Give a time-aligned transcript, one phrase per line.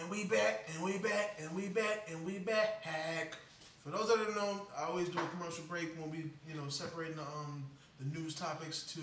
[0.00, 2.82] And we back, and we back, and we back, and we back.
[2.82, 3.36] Hack.
[3.82, 6.68] For those that don't know, I always do a commercial break when we, you know,
[6.68, 7.64] separating the um
[7.98, 9.00] the news topics to,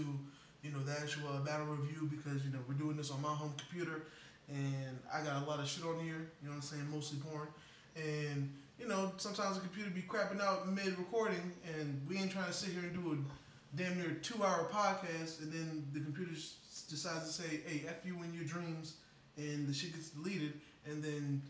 [0.62, 3.34] you know, the actual uh, battle review because you know we're doing this on my
[3.34, 4.04] home computer,
[4.50, 6.30] and I got a lot of shit on here.
[6.42, 6.88] You know what I'm saying?
[6.92, 7.48] Mostly porn,
[7.96, 12.48] and you know sometimes the computer be crapping out mid recording, and we ain't trying
[12.48, 16.34] to sit here and do a damn near two hour podcast, and then the computer
[16.34, 18.96] decides to say, "Hey, f you in your dreams,"
[19.38, 20.54] and the shit gets deleted,
[20.86, 21.42] and then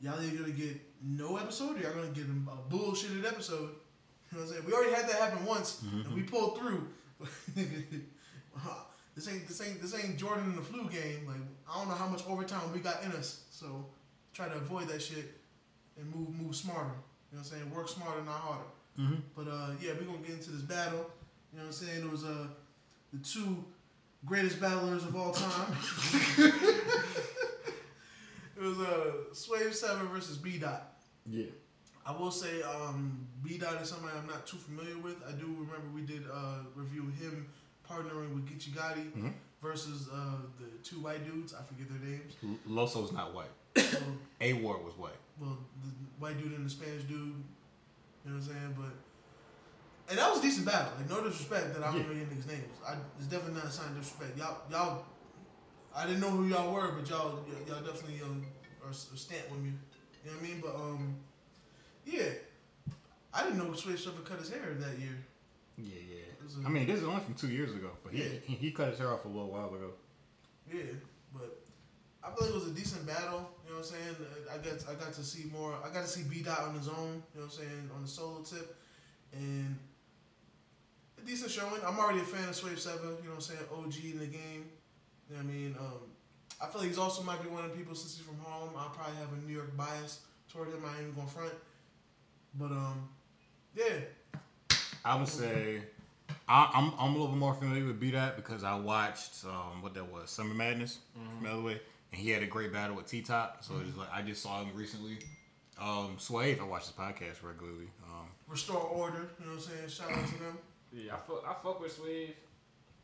[0.00, 3.70] y'all either gonna get no episode or y'all gonna get a bullshitted episode.
[4.32, 4.66] You know what I'm saying?
[4.66, 6.88] We already had that happen once, and we pulled through.
[9.14, 11.26] this ain't this ain't this ain't Jordan in the flu game.
[11.26, 11.36] Like
[11.70, 13.84] I don't know how much overtime we got in us, so
[14.32, 15.38] try to avoid that shit
[15.98, 16.94] and move move smarter.
[17.30, 17.74] You know what I'm saying?
[17.74, 18.64] Work smarter, not harder.
[18.98, 19.14] Mm-hmm.
[19.36, 21.10] But uh, yeah, we're gonna get into this battle.
[21.52, 22.02] You know what I'm saying?
[22.02, 22.46] It was uh,
[23.12, 23.62] the two
[24.24, 25.76] greatest battlers of all time.
[28.62, 30.92] it was uh, Swave Sevah versus B Dot.
[31.28, 31.46] Yeah.
[32.04, 35.16] I will say um, B Dot is somebody I'm not too familiar with.
[35.28, 37.48] I do remember we did uh, review him
[37.88, 39.32] partnering with Geechi Gotti Mhm.
[39.62, 41.54] versus uh, the two white dudes.
[41.54, 42.34] I forget their names.
[42.66, 43.50] Loso's not white.
[44.40, 45.18] A Ward was white.
[45.40, 45.88] well, the
[46.18, 47.18] white dude and the Spanish dude.
[47.18, 48.74] You know what I'm saying?
[48.76, 48.92] But
[50.10, 50.92] and that was a decent battle.
[50.98, 52.06] Like no disrespect that I don't Yeah.
[52.06, 52.78] know your niggas' names.
[52.86, 54.36] I, it's definitely not a sign of disrespect.
[54.38, 55.04] Y'all, y'all.
[55.94, 58.44] I didn't know who y'all were, but y'all, y- y'all definitely um,
[58.82, 59.72] are, are stamped with me.
[60.24, 60.60] You know what I mean?
[60.62, 61.16] But um,
[62.06, 62.28] yeah.
[63.34, 65.16] I didn't know Swave Sevah cut his hair that year.
[65.78, 66.62] Yeah, yeah.
[66.64, 68.28] a- I mean, this is only from two years ago, but he, Yeah.
[68.44, 69.90] he, he cut his hair off a little while ago.
[70.72, 70.82] Yeah,
[71.34, 71.58] but
[72.22, 73.50] I feel like it was a decent battle.
[73.66, 74.16] You know what I'm saying?
[74.52, 75.74] I got I got to see more.
[75.84, 77.22] I got to see B Dot on his own.
[77.34, 77.90] You know what I'm saying?
[77.96, 78.76] On the solo tip,
[79.32, 79.76] and
[81.18, 81.80] a decent showing.
[81.86, 83.02] I'm already a fan of Swave Sevah.
[83.22, 83.60] You know what I'm saying?
[83.72, 84.64] OG in the game.
[85.32, 85.76] You know what I mean?
[85.78, 86.00] Um,
[86.60, 88.70] I feel like he's also might be one of the people since he's from Harlem.
[88.76, 90.20] I probably have a New York bias
[90.52, 90.84] toward him.
[90.84, 91.54] I ain't even gonna front.
[92.54, 93.08] But um,
[93.74, 93.94] yeah,
[95.02, 95.80] I would say
[96.46, 99.94] I, I'm I'm a little more familiar with B Dot because I watched um, what
[99.94, 103.64] that was Summer Madness from LA, and he had a great battle with T Top.
[103.64, 105.16] So it's like I just saw him recently.
[105.80, 107.88] Um, if I watch his podcast regularly.
[108.04, 109.30] Um, restore order.
[109.40, 109.88] You know what I'm saying?
[109.88, 110.58] Shout out to them.
[110.92, 112.34] Yeah, I fuck, I fuck with Swave.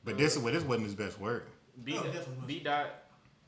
[0.04, 1.48] but this is what this wasn't his best work.
[1.84, 2.34] B, Oh, definitely.
[2.46, 2.86] B dot.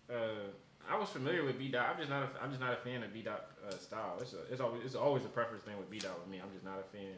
[0.08, 0.48] Uh,
[0.91, 1.88] I was familiar with B dot.
[1.91, 2.22] I'm just not.
[2.24, 4.18] A, I'm just not a fan of B dot uh, style.
[4.20, 6.41] It's a, it's always it's always a preference thing with B dot with me.
[6.42, 7.14] I'm just not a fan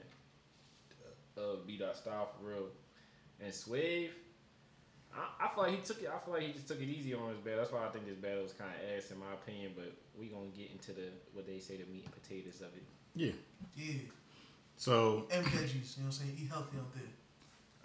[1.37, 2.67] of B dot style for real.
[3.41, 4.11] And Swave,
[5.15, 6.11] I, I feel like he took it.
[6.15, 7.61] I feel like he just took it easy on his battle.
[7.61, 9.73] That's why I think this battle was kind of ass in my opinion.
[9.75, 12.85] But we gonna get into the what they say the meat and potatoes of it.
[13.15, 13.33] Yeah.
[13.77, 13.95] Yeah,
[14.77, 15.97] So and veggies.
[15.97, 16.37] You know what I'm saying?
[16.41, 17.09] Eat healthy out there.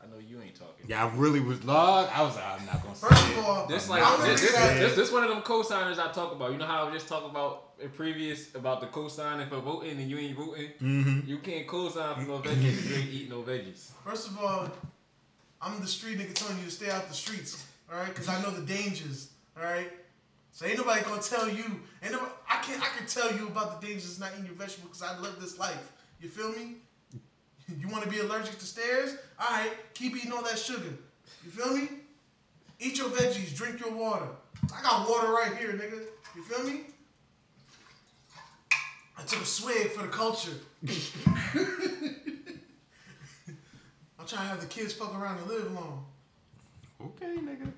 [0.02, 0.86] I know you ain't talking.
[0.88, 1.64] yeah, I really was.
[1.64, 2.36] Log, I was.
[2.36, 4.66] like, I'm not gonna say First of all, This I'm like not I'm this, gonna
[4.66, 6.52] this, say- this, this one of them co-signers I talk about.
[6.52, 10.10] You know how I just talk about in previous about the co-signing for voting and
[10.10, 10.70] you ain't voting.
[10.82, 11.28] Mhm.
[11.28, 13.90] You can't co-sign for no veggies if you ain't eating no veggies.
[14.06, 14.70] First of all,
[15.62, 18.08] I'm the street nigga telling you to stay out the streets, all right?
[18.08, 19.92] Because I know the dangers, all right?
[20.52, 21.64] So ain't nobody gonna tell you.
[22.04, 24.56] Ain't nobody, I can I can tell you about the dangers of not eating your
[24.56, 25.92] vegetables because I live this life.
[26.22, 26.78] You feel me?
[27.80, 29.16] You want to be allergic to stairs?
[29.40, 30.98] All right, keep eating all that sugar.
[31.44, 31.90] You feel me?
[32.80, 34.28] Eat your veggies, drink your water.
[34.74, 36.00] I got water right here, nigga.
[36.36, 36.82] You feel me?
[39.18, 40.52] I took a swig for the culture.
[44.20, 46.06] I'm trying to have the kids fuck around and live long.
[47.02, 47.72] Okay, nigga.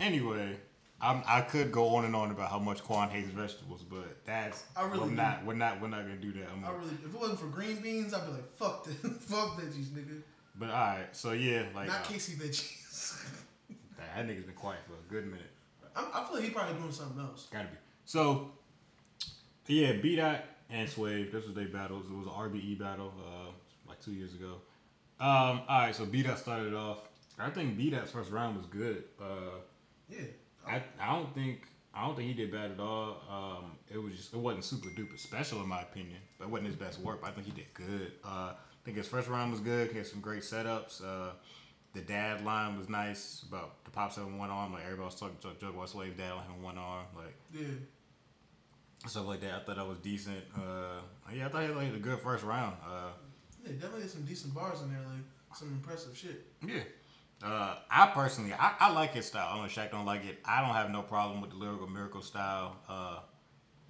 [0.00, 0.56] Anyway,
[1.00, 4.62] I'm, I could go on and on about how much Quan hates vegetables, but that's
[4.76, 5.14] I really we're do.
[5.16, 6.48] not we're not we're not gonna do that.
[6.52, 8.94] I'm I gonna- really, if it wasn't for green beans, I'd be like, fuck this,
[9.20, 10.22] fuck veggies, nigga.
[10.56, 13.20] but all right, so yeah, like Not uh, Casey veggies.
[13.98, 15.50] that, that nigga's been quiet for a good minute.
[15.96, 17.48] I'm, I feel like he probably doing something else.
[17.52, 17.76] Gotta be.
[18.06, 18.52] So
[19.66, 22.06] yeah, B Dot and Swave, this was their battles.
[22.06, 23.50] It was an RBE battle, uh,
[23.88, 24.54] like two years ago.
[25.20, 26.98] Um, all right, so B Dot started off.
[27.38, 29.04] I think B Dot's first round was good.
[29.20, 29.58] Uh,
[30.08, 30.20] Yeah.
[30.66, 31.62] I, I don't think
[31.94, 33.20] I don't think he did bad at all.
[33.30, 36.68] Um, it was just it wasn't super duper special in my opinion, but it wasn't
[36.68, 37.20] his best work.
[37.20, 38.12] But I think he did good.
[38.24, 39.90] Uh, I think his first round was good.
[39.92, 41.02] He had some great setups.
[41.02, 41.32] Uh,
[41.94, 44.72] the dad line was nice about the pops having one arm.
[44.72, 47.06] Like everybody was talking Jug Jug Slave dad having one arm.
[47.16, 47.66] Like Yeah.
[49.06, 49.52] stuff like that.
[49.54, 50.42] I thought that was decent.
[50.56, 51.00] Uh,
[51.32, 52.76] yeah, I thought he had like, a good first round.
[52.84, 53.10] Uh,
[53.64, 56.44] Yeah, definitely had some decent bars in there, like some impressive shit.
[56.66, 56.82] Yeah.
[57.44, 59.50] Uh, I personally, I, I like his style.
[59.52, 60.38] I know Shaq don't like it.
[60.44, 62.76] I don't have no problem with the lyrical miracle style.
[62.88, 63.18] Uh,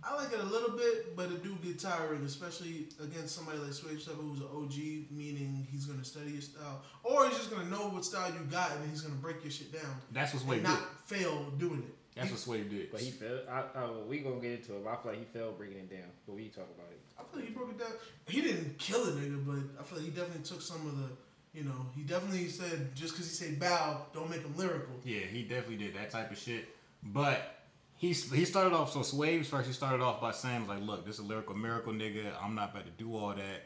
[0.06, 3.70] I like it a little bit, but it do get tiring, especially against somebody like
[3.72, 7.70] Swave Sevah who's an OG, meaning he's gonna study your style, or he's just gonna
[7.70, 10.44] know what style you got and then he's gonna break your shit down that's what's
[10.44, 10.62] and did.
[10.62, 10.68] good.
[10.68, 11.94] not fail doing it.
[12.16, 12.90] That's what Swave did.
[12.92, 13.40] But he failed.
[13.50, 14.84] I, I, we gonna get into it.
[14.84, 16.10] But I feel like he failed breaking it down.
[16.26, 17.00] But we talk about it.
[17.18, 17.92] I feel like he broke it down.
[18.28, 21.08] He didn't kill a nigga, but I feel like he definitely took some of the.
[21.54, 24.94] You know, he definitely said just because he said bow, don't make him lyrical.
[25.04, 26.68] Yeah, he definitely did that type of shit.
[27.02, 27.60] But
[27.96, 29.66] he he started off so Swaves first.
[29.68, 32.32] He started off by saying like, "Look, this is a lyrical miracle, nigga.
[32.42, 33.62] I'm not about to do all that.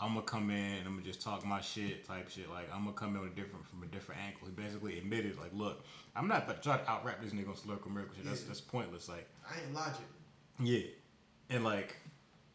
[0.00, 2.48] I'm gonna come in and I'm gonna just talk my shit, type shit.
[2.50, 5.36] Like I'm gonna come in with a different from a different angle." He basically admitted
[5.36, 5.84] like, "Look,
[6.14, 8.24] I'm not about to try to out rap this nigga on lyrical miracle shit.
[8.26, 8.48] That's Yeah.
[8.48, 9.08] that's pointless.
[9.08, 10.06] Like, I ain't logic.
[10.60, 10.86] yeah,
[11.50, 11.96] and like."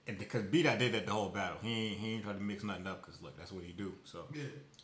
[0.07, 2.39] And because B Dot did that the whole battle, he ain't, he ain't try to
[2.39, 3.93] mix nothing up because look, that's what he do.
[4.05, 4.41] So Yeah.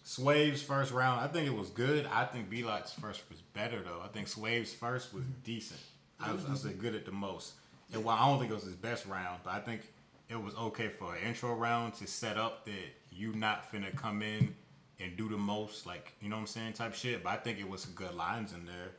[0.07, 2.05] Swave's first round, I think it was good.
[2.05, 4.01] I think B Dot's first was better though.
[4.03, 5.79] I think Swave's first was decent.
[6.19, 7.53] I was, I was say good at the most.
[7.91, 9.81] And while I don't think it was his best round, but I think
[10.29, 14.21] it was okay for an intro round to set up that you not finna come
[14.21, 14.53] in
[14.99, 17.23] and do the most, like you know what I'm saying, type shit.
[17.23, 18.91] But I think it was some good lines in there.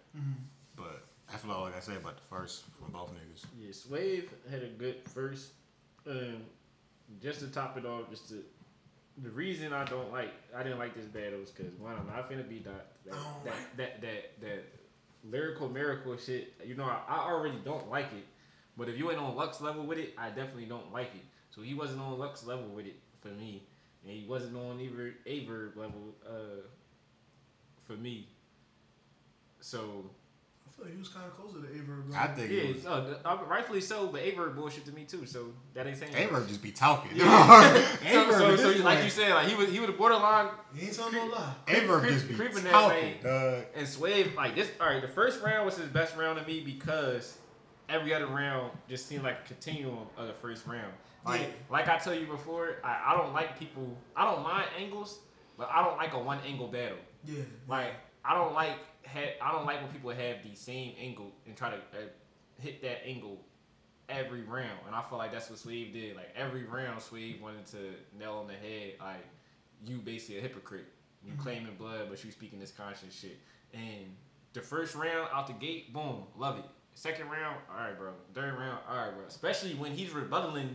[0.75, 3.45] But that's what like I gotta say about the first from both niggas.
[3.57, 5.51] Yeah, Swave had a good first.
[6.05, 6.39] Um,
[7.23, 8.43] just to top it off, just to
[9.23, 12.31] the reason I don't like I didn't like this battle is because one, I'm not
[12.31, 14.65] finna be that that Oh, that, that that that
[15.25, 16.55] lyrical miracle shit.
[16.65, 18.27] You know, I, I already don't like it.
[18.77, 21.25] But if you ain't on Lux level with it, I definitely don't like it.
[21.51, 23.63] So he wasn't on Lux level with it for me,
[24.03, 26.61] and he wasn't on either Averb level uh,
[27.87, 28.29] for me.
[29.61, 30.11] So
[30.77, 32.07] I feel like he was kind of closer to Averb.
[32.11, 32.19] bro.
[32.19, 32.85] I think yeah, was.
[32.85, 34.09] no, uh, rightfully so.
[34.09, 35.25] But Averb bullshit to me too.
[35.25, 36.13] So that ain't saying.
[36.13, 37.13] Averb just be talking.
[37.15, 37.25] Yeah.
[37.75, 40.87] so, Averb so, so this like you said, like he was he was borderline He
[40.87, 41.55] ain't telling no lie.
[41.67, 43.15] Averb just be creeping that talking, lane.
[43.23, 43.65] dog.
[43.75, 44.71] and Swave like this.
[44.81, 47.39] All right, the first round was his best round to me because
[47.89, 50.93] every other round just seemed like a continuum of the first round.
[51.25, 51.47] Like Yeah.
[51.71, 53.97] like I tell you before, I, I don't like people.
[54.15, 55.21] I don't mind angles,
[55.57, 56.99] but I don't like a one angle battle.
[57.25, 57.43] Yeah.
[57.67, 57.95] Like
[58.25, 58.77] I don't like
[59.07, 62.09] ha- I don't like when people have the same angle and try to uh,
[62.61, 63.41] hit that angle
[64.09, 64.79] every round.
[64.87, 66.17] And I feel like that's what Swave did.
[66.17, 68.95] Like every round, Swave wanted to nail on the head.
[69.01, 69.27] Like
[69.85, 70.87] you basically a hypocrite.
[71.25, 73.41] You claiming blood, but you speaking this conscious shit.
[73.75, 74.15] And
[74.53, 76.65] the first round out the gate, boom, love it.
[76.95, 78.13] Second round, all right, bro.
[78.33, 79.25] Third round, all right, bro.
[79.27, 80.69] Especially when he's rebuttaling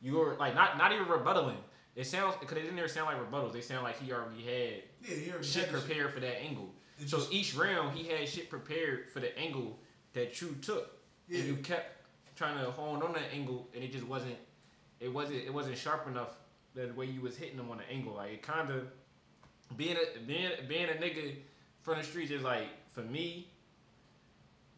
[0.00, 1.56] your like not not even rebuttaling.
[1.94, 3.52] It sounds because it didn't even sound like rebuttals.
[3.52, 6.70] They sound like he already had Yeah, he already shit had prepared for that angle.
[7.06, 9.78] So each round he had shit prepared for the angle
[10.14, 10.90] that you took,
[11.28, 11.38] Yeah.
[11.40, 11.96] and you kept
[12.36, 14.36] trying to hone on that angle, and it just wasn't,
[15.00, 16.30] it wasn't, it wasn't sharp enough
[16.74, 18.14] the way you was hitting them on the angle.
[18.14, 18.86] Like it kind of
[19.76, 21.34] being a being being a nigga
[21.82, 23.48] from the streets is like for me.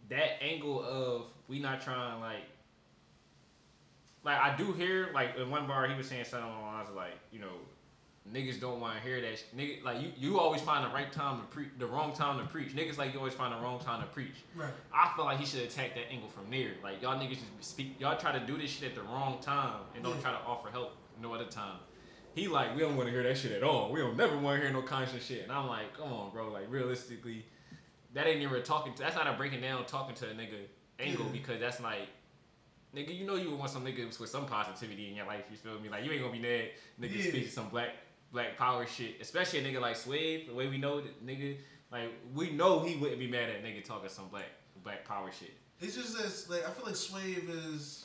[0.09, 2.43] That angle of we not trying like.
[4.25, 6.89] Like I do hear like in one bar he was saying something along the lines
[6.91, 7.55] of like you know
[8.33, 9.39] niggas don't want to hear that.
[9.39, 12.39] Sh- nigga, like you, you always find the right time to preach, the wrong time
[12.39, 12.75] to preach.
[12.75, 14.37] Niggas like you always find the wrong time to preach.
[14.55, 14.71] Right.
[14.95, 16.73] I feel like he should attack that angle from there.
[16.83, 19.81] Like y'all niggas just speak, y'all try to do this shit at the wrong time
[19.95, 20.21] and don't Yeah.
[20.23, 21.79] try to offer help no other time.
[22.35, 23.91] He like we don't want to hear that shit at all.
[23.93, 25.43] We don't never want to hear no conscious shit.
[25.43, 26.51] And I'm like, come on, bro.
[26.51, 27.45] Like realistically,
[28.15, 28.95] that ain't even talking.
[28.95, 30.59] To, that's not a breaking down talking to a nigga
[30.99, 31.33] angle Yeah.
[31.33, 32.09] because that's like.
[32.93, 35.45] Nigga, you know you would want some niggas with some positivity in your life.
[35.49, 35.89] You feel me?
[35.89, 36.71] Like you ain't gonna be mad.
[37.01, 37.31] Nigga Yeah.
[37.31, 37.91] speak some black
[38.33, 40.47] black power shit, especially a nigga like Swave.
[40.49, 41.57] The way we know that nigga,
[41.93, 44.47] like we know he wouldn't be mad at a nigga talking some black
[44.85, 45.53] black power shit.
[45.81, 46.17] It's just
[46.49, 48.05] that, like, I feel like Swave is,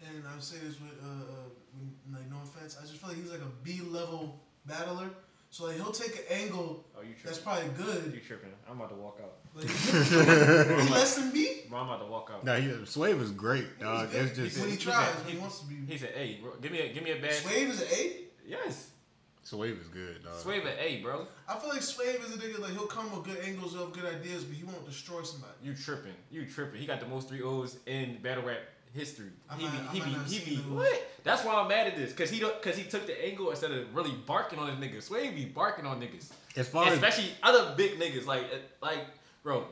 [0.00, 3.30] and I'm saying this with, uh, uh, like, no offense, I just feel like he's
[3.30, 5.10] like a B level battler.
[5.50, 8.12] So, like, he'll take an angle Oh, you that's probably good.
[8.14, 8.50] You tripping?
[8.70, 9.32] I'm about to walk out.
[9.54, 11.62] Like, he less than B?
[11.68, 12.44] Bro, I'm about to walk out.
[12.44, 14.12] No, he, Swave is great, dog.
[14.12, 14.26] good.
[14.26, 15.74] It's just when he he tries, said- when he he- wants to be.
[15.90, 18.16] He said, "Hey, bro, give me a give me a bad." Swave is an A?
[18.46, 18.90] Yes,
[19.48, 20.34] Swave is good, dog.
[20.36, 21.26] Swave an A, bro.
[21.48, 24.04] I feel like Swave is a nigga, like, he'll come with good angles of good
[24.04, 25.52] ideas, but he won't destroy somebody.
[25.62, 26.12] You tripping?
[26.30, 26.78] You tripping?
[26.80, 28.58] He got the most three O's in battle rap
[28.92, 29.30] history.
[29.48, 30.64] I He might- be, he be, not he be, those.
[30.66, 31.10] what?
[31.24, 33.70] That's why I'm mad at this, cause he don't, cause he took the angle instead
[33.70, 35.04] of really barking on his niggas.
[35.04, 39.06] Swave be barking on niggas, As far as especially other big niggas like, uh, like,
[39.42, 39.64] bro.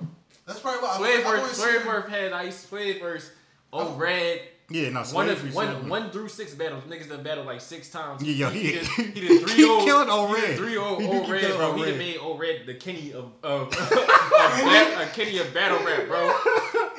[0.47, 2.67] That's probably why Swave I've, I've only versus seen Swave him- versus Head Ice.
[2.67, 3.31] Swave versus
[3.75, 4.41] Oh I've- Red.
[4.69, 5.89] Yeah, no, One Swave of is one, something.
[5.89, 6.83] one through six battles.
[6.85, 8.23] Niggas done battled like six times.
[8.23, 10.57] Yeah, yo, he- did, he he did three keep old, killing old he did Red.
[10.59, 11.67] Three old, He old red, killing bro.
[11.69, 11.99] old He done Red.
[11.99, 13.63] made old red the Kenny of oh.
[13.63, 16.33] of, of, ba- a Kenny of battle rap, bro.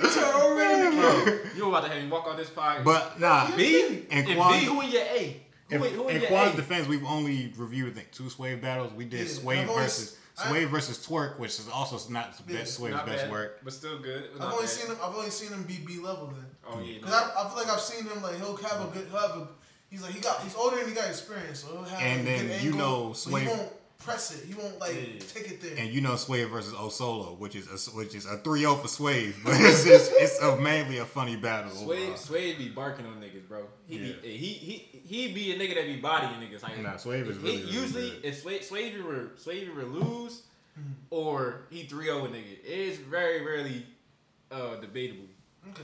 [0.02, 2.84] He turned already into Bro, you about to have me walk on this podcast.
[2.84, 5.42] But nah, B and and Quan- B, who in your A?
[5.70, 6.56] Who, in, in, who in in your Quan's A?
[6.58, 8.94] defense, we've only reviewed I think two Swave battles.
[8.94, 12.36] We did Yeah, Swave I've always- versus I- Swave versus Twork, which is also not
[12.48, 13.60] Yeah, best Swave's Not best bad, work.
[13.64, 14.26] but still good.
[14.36, 14.70] I've only bad.
[14.70, 14.98] seen him.
[15.04, 16.46] I've only seen him be B level then.
[16.68, 17.18] Oh yeah, Cause no.
[17.18, 19.48] I, I feel like I've seen him like he'll have a good he'll have a.
[19.90, 22.24] He's like he got he's older and he got experience, so he'll have And a
[22.26, 23.42] then good you angle, know Sway.
[23.42, 24.46] he won't press it.
[24.46, 25.20] He won't like Yeah.
[25.34, 25.76] take it there.
[25.78, 29.34] And you know Sway versus Osolo, which is a, which is a 3-0 for Sway,
[29.44, 31.72] but it's just, it's a, mainly a funny battle.
[31.72, 32.18] Sway, overall.
[32.18, 33.66] Sway be barking on niggas, bro.
[33.88, 34.14] He Yeah.
[34.22, 36.62] be, he he he be a nigga that be bodying niggas.
[36.64, 38.26] Like Nah, Sway is he- really, really usually good.
[38.26, 40.44] if Sway Sway either Sway either lose
[41.10, 42.58] or he 3-0 a nigga.
[42.64, 43.86] It's very rarely
[44.52, 45.26] uh debatable.
[45.70, 45.84] okay.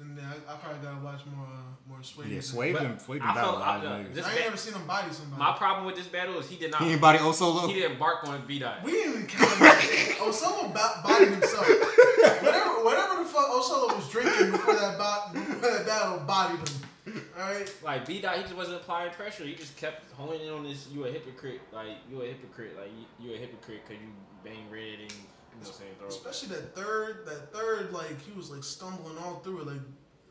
[0.00, 2.24] And then I, I probably gotta watch more uh, more Sway.
[2.26, 4.24] Yeah, than- Swave But been, Swave been I battle a lot of niggas.
[4.24, 5.38] I ain't never seen him body somebody.
[5.38, 7.68] My problem with this battle is he did not He anybody Osolo?
[7.68, 8.82] he didn't bark on B dot.
[8.82, 9.52] we didn't even count.
[10.34, 11.66] someone ba- bodied himself.
[11.68, 16.76] whatever, whatever the fuck Osolo was drinking before that, bo- before that battle bodied him.
[17.40, 17.74] All right.
[17.82, 19.44] Like B dot, he just wasn't applying pressure.
[19.44, 20.88] He just kept honing in on this.
[20.92, 21.60] You a hypocrite.
[21.72, 22.76] Like you a hypocrite.
[22.78, 22.90] Like
[23.20, 24.08] you, you a hypocrite because you
[24.44, 25.92] bang red and you know what I'm saying.
[25.98, 26.08] Throw.
[26.08, 29.66] Especially that third, that third, like he was like stumbling all through it.
[29.66, 29.80] Like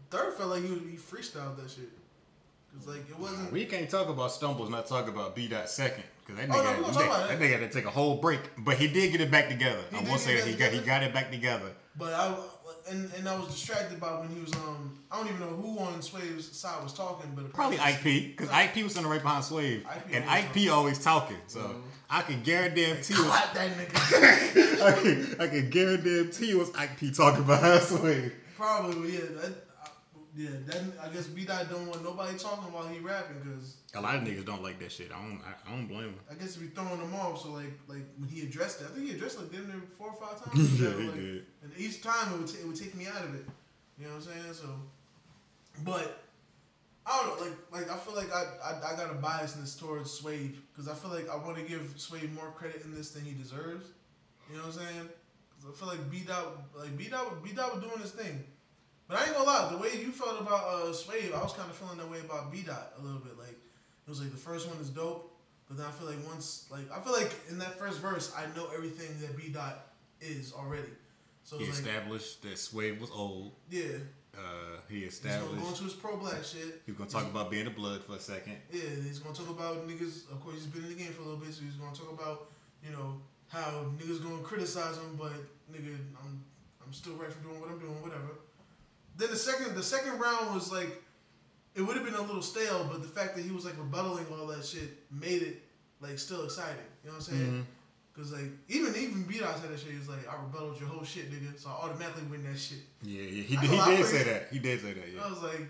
[0.09, 1.89] third felt like he, he freestyled that shit.
[2.73, 3.51] Cause like it wasn't.
[3.51, 6.63] We can't talk about stumbles, not talk about B dot second, because that Oh, nigga,
[6.63, 7.45] no, we gonna talk about that, that.
[7.45, 9.81] nigga had to take a whole break, but he did get it back together.
[9.91, 11.71] He I won't say that he back got he got it back together.
[11.97, 12.33] But I
[12.89, 15.79] and and I was distracted by when he was um I don't even know who
[15.79, 19.09] on Swave's side was talking, but Probably apparently- Ike P, because Ike P was sitting
[19.09, 21.37] right behind Swave, Ike and always Ike P always talking.
[21.47, 21.75] So
[22.09, 24.81] I can guarantee you, Clap that nigga.
[24.81, 28.33] I can, I can guarantee you, was Ike P talking behind Swave.
[28.57, 29.19] Probably yeah.
[29.41, 29.53] That,
[30.41, 34.01] yeah, that I guess B Dot don't want nobody talking while he rapping because A
[34.01, 35.11] lot of niggas don't like that shit.
[35.11, 36.19] I don't, I, I don't blame him.
[36.29, 37.41] I guess he be throwing them off.
[37.41, 40.09] So like like when he addressed it, I think he addressed like damn near four
[40.09, 40.81] or five times.
[40.81, 41.45] Yeah, he like, did.
[41.63, 43.45] And each time it would, ta- it would take me out of it.
[43.99, 44.53] You know what I'm saying?
[44.53, 44.67] So,
[45.85, 46.23] but
[47.05, 47.45] I don't know.
[47.45, 50.95] Like, like I feel like I I, I got a biasness towards Sway because I
[50.95, 53.89] feel like I want to give Sway more credit in this than he deserves.
[54.49, 55.09] You know what I'm saying?
[55.67, 56.45] I feel like B Dot
[56.75, 58.43] like B Dot B Dot was doing his thing.
[59.11, 61.69] But I ain't gonna lie, the way you felt about uh, Swave, I was kind
[61.69, 63.37] of feeling that way about B Dot a little bit.
[63.37, 65.35] Like it was like the first one is dope,
[65.67, 68.45] but then I feel like once like I feel like in that first verse, I
[68.55, 69.89] know everything that B Dot
[70.21, 70.93] is already.
[71.43, 73.51] So He it's like established that Swave was old.
[73.69, 73.97] yeah,
[74.33, 75.43] Uh, he established.
[75.43, 76.81] he's gonna go into his pro black shit.
[76.85, 78.55] he was gonna talk about being the blood for a second.
[78.71, 80.31] Yeah, he's gonna talk about niggas.
[80.31, 82.13] Of course, he's been in the game for a little bit, so he's gonna talk
[82.13, 82.47] about
[82.81, 85.33] you know how niggas gonna criticize him, but
[85.69, 86.45] nigga, I'm
[86.81, 88.39] I'm still right for doing what I'm doing, whatever.
[89.17, 91.01] Then the second the second round was like,
[91.75, 94.31] it would have been a little stale, but the fact that he was like rebuttaling
[94.31, 95.61] all that shit made it
[96.01, 96.75] like still exciting.
[97.03, 97.51] You know what I'm saying?
[97.51, 97.61] Mm-hmm.
[98.13, 99.93] Cause like even even B Dot said that shit.
[99.93, 101.57] He's like, I rebutted your whole shit, nigga.
[101.57, 102.79] So I automatically win that shit.
[103.03, 104.47] Yeah, yeah, he, I he I did say that.
[104.51, 105.07] He did say that.
[105.13, 105.23] Yeah.
[105.23, 105.67] I was like,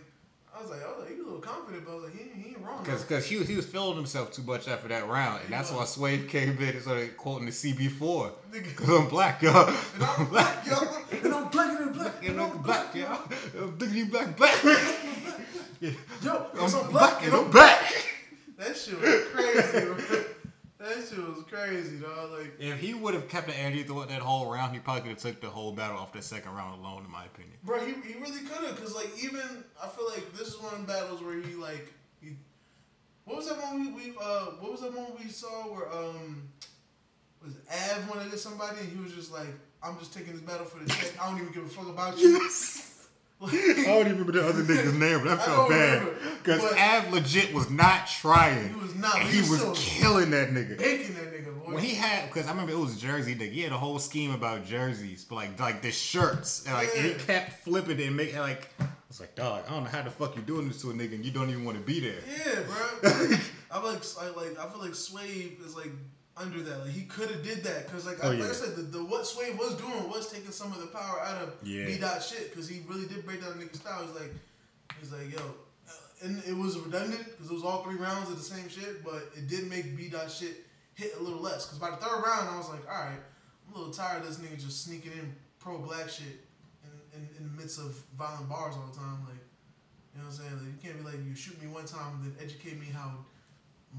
[0.55, 2.35] I was like, oh he was a little confident, but I was like, he, ain't-
[2.35, 2.83] he ain't wrong.
[2.83, 5.71] Because cause he was he was feeling himself too much after that round, and that's
[5.71, 5.85] why.
[5.85, 8.31] Swave came in and started quoting the CB4.
[8.75, 9.67] Cause I'm black, y'all.
[9.67, 10.77] And I'm black, yo.
[11.23, 12.23] And I'm black and I'm black.
[12.27, 13.19] And I'm black, y'all.
[13.59, 14.63] I'm diggity black, black.
[15.81, 17.93] Yo, I'm, black and I'm back.
[18.57, 20.25] That shit was crazy.
[20.81, 22.31] That shit was crazy, dog.
[22.31, 25.11] Like, If he would have kept the energy throughout that whole round, he probably could
[25.11, 27.53] have took the whole battle off that second round alone, in my opinion.
[27.63, 29.41] bro, he, he really could have, cause like even
[29.81, 32.35] I feel like this is one of them battles where he like he.
[33.25, 36.49] What was that one we, we uh What was that one we saw where um
[37.43, 40.41] was Av wanted to get somebody and he was just like I'm just taking this
[40.41, 41.13] battle for the check.
[41.21, 42.39] I don't even give a fuck about you.
[42.41, 42.51] Like,
[43.43, 46.07] I don't even remember the other nigga's name, but I I felt bad.
[46.43, 48.73] Because Av legit was not trying.
[48.73, 50.77] He was not, he he was killing that nigga.
[50.77, 51.73] baking that nigga, boy.
[51.73, 53.51] When he had, because I remember it was Jersey nigga.
[53.51, 57.05] He had a whole scheme about jerseys, but like like the shirts, and like and
[57.05, 58.69] he kept flipping it and making like.
[58.79, 60.93] I was like, dog, I don't know how the fuck you doing this to a
[60.93, 62.21] nigga and you don't even want to be there.
[62.29, 63.11] Yeah, bro.
[63.69, 65.91] I like, I like, I feel like Swave is like
[66.37, 66.79] under that.
[66.85, 68.49] Like he could have did that because, like, I, Oh, like.
[68.49, 71.41] I said, the, the what Sway was doing was taking some of the power out
[71.43, 71.85] of Yeah.
[71.85, 74.03] B dot shit because he really did break down niggas style.
[74.05, 74.33] He's like,
[74.99, 75.91] he's like, yo, uh,
[76.23, 79.29] and it was redundant because it was all three rounds of the same shit, but
[79.35, 81.65] it did make B dot shit hit a little less.
[81.65, 83.19] Because by the third round, I was like, all right,
[83.67, 86.45] I'm a little tired of this nigga just sneaking in pro black shit
[86.83, 89.37] in, in, in the midst of violent bars all the time, like.
[90.13, 90.57] You know what I'm saying?
[90.59, 93.23] Like, you can't be like, you shoot me one time, then educate me how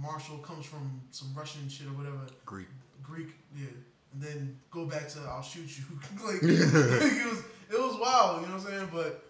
[0.01, 2.67] Marshall comes from some Russian shit or whatever, Greek.
[3.03, 3.67] Greek, yeah,
[4.15, 5.85] and then go back to I'll shoot you.
[6.27, 8.43] like, it was, it was wild.
[8.43, 8.89] You know what I'm saying?
[8.93, 9.25] But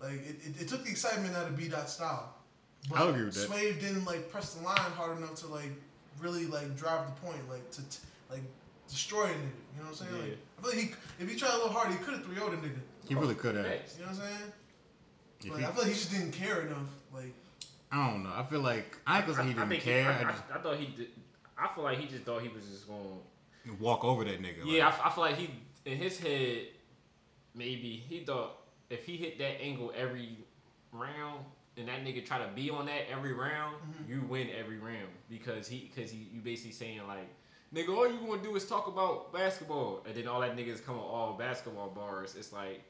[0.00, 2.34] like, it, it, it took the excitement out of B dot style.
[2.88, 3.48] But I'll agree with that.
[3.48, 5.70] Swave didn't like press the line hard enough to like
[6.20, 7.98] really like drive the point, like to t-
[8.30, 8.42] like
[8.88, 9.34] destroy a nigga.
[9.34, 10.20] You know what I'm saying?
[10.20, 10.80] Like, I feel like
[11.18, 12.80] he, if he tried a little harder, he could have 3 0 the nigga.
[13.08, 13.64] He really could have.
[13.66, 14.52] You know what I'm saying?
[15.42, 16.88] If But he- I feel like he just didn't care enough.
[17.12, 17.34] Like,
[17.94, 18.32] I don't know.
[18.34, 20.10] I feel like I ain't he didn't think care.
[20.10, 21.08] I, I I, just I thought he did.
[21.56, 22.86] I feel like he just thought he was just.
[22.86, 24.64] To walk over that nigga.
[24.64, 25.48] Yeah, I, I feel like he
[25.84, 26.66] in his head,
[27.54, 28.56] maybe he thought
[28.90, 30.38] if he hit that angle every
[30.92, 31.44] round
[31.76, 34.12] and that nigga try to be on that every round, Mm-hmm.
[34.12, 37.28] you win every round because he because he you basically saying like
[37.74, 40.96] nigga, all you gonna do is talk about basketball, and then all that niggas come
[40.96, 42.34] on all basketball bars.
[42.38, 42.82] It's like,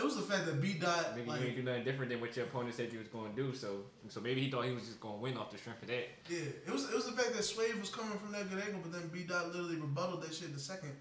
[0.00, 2.20] It was the fact that B dot nigga, like you ain't do nothing different than
[2.20, 3.54] what your opponent said you was gonna do.
[3.54, 6.08] So, so maybe he thought he was just gonna win off the strength of that.
[6.28, 8.80] yeah, it was it was the fact that Swave was coming from that good angle,
[8.82, 10.92] but then B dot literally rebutted that shit the second,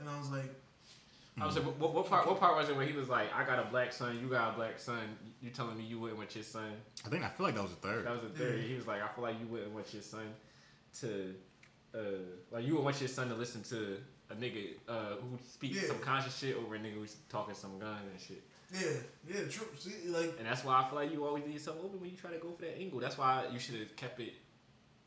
[0.00, 0.50] and I was like,
[1.40, 2.26] I was like, what, what part?
[2.26, 4.54] What part was it where he was like, "I got a black son, you got
[4.54, 5.02] a black son.
[5.40, 6.72] You telling me you wouldn't want your son?"
[7.06, 8.06] I think I feel like that was the third.
[8.06, 8.58] That was a third.
[8.60, 8.66] Yeah.
[8.66, 10.34] He was like, "I feel like you wouldn't want your son
[11.00, 11.34] to,
[11.94, 11.98] uh,
[12.50, 13.98] like you would want your son to listen to
[14.30, 15.88] a nigga uh, who speaks Yeah.
[15.88, 18.90] some conscious shit over a nigga who's talking some gun and shit." Yeah,
[19.26, 19.66] yeah, true.
[19.78, 22.16] See, like And that's why I feel like you always leave yourself open when you
[22.16, 23.00] try to go for that angle.
[23.00, 24.34] That's why you should have kept it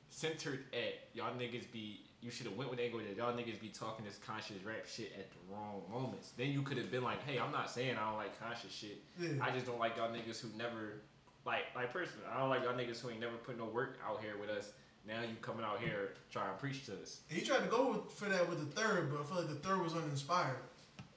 [0.09, 2.01] centered at y'all niggas be.
[2.21, 4.85] You should have went with the angle that y'all niggas be talking this conscious rap
[4.87, 6.33] shit at the wrong moments.
[6.37, 9.01] Then you could have been like, "Hey, I'm not saying I don't like conscious shit.
[9.19, 11.01] yeah, I just don't like y'all niggas who never,
[11.45, 14.21] like, like personally, I don't like y'all niggas who ain't never put no work out
[14.21, 14.71] here with us.
[15.07, 17.21] Now you coming out here trying to preach to us.
[17.29, 19.47] And he tried to go with, for that with the third, but I feel like
[19.47, 20.57] the third was uninspired.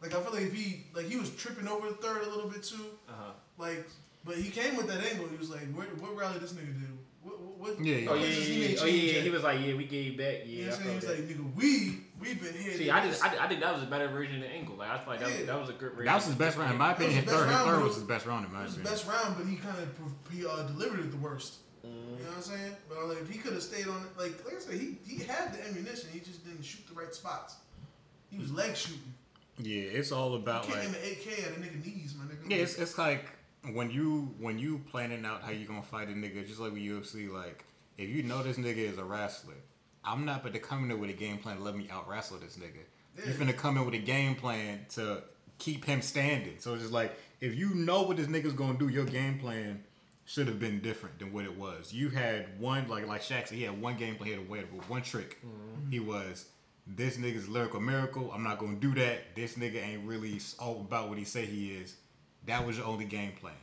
[0.04, 2.50] Like I feel like if he like he was tripping over the third a little
[2.50, 2.84] bit too.
[3.08, 3.30] Uh huh.
[3.56, 3.86] Like,
[4.24, 5.28] but he came with that angle.
[5.28, 6.86] He was like, "What, what rally this nigga do?
[7.22, 8.10] What, what, what Yeah, yeah.
[8.10, 8.80] Oh yeah, yeah, he yeah.
[8.82, 10.44] Oh yeah, at?" He was like, yeah, we gave back.
[10.44, 10.90] You Yeah, know I what I'm saying?
[10.90, 13.60] He was felt like, "Nigga, we we've been here." See, I just, I, I think
[13.62, 14.76] that was a better version of the angle.
[14.76, 15.38] Like I feel like that, Yeah.
[15.38, 16.04] was, that was a good version.
[16.04, 16.72] That was his best round.
[16.72, 17.86] In my opinion, his his third, round, third bro.
[17.86, 18.92] was his best round in my It was the opinion.
[18.98, 19.88] best round, but he kind of
[20.30, 21.54] he uh, delivered it the worst.
[21.86, 21.88] Mm.
[22.18, 22.72] You know what I'm saying?
[22.90, 25.24] But like, if he could have stayed on it, like like I said, he he
[25.24, 26.10] had the ammunition.
[26.12, 27.56] He just didn't shoot the right spots.
[28.30, 29.13] He was leg shooting.
[29.58, 32.24] Yeah, it's all about You like can't aim an AK at a nigga knees, my
[32.24, 32.50] nigga.
[32.50, 33.30] Yeah, it's, it's like
[33.72, 36.82] when you when you planning out how you gonna fight a nigga, just like with
[36.82, 37.32] UFC.
[37.32, 37.64] Like
[37.96, 39.54] if you know this nigga is a wrestler,
[40.04, 42.08] I'm not about to come in there with a game plan to let me out
[42.08, 42.82] wrestle this nigga.
[43.16, 43.32] You Yeah.
[43.32, 45.22] finna come in with a game plan to
[45.58, 46.56] keep him standing.
[46.58, 49.84] So it's just like if you know what this nigga's gonna do, your game plan
[50.26, 51.92] should have been different than what it was.
[51.92, 54.50] You had one like like Shaq said, he had one game plan, he had a
[54.50, 55.38] way with one trick.
[55.46, 55.90] Mm-hmm.
[55.92, 56.46] He was
[56.86, 58.30] this nigga's lyrical miracle.
[58.32, 59.34] I'm not gonna do that.
[59.34, 61.96] This nigga ain't really all about what he say he is.
[62.46, 63.54] That was your only game plan.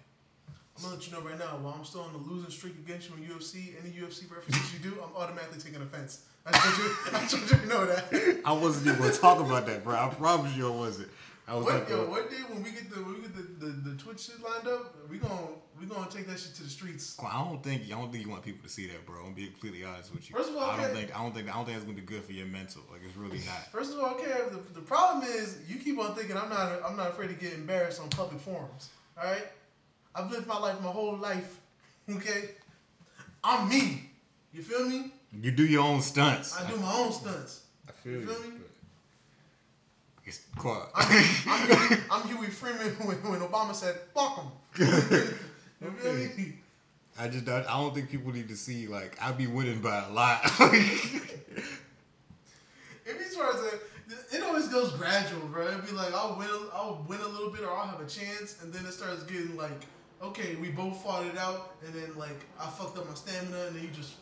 [0.78, 1.58] I'm gonna let you know right now.
[1.62, 4.80] While I'm still on the losing streak against you in UFC, any UFC references you
[4.80, 6.26] do, I'm automatically taking offense.
[6.46, 8.42] I just want you, I want you to know that.
[8.46, 9.96] I wasn't even gonna talk about that, bro.
[9.96, 11.10] I promise you I wasn't.
[11.48, 13.66] I was What, like, yo, one day when we get the when we get the,
[13.66, 15.50] the, the Twitch shit lined up, we gonna
[15.82, 17.18] we gonna take that shit to the streets.
[17.26, 19.18] I don't think I don't think you want people to see that, bro.
[19.18, 20.36] I'm gonna be completely honest with you.
[20.36, 22.04] First of all, I don't think I don't think I don't think it's gonna be
[22.04, 22.84] good for your mental.
[22.92, 23.72] Like it's really not.
[23.72, 24.32] First of all, okay.
[24.52, 27.54] The, the problem is you keep on thinking I'm not I'm not afraid to get
[27.54, 28.90] embarrassed on public forums.
[29.18, 29.48] All right,
[30.16, 31.58] I've lived my life my whole life.
[32.10, 32.50] Okay,
[33.44, 34.10] I'm me.
[34.54, 35.12] You feel me?
[35.40, 36.60] You do your own stunts.
[36.60, 37.62] I do my own stunts.
[37.88, 38.26] I feel You you.
[38.26, 38.58] feel me?
[40.26, 40.88] It's quiet.
[40.94, 44.44] I'm, I'm, Huey, I'm Huey Freeman when, when Obama said "fuck
[44.76, 45.34] him."
[45.82, 46.54] You feel me?
[47.20, 50.06] I just don't, I don't think people need to see like I be winning by
[50.06, 50.42] a lot.
[53.06, 53.80] If he tries to,
[54.38, 55.68] it always goes gradual, bro.
[55.68, 58.62] It'd be like I'll win, I'll win a little bit, or I'll have a chance,
[58.62, 59.72] and then it starts getting like,
[60.22, 63.76] okay, we both fought it out, and then like I fucked up my stamina, and
[63.76, 64.14] then you just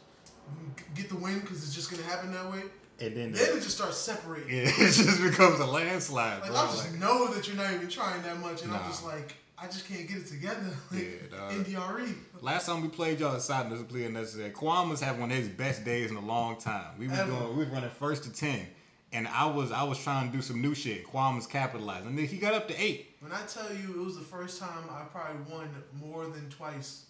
[0.96, 2.64] get the win because it's just gonna happen that way.
[3.02, 4.50] and then Then it just starts separating.
[4.50, 6.60] it just becomes a landslide, Like bro.
[6.60, 9.36] I just Like, know that you're not even trying that much, and I'm just like,
[9.62, 10.62] I just can't get it together.
[10.92, 11.52] Like, Yeah.
[11.52, 12.16] NDRE.
[12.42, 14.52] Last time we played y'all aside and play unnecessary.
[14.52, 16.98] Kwame was having one of his best days in a long time.
[16.98, 17.32] We was Ever.
[17.32, 18.66] going, we was running first to ten,
[19.12, 21.06] and I was I was trying to do some new shit.
[21.06, 23.16] Kwame was capitalizing, and then he got up to eight.
[23.20, 25.70] When I tell you it was the first time I probably won
[26.00, 27.06] more than twice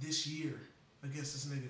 [0.00, 0.60] this year
[1.02, 1.68] against this nigga.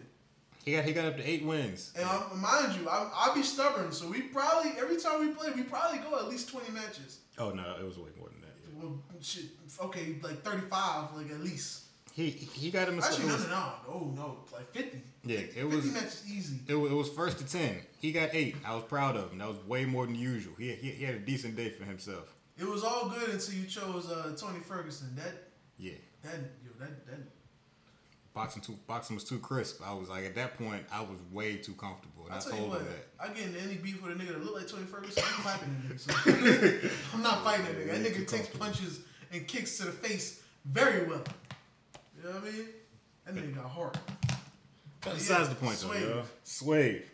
[0.64, 1.92] He got he got up to eight wins.
[1.94, 5.50] And um, mind you, I, I'll be stubborn, so we probably every time we play,
[5.54, 7.20] we probably go at least twenty matches.
[7.38, 8.35] Oh no, it was way more than.
[8.78, 9.44] Well, shit,
[9.80, 11.82] okay, like thirty-five, like at least.
[12.12, 12.98] He he got him.
[12.98, 15.02] Actually, no, no, no, oh no, like fifty.
[15.24, 16.56] Yeah, it 50 was- matches easy.
[16.66, 17.76] It, it was first to ten.
[18.00, 18.56] He got eight.
[18.64, 19.38] I was proud of him.
[19.38, 20.54] That was way more than usual.
[20.58, 22.32] He he, he had a decent day for himself.
[22.58, 25.14] It was all good until you chose uh, Tony Ferguson.
[25.16, 27.18] That Yeah, that yo that that.
[28.36, 29.80] Boxing too boxing was too crisp.
[29.84, 32.76] I was like at that point I was way too comfortable, and I I, told
[32.76, 33.08] him that.
[33.18, 35.74] I get into any beef with a nigga that look like Tony Ferguson, I'm clapping
[35.88, 36.82] that nigga.
[36.82, 38.02] So I'm not fighting that nigga.
[38.02, 39.00] That nigga takes punches
[39.32, 41.24] and kicks to the face very well.
[42.16, 42.68] You know what I mean?
[43.24, 43.98] That nigga got heart.
[45.00, 46.02] Besides the point though, Swave.
[46.02, 46.22] yo.
[46.44, 47.10] Swave.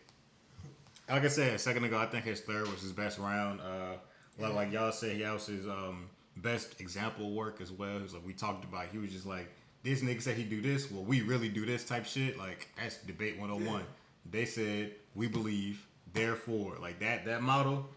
[1.09, 3.61] Like I said a second ago, I think his third was his best round.
[3.61, 3.95] Uh,
[4.39, 7.97] like, like y'all said, he was his um, best example work as well.
[7.97, 8.87] It was like we talked about.
[8.91, 9.49] He was just like
[9.83, 10.91] this nigga said he do this.
[10.91, 12.39] Well, we really do this type shit.
[12.39, 13.81] Like that's debate one hundred and one.
[13.81, 14.31] Yeah.
[14.31, 17.89] They said we believe, therefore, like that that model,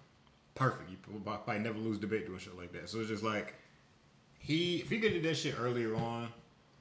[0.55, 0.89] perfect.
[0.89, 2.89] You probably never lose debate doing shit like that.
[2.89, 3.55] So it's just like
[4.39, 6.29] he if he could do that shit earlier on,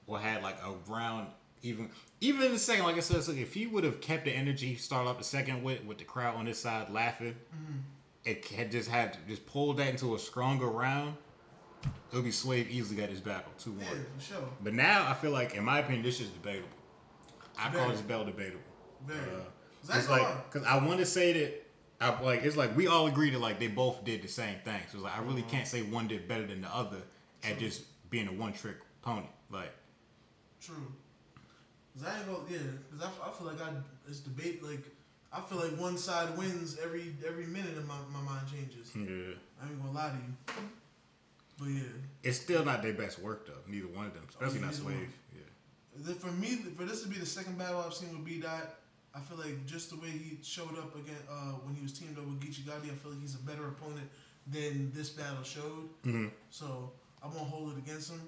[0.07, 1.29] or had like a round
[1.63, 1.91] even
[2.21, 4.77] even in the second, like I said, if he would have kept the energy he
[4.77, 7.79] started off the second with with the crowd on his side laughing, mm-hmm.
[8.25, 11.17] it had just had just pulled that into a stronger round.
[12.13, 13.81] Would be Swave easily got his battle two one.
[13.83, 14.49] Yeah, for sure.
[14.63, 16.69] But now I feel like, in my opinion, this is debatable.
[17.59, 18.61] I call this belt debatable.
[19.07, 19.21] Very.
[19.21, 19.41] Uh,
[19.87, 21.67] That's like because I want to say that
[22.01, 24.81] I like it's like we all agree that like they both did the same thing.
[24.91, 25.51] So it's like I really Uh-huh.
[25.51, 26.99] can't say one did better than the other
[27.43, 29.27] at just being a one trick pony.
[29.51, 29.73] Like
[30.61, 30.87] True.
[31.97, 32.59] Cause I ain't gonna yeah.
[32.91, 33.71] Cause I, I feel like I
[34.09, 34.85] it's debate like
[35.33, 38.91] I feel like one side wins every every minute and my, my mind changes.
[38.97, 40.63] yeah, I ain't gonna lie to you.
[41.59, 41.83] But yeah,
[42.23, 43.63] it's still not their best work though.
[43.69, 45.09] Neither one of them, especially not neither Swave.
[45.35, 46.15] Yeah.
[46.15, 48.75] For me, for this to be the second battle I've seen with B Dot,
[49.15, 52.19] I feel like just the way he showed up again uh, when he was teamed
[52.19, 54.11] up with Geechi Gotti, I feel like he's a better opponent
[54.49, 55.89] than this battle showed.
[56.03, 56.31] Mhm.
[56.51, 58.21] So I won't hold it against him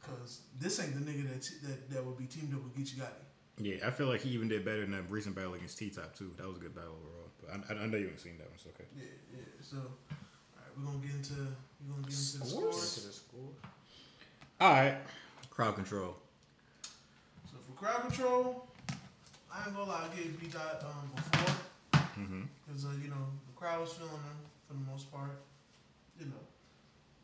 [0.00, 2.94] because this ain't the nigga that, t- that that would be teamed up with Geechi
[2.96, 3.24] Gotti.
[3.58, 6.14] Yeah, I feel like he even did better than that recent battle against T Top
[6.16, 6.32] too.
[6.38, 7.30] That was a good battle overall.
[7.38, 8.88] But I, I, I know you haven't seen that one, so okay.
[8.96, 9.04] Yeah,
[9.36, 9.44] yeah.
[9.60, 9.84] So, all
[10.56, 11.46] right, we're gonna get into
[11.86, 12.50] we're gonna get into the Scores?
[12.76, 12.94] scores.
[12.94, 13.50] To the score.
[14.60, 14.96] All right,
[15.50, 16.16] crowd control.
[17.50, 18.66] So for crowd control,
[19.52, 21.54] I ain't gonna lie, I gave B Dot um before
[22.18, 22.42] Mm-hmm.
[22.66, 24.36] because uh, you know the crowd was feeling him
[24.68, 25.40] for the most part,
[26.18, 26.42] you know.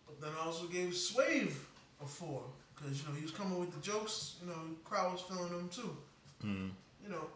[0.06, 1.54] But then I also gave Swave
[2.02, 2.42] a four
[2.74, 4.36] because you know he was coming with the jokes.
[4.40, 5.96] You know, the crowd was feeling him too.
[6.42, 6.70] Mm.
[7.04, 7.26] You know,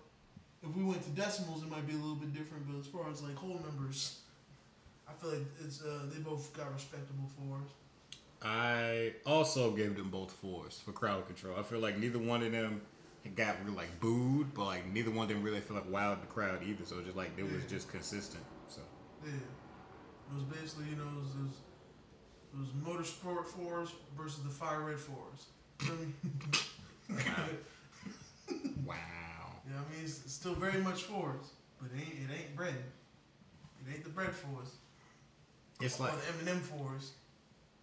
[0.63, 2.67] if we went to decimals, it might be a little bit different.
[2.67, 4.20] But as far as like whole numbers,
[5.65, 7.71] It's uh, they both got respectable fours.
[8.43, 11.57] I also gave them both fours for crowd control.
[11.59, 12.81] I feel like neither one of them
[13.37, 16.27] got really like booed, but like neither one of them really feel like wowed the
[16.27, 16.85] crowd either.
[16.85, 18.43] So just like it was just consistent.
[18.69, 18.81] So
[19.25, 21.53] Yeah, it was basically you know it was, it was,
[22.55, 25.47] it was motorsport fours versus the fire red fours.
[28.85, 28.97] Wow.
[29.69, 32.75] Yeah, I mean it's, it's still very much fours, but it ain't it ain't bread.
[32.75, 34.71] It ain't the bread fours.
[35.81, 37.13] It's or like the Eminem fours,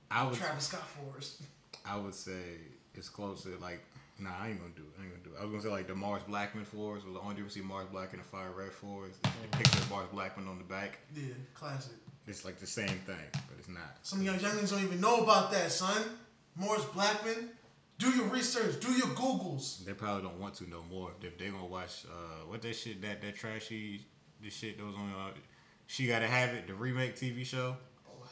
[0.09, 1.41] I was Travis Scott fours.
[1.85, 2.41] I would say
[2.93, 3.83] it's close to like
[4.19, 4.99] nah I ain't gonna do it.
[4.99, 5.39] I ain't gonna do it.
[5.39, 7.87] I was gonna say like the Mars Blackman fours was the only difference between Mars
[7.91, 9.13] Black and the Fire Red fours.
[9.21, 10.99] The picture of Mars Blackman on the back.
[11.15, 11.93] Yeah, classic.
[12.27, 13.97] It's like the same thing, but it's not.
[14.03, 16.03] Some of y'all youngins don't even know about that, son.
[16.55, 17.49] Morris Blackman.
[17.99, 18.79] Do your research.
[18.79, 19.83] Do your Googles.
[19.83, 21.11] They probably don't want to know more.
[21.21, 24.05] If they gonna watch uh what that shit that that trashy
[24.41, 25.31] the shit that was on uh,
[25.87, 27.75] she gotta have it the remake TV show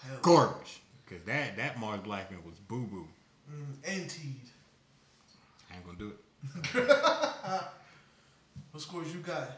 [0.07, 0.17] hell.
[0.21, 3.07] garbage because that that Mars Blackman was boo boo.
[3.51, 4.41] Mm, and teed.
[5.71, 6.19] I ain't gonna do it.
[8.71, 9.51] What scores you got?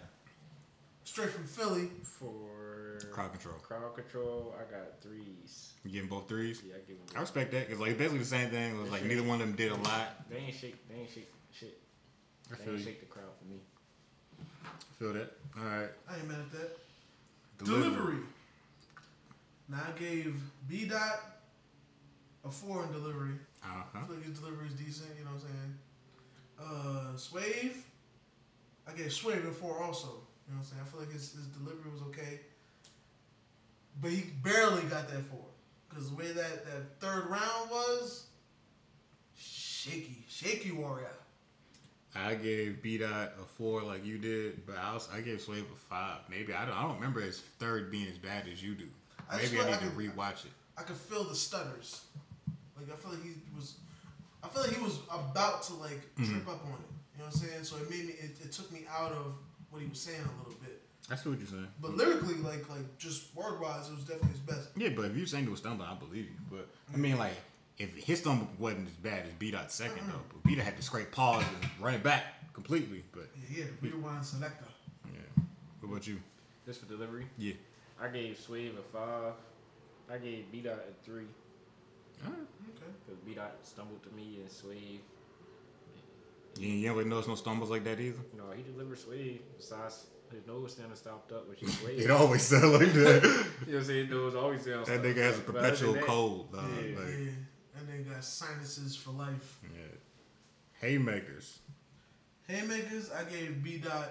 [1.04, 1.90] Straight from Philly.
[2.04, 3.56] For Crowd control.
[3.56, 5.72] crowd control, I got threes.
[5.84, 6.62] You getting both threes?
[6.68, 7.08] Yeah, I give them.
[7.16, 8.76] I respect that because like basically the same thing.
[8.76, 10.30] It was like neither one of them did a lot.
[10.30, 10.88] They ain't shake.
[10.88, 11.80] They ain't shake shit.
[12.52, 12.86] I They feel ain't you.
[12.86, 13.58] shake the crowd for me.
[15.00, 15.32] Feel that.
[15.58, 15.90] All right.
[16.10, 16.78] I ain't mad at that.
[17.66, 17.90] Delivery.
[17.90, 18.18] Delivery.
[19.70, 21.20] Now I gave B dot
[22.46, 23.36] a four in delivery.
[23.64, 25.10] Uh I feel like his delivery is decent.
[25.18, 25.78] You know what I'm saying?
[26.60, 27.76] Uh, Swave.
[28.88, 30.08] I gave Swave a four also.
[30.08, 30.82] You know what I'm saying?
[30.82, 32.40] I feel like his, his delivery was okay,
[34.02, 35.46] but he barely got that four
[35.90, 38.28] because the way that that third round was
[39.38, 41.12] shaky, shaky warrior.
[42.16, 45.66] I gave B dot a four like you did, but I also I gave Slave
[45.72, 46.22] a five.
[46.30, 48.88] Maybe I don't I don't remember his third being as bad as you do.
[49.30, 50.52] I Maybe I need like to I rewatch it.
[50.78, 52.02] I could feel the stutters.
[52.78, 53.76] Like I feel like he was,
[54.44, 56.32] I feel like he was about to like Mm-hmm.
[56.32, 56.88] trip up on it.
[57.14, 57.64] You know what I'm saying?
[57.64, 59.34] So it made me, it, it took me out of
[59.72, 60.82] what he was saying a little bit.
[61.10, 61.68] I see what you're saying.
[61.82, 64.70] But lyrically, like like just word wise, it was definitely his best.
[64.76, 66.36] Yeah, but if you're saying it was stumbling, I believe you.
[66.52, 67.34] But I mean, like,
[67.78, 70.76] if his stumble wasn't as bad as B dot 2nd though, but B dot had
[70.78, 73.04] to scrape pause and run it back completely.
[73.14, 74.66] But Yeah, yeah, rewind selector.
[75.06, 75.44] yeah,
[75.82, 76.20] what about you?
[76.66, 77.26] This for delivery.
[77.38, 77.54] Yeah,
[78.02, 79.34] I gave Swave a five.
[80.12, 81.26] I gave B Dot a three
[82.26, 82.40] all right.
[82.76, 82.92] Okay.
[83.06, 85.00] because B Dot stumbled to me and Swave.
[86.60, 88.18] You, you don't really notice no stumbles like that either.
[88.36, 89.40] No, he delivered Swave.
[89.58, 92.00] Besides, his nose standing stopped up, which is Swave.
[92.00, 93.24] It always sound like that.
[93.68, 94.06] You know what I'm saying?
[94.08, 94.88] His nose always sounds.
[94.88, 96.54] that nigga has a But other than perpetual that, cold.
[96.54, 96.64] Dog.
[96.72, 97.00] yeah.
[97.00, 99.60] Like, Yeah, and then got sinuses for life.
[99.64, 99.82] yeah.
[100.82, 101.60] Haymakers.
[102.48, 104.10] Haymakers, I gave B dot.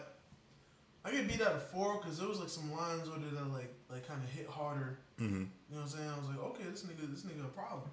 [1.04, 3.52] I gave B dot a four because there was like some lines on it that
[3.52, 4.98] like like kind of hit harder.
[5.20, 5.34] Mm-hmm.
[5.34, 6.08] You know what I'm saying?
[6.10, 7.88] I was like, okay, this nigga, this nigga a problem.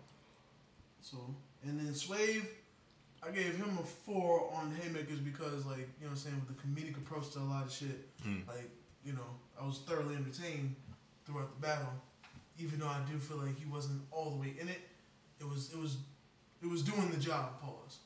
[1.01, 1.17] So,
[1.63, 2.45] and then Swave,
[3.25, 6.56] I gave him a four on Haymakers because, like, you know what I'm saying, with
[6.56, 8.47] the comedic approach to a lot of shit, Mm.
[8.47, 8.69] like,
[9.06, 9.27] you know,
[9.62, 10.75] I was thoroughly entertained
[11.25, 11.93] throughout the battle,
[12.58, 14.79] even though I do feel like he wasn't all the way in it.
[15.39, 15.97] It was, it was,
[16.62, 17.60] it was doing the job.
[17.62, 17.97] Pause.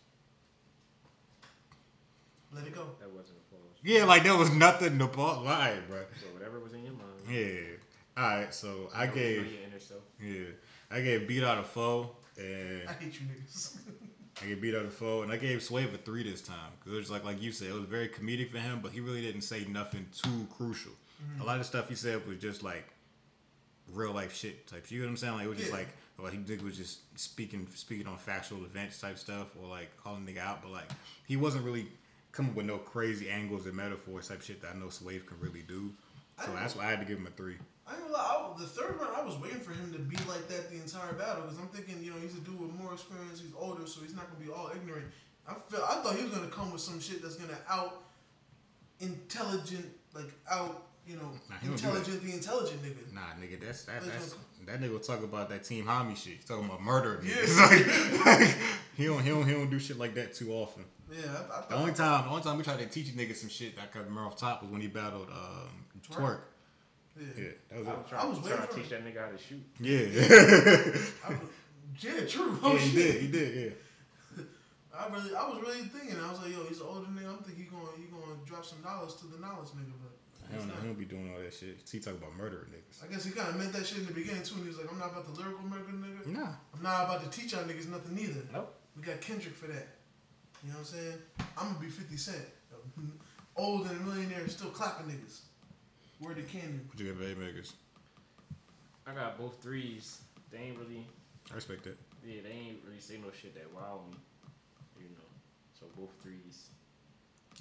[2.54, 2.88] let it go.
[3.00, 3.78] That wasn't a pause.
[3.84, 5.46] Yeah, like there was nothing to pause.
[5.46, 6.00] Lie, bro.
[6.20, 7.04] So whatever was in your mind.
[7.30, 7.77] Yeah.
[8.18, 10.02] All right, so I gave your inner self.
[10.22, 10.46] yeah,
[10.90, 13.78] I gave B Dot a foe and I hate you niggas.
[14.42, 16.94] I gave B Dot a foe and I gave Swave a three this time because
[16.94, 19.22] it was like like you said, it was very comedic for him, but he really
[19.22, 20.92] didn't say nothing too crucial.
[21.24, 21.42] Mm-hmm.
[21.42, 22.88] A lot of stuff he said was just like
[23.94, 24.90] real life shit type.
[24.90, 25.34] You know what I'm saying?
[25.34, 25.78] Like it was just Yeah.
[25.78, 29.96] like what he did was just speaking speaking on factual events type stuff or like
[30.04, 30.90] calling nigga out, but like
[31.28, 31.88] he wasn't really
[32.32, 35.62] coming with no crazy angles and metaphors type shit that I know Swave can really
[35.68, 35.92] do.
[36.44, 37.58] So that's why I had to give him a three.
[37.88, 40.18] I ain't gonna lie, I, the third round, I was waiting for him to be
[40.28, 42.94] like that the entire battle because I'm thinking, you know, he's a dude with more
[42.94, 45.06] experience, he's older, so he's not gonna be all ignorant.
[45.48, 48.04] I felt, I thought he was gonna come with some shit that's gonna out
[49.00, 51.96] intelligent, like out, you know, Nah, he don't do that.
[51.96, 53.14] intelligent the intelligent nigga.
[53.14, 56.34] Nah, nigga, that's that, Like, that's that nigga will talk about that team homie shit.
[56.34, 57.22] He's talking about murder.
[57.24, 57.36] Yeah.
[57.48, 58.58] Like, like,
[58.96, 60.84] he don't he don't he don't do shit like that too often.
[61.10, 63.14] Yeah, I, I thought The only time the only time we tried to teach a
[63.14, 66.18] nigga some shit that I can remember off top was when he battled um, Twork.
[66.20, 66.40] Twork.
[67.20, 67.98] Yeah, Yeah, that was I it.
[67.98, 69.64] was I trying, was trying to teach that nigga how to shoot.
[69.80, 70.02] Yeah,
[71.30, 71.50] was,
[72.00, 72.60] yeah, true.
[72.64, 73.12] Oh yeah, he shit.
[73.14, 73.50] did, he did,
[74.38, 74.44] yeah.
[75.00, 76.18] I really, I was really thinking.
[76.20, 77.30] I was like, yo, he's an older nigga.
[77.30, 80.14] I'm thinking he going, he going to drop some dollars to the knowledge nigga, but
[80.50, 80.74] I don't know.
[80.82, 81.78] He don't be doing all that shit.
[81.92, 83.04] He talk about murdering niggas.
[83.04, 84.56] I guess he kind of meant that shit in the beginning too.
[84.56, 86.26] And he was like, I'm not about the lyrical murder nigga.
[86.28, 88.42] Nah, I'm not about to teach y'all niggas nothing neither.
[88.54, 88.74] Nope.
[88.96, 89.88] We got Kendrick for that.
[90.64, 91.18] You know what I'm saying?
[91.58, 92.46] I'm gonna be 50 Cent.
[93.56, 95.42] Old and a millionaire still clapping niggas.
[96.20, 96.86] Word to Canyon.
[96.88, 97.74] what you got, baby niggas?
[99.06, 100.20] I got both threes.
[100.52, 101.06] They ain't really,
[101.52, 101.98] I respect that.
[102.26, 104.18] yeah, they ain't really say no shit that wow me.
[105.00, 105.30] You know,
[105.80, 106.70] so both threes.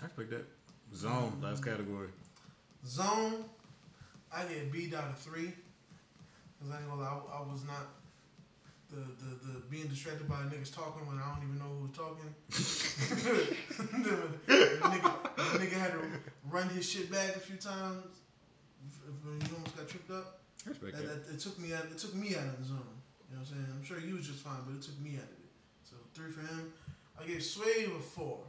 [0.01, 0.47] I respect that.
[0.95, 2.09] Zone, last category.
[2.87, 3.45] Zone,
[4.33, 5.53] I get B Dot of three.
[6.61, 7.87] Cause I ain't gonna lie, I, I was not
[8.89, 11.97] the, the the being distracted by niggas talking when I don't even know who was
[11.97, 12.35] talking.
[14.03, 14.13] the,
[14.47, 16.01] the nigga, the nigga had to
[16.51, 18.21] run his shit back a few times.
[19.07, 20.43] If, uh, if he almost got tripped up.
[20.67, 21.31] That, that.
[21.31, 21.87] it took me out.
[21.87, 22.97] It took me out of the zone.
[23.31, 23.69] You know what I'm saying?
[23.71, 25.53] I'm sure he was just fine, but it took me out of it.
[25.87, 26.73] So three for him.
[27.15, 28.43] I gave Sway a four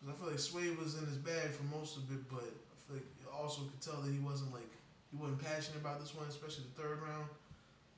[0.00, 2.76] because I feel like Sway was in his bag for most of it, but I
[2.86, 4.70] feel like you also could tell that he wasn't like
[5.10, 7.26] he wasn't passionate about this one, especially the third round.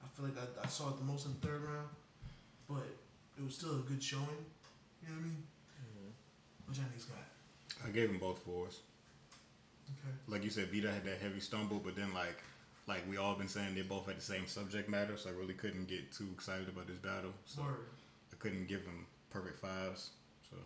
[0.02, 1.88] I feel like I, I saw it the most in the third round,
[2.68, 2.86] but
[3.36, 4.40] it was still a good showing.
[5.02, 5.42] You know what I mean?
[5.74, 6.10] Mm-hmm.
[6.66, 7.26] What y'all niggas got?
[7.86, 8.80] I gave him both fours.
[9.90, 10.14] Okay.
[10.28, 12.42] Like you said, Vita had that heavy stumble, but then like
[12.86, 15.54] like we all been saying, they both had the same subject matter, so I really
[15.54, 17.32] couldn't get too excited about this battle.
[17.44, 17.86] So Word.
[18.32, 20.10] I couldn't give him perfect fives.
[20.50, 20.56] So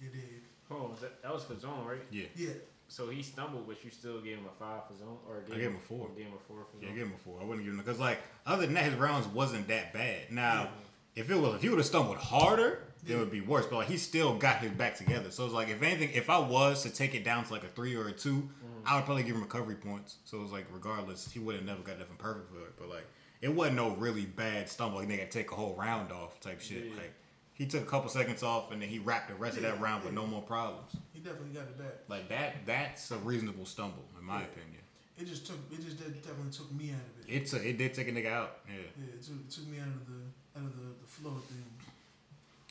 [0.00, 0.42] You dig?
[0.68, 2.00] Hold on, oh, that, that was for zone, right?
[2.10, 2.50] yeah, Yeah.
[2.88, 5.60] So he stumbled, but you still gave him a five for zone, or I gave
[5.70, 6.08] him a four.
[6.16, 6.96] Gave him a four for yeah, zone.
[6.96, 7.40] give him a four.
[7.40, 10.30] I wouldn't give him because like other than that, his rounds wasn't that bad.
[10.30, 10.68] Now,
[11.14, 13.66] if it was if he would have stumbled harder, it would be worse.
[13.66, 15.30] But like he still got his back together.
[15.30, 17.68] So it's like if anything, if I was to take it down to like a
[17.68, 18.66] three or a 2 mm-hmm.
[18.86, 20.16] I would probably give him recovery points.
[20.24, 22.74] So it was like regardless, he would have never got nothing perfect for it.
[22.78, 23.06] But like
[23.40, 24.98] it wasn't no really bad stumble.
[24.98, 26.86] Like nigga take a whole round off type shit.
[26.86, 26.96] Yeah.
[26.96, 27.14] Like
[27.52, 29.82] he took a couple seconds off and then he wrapped the rest of that Yeah,
[29.82, 30.96] round with no more problems.
[31.12, 31.94] He definitely got it back.
[32.08, 34.46] Like that that's a reasonable stumble in my Yeah.
[34.46, 34.80] opinion.
[35.16, 35.58] It just took.
[35.70, 37.32] It just definitely took me out of it.
[37.32, 38.58] It took, it did take a nigga out.
[38.66, 38.74] Yeah.
[38.98, 40.18] Yeah, it took, it took me out of the
[40.56, 41.82] out of the, the flow of things.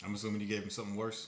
[0.06, 1.28] I'm assuming you gave him something worse.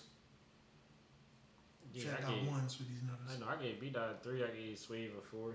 [1.93, 3.25] Yeah, Check I out gave, ones for these numbers.
[3.27, 3.59] I numbers.
[3.59, 4.43] know I gave B dot three.
[4.43, 5.51] I gave Swave a four.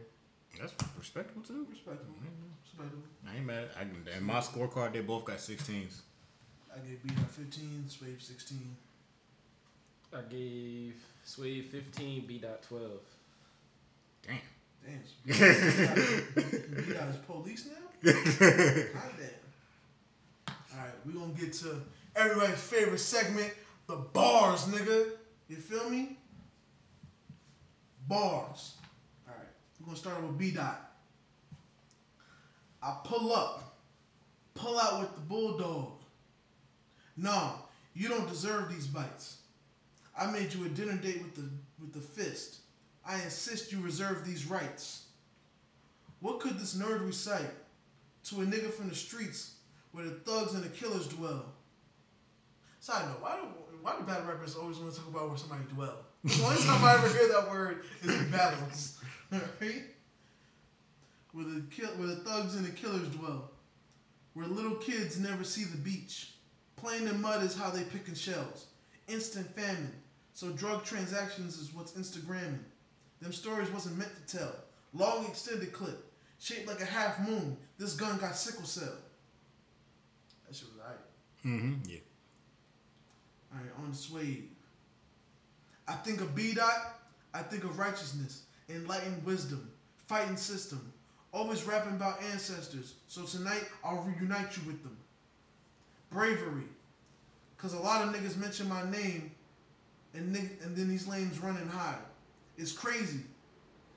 [0.58, 1.66] That's respectable too.
[1.70, 2.14] Respectable.
[2.14, 2.48] Mm-hmm.
[2.64, 3.02] Respectable.
[3.28, 3.68] I ain't mad.
[3.78, 3.82] I,
[4.16, 6.00] and my scorecard, they both got 16s.
[6.74, 8.76] I gave B dot 15, Swave 16.
[10.12, 12.26] I gave Swave fifteen.
[12.26, 13.00] B dot twelve.
[14.26, 14.40] Damn.
[14.84, 15.02] Damn.
[15.26, 15.32] B
[16.94, 18.12] dot is police now?
[18.12, 19.39] Hot damn.
[20.80, 21.82] Alright, we gonna get to
[22.16, 23.52] everybody's favorite segment,
[23.86, 25.10] the bars, nigga.
[25.48, 26.16] You feel me?
[28.08, 28.76] Bars.
[29.28, 29.46] Alright,
[29.78, 30.90] we're gonna start with B dot.
[32.82, 33.76] I pull up,
[34.54, 35.98] pull out with the bulldog.
[37.16, 37.52] No,
[37.92, 39.38] you don't deserve these bites.
[40.18, 42.60] I made you a dinner date with the with the fist.
[43.04, 45.04] I insist you reserve these rights.
[46.20, 47.50] What could this nerd recite
[48.24, 49.56] to a nigga from the streets
[49.92, 51.44] where the thugs and the killers dwell?
[52.80, 53.46] Side note, why do
[53.82, 55.96] why do battle rappers always want to talk about where somebody dwell?
[56.24, 58.98] The only time I ever hear that word is in battles.
[59.32, 59.82] right?
[61.32, 63.50] Where the kill where the thugs and the killers dwell.
[64.34, 66.34] Where little kids never see the beach.
[66.76, 68.66] Playing in mud is how they picking shells.
[69.08, 69.92] Instant famine.
[70.32, 72.60] So drug transactions is what's Instagramming.
[73.20, 74.54] Them stories wasn't meant to tell.
[74.94, 76.10] Long extended clip.
[76.38, 77.56] Shaped like a half moon.
[77.76, 78.94] This gun got sickle cell.
[80.50, 80.98] That shit was alright.
[81.46, 81.88] Mm-hmm.
[81.88, 81.98] Yeah.
[83.54, 84.48] Alright, on the Suede.
[85.86, 86.98] I think of B dot.
[87.32, 89.70] I think of righteousness, enlightened wisdom,
[90.08, 90.92] fighting system,
[91.32, 92.94] always rapping about ancestors.
[93.06, 94.96] So tonight I'll reunite you with them.
[96.10, 96.64] Bravery,
[97.56, 99.30] cause a lot of niggas mention my name,
[100.14, 101.98] and nig- and then these lanes running high.
[102.58, 103.20] It's crazy,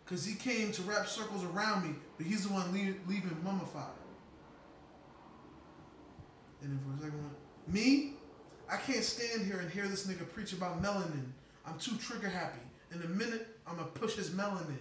[0.05, 3.89] cause he came to wrap circles around me, but he's the one leave, leaving mummified.
[6.63, 7.35] And then for a second one,
[7.67, 8.13] me,
[8.71, 11.25] I can't stand here and hear this nigga preach about melanin.
[11.65, 12.59] I'm too trigger happy.
[12.93, 14.77] In a minute, I'm gonna push his melanin.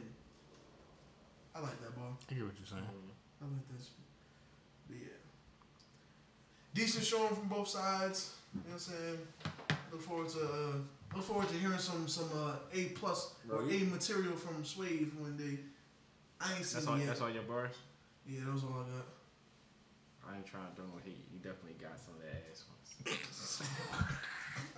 [1.54, 2.16] I like that, ball.
[2.30, 2.82] I get what you're saying.
[2.84, 3.92] I like that shit.
[4.88, 5.18] But yeah.
[6.74, 8.34] Decent showing from both sides.
[8.54, 9.18] You know what I'm saying?
[9.90, 13.78] Look forward to uh, look forward to hearing some some uh, A plus or A
[13.90, 15.58] material from Swave one day.
[16.40, 16.98] I ain't seen That's it all.
[16.98, 17.06] yet.
[17.08, 17.74] That's all your bars.
[18.26, 19.06] Yeah, that was all I got.
[20.32, 21.18] I ain't trying to throw no hate.
[21.42, 23.62] You definitely got some of that ass ones.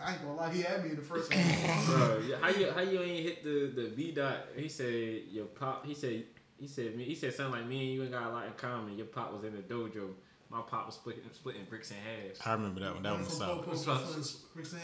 [0.00, 1.44] I ain't gonna lie, he had me in the first one.
[1.86, 4.48] Bro, how you how you ain't hit the the B Dot?
[4.56, 5.84] He said your pop.
[5.86, 6.24] He said
[6.58, 7.04] he said me.
[7.04, 8.96] He said something like me and you ain't got a lot in common.
[8.96, 10.10] Your pop was in the dojo.
[10.50, 12.46] My pop was splitting splitting bricks in half.
[12.46, 13.02] I remember that one.
[13.02, 13.64] That one was From solid.
[13.64, 14.00] Popo Solid.
[14.00, 14.74] Flint's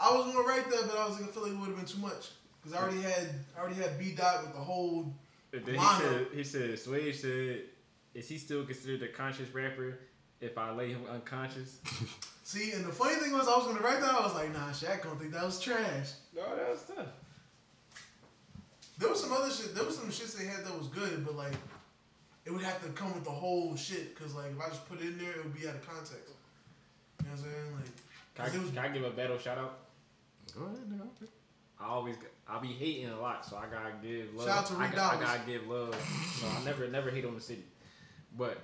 [0.00, 1.86] I was gonna write that, but I was gonna feel like it would have been
[1.86, 2.30] too much
[2.62, 5.12] because I already had I already had B dot with the whole.
[5.50, 7.62] Then he said he said Swave said,
[8.12, 9.98] is he still considered a conscious rapper
[10.44, 11.78] if I lay him unconscious?
[12.44, 14.10] See, and the funny thing was, I was gonna write that.
[14.14, 16.10] I was like, nah, Shaq gonna think that was trash.
[16.36, 17.06] No, that was tough.
[18.98, 19.74] There was some other shit.
[19.74, 21.54] There was some shits they had that was good, but like,
[22.44, 24.16] it would have to come with the whole shit.
[24.18, 26.12] Cause like, if I just put it in there, it would be out of context.
[27.22, 27.74] You know what I'm saying?
[27.76, 27.84] Like,
[28.34, 29.78] Can 'cause I, was can I give a battle shout out?
[30.56, 31.28] Go ahead, nigga.
[31.80, 34.46] I always I be hating a lot, so I gotta give love.
[34.46, 35.26] Shout out to I, Rick got, I Dollars.
[35.38, 35.94] gotta give love.
[36.40, 37.64] So I never never hate on the city,
[38.38, 38.58] but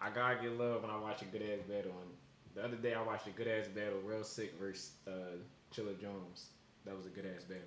[0.00, 1.92] I gotta get love when I watch a good ass battle.
[2.02, 2.10] And
[2.54, 5.36] the other day I watched a good ass battle, real sick versus uh,
[5.74, 6.50] Chilla Jones.
[6.84, 7.62] That was a good ass battle,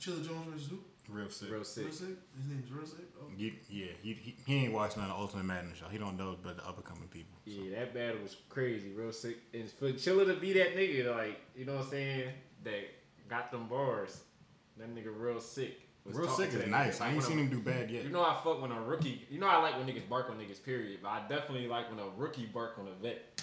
[0.00, 0.78] Chilla Jones versus who?
[1.08, 1.50] Real sick.
[1.50, 1.84] real sick.
[1.84, 2.08] Real sick.
[2.36, 3.04] His name's Real Sick.
[3.20, 3.26] Oh.
[3.36, 5.86] You, yeah, he, he, he ain't watched none of Ultimate Madness show.
[5.88, 7.38] He don't know but the up and coming people.
[7.46, 7.52] So.
[7.52, 9.36] Yeah, that battle was crazy, real sick.
[9.54, 12.30] And for Chilla to be that nigga, like you know what I'm saying,
[12.64, 12.90] that
[13.28, 14.20] got them bars.
[14.78, 15.80] That nigga real sick.
[16.06, 16.98] Was Real sick is nice.
[16.98, 17.02] nigga.
[17.02, 18.04] I ain't seen a- him do bad yet.
[18.04, 19.26] You know I fuck when a rookie.
[19.30, 20.62] You know I like when niggas bark on niggas.
[20.62, 21.00] Period.
[21.02, 23.42] But I definitely like when a rookie bark on a vet.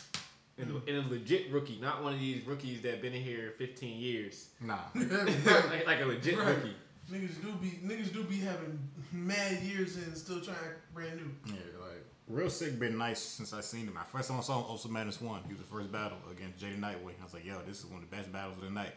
[0.56, 3.54] And, a, and a legit rookie, not one of these rookies that been in here
[3.58, 4.50] 15 years.
[4.62, 4.78] Nah.
[4.94, 6.48] like, like a legit Right.
[6.50, 6.76] rookie.
[7.12, 8.80] Niggas do be niggas do be having
[9.12, 11.32] mad years and still trying to brand new.
[11.56, 13.96] Yeah, like real sick been nice since I seen him.
[13.96, 15.42] My first time I saw him, Ultimate Madness one.
[15.46, 17.14] He was the first battle against Jada Nightway.
[17.20, 18.94] I was like, yo, this is one of the best battles of the night.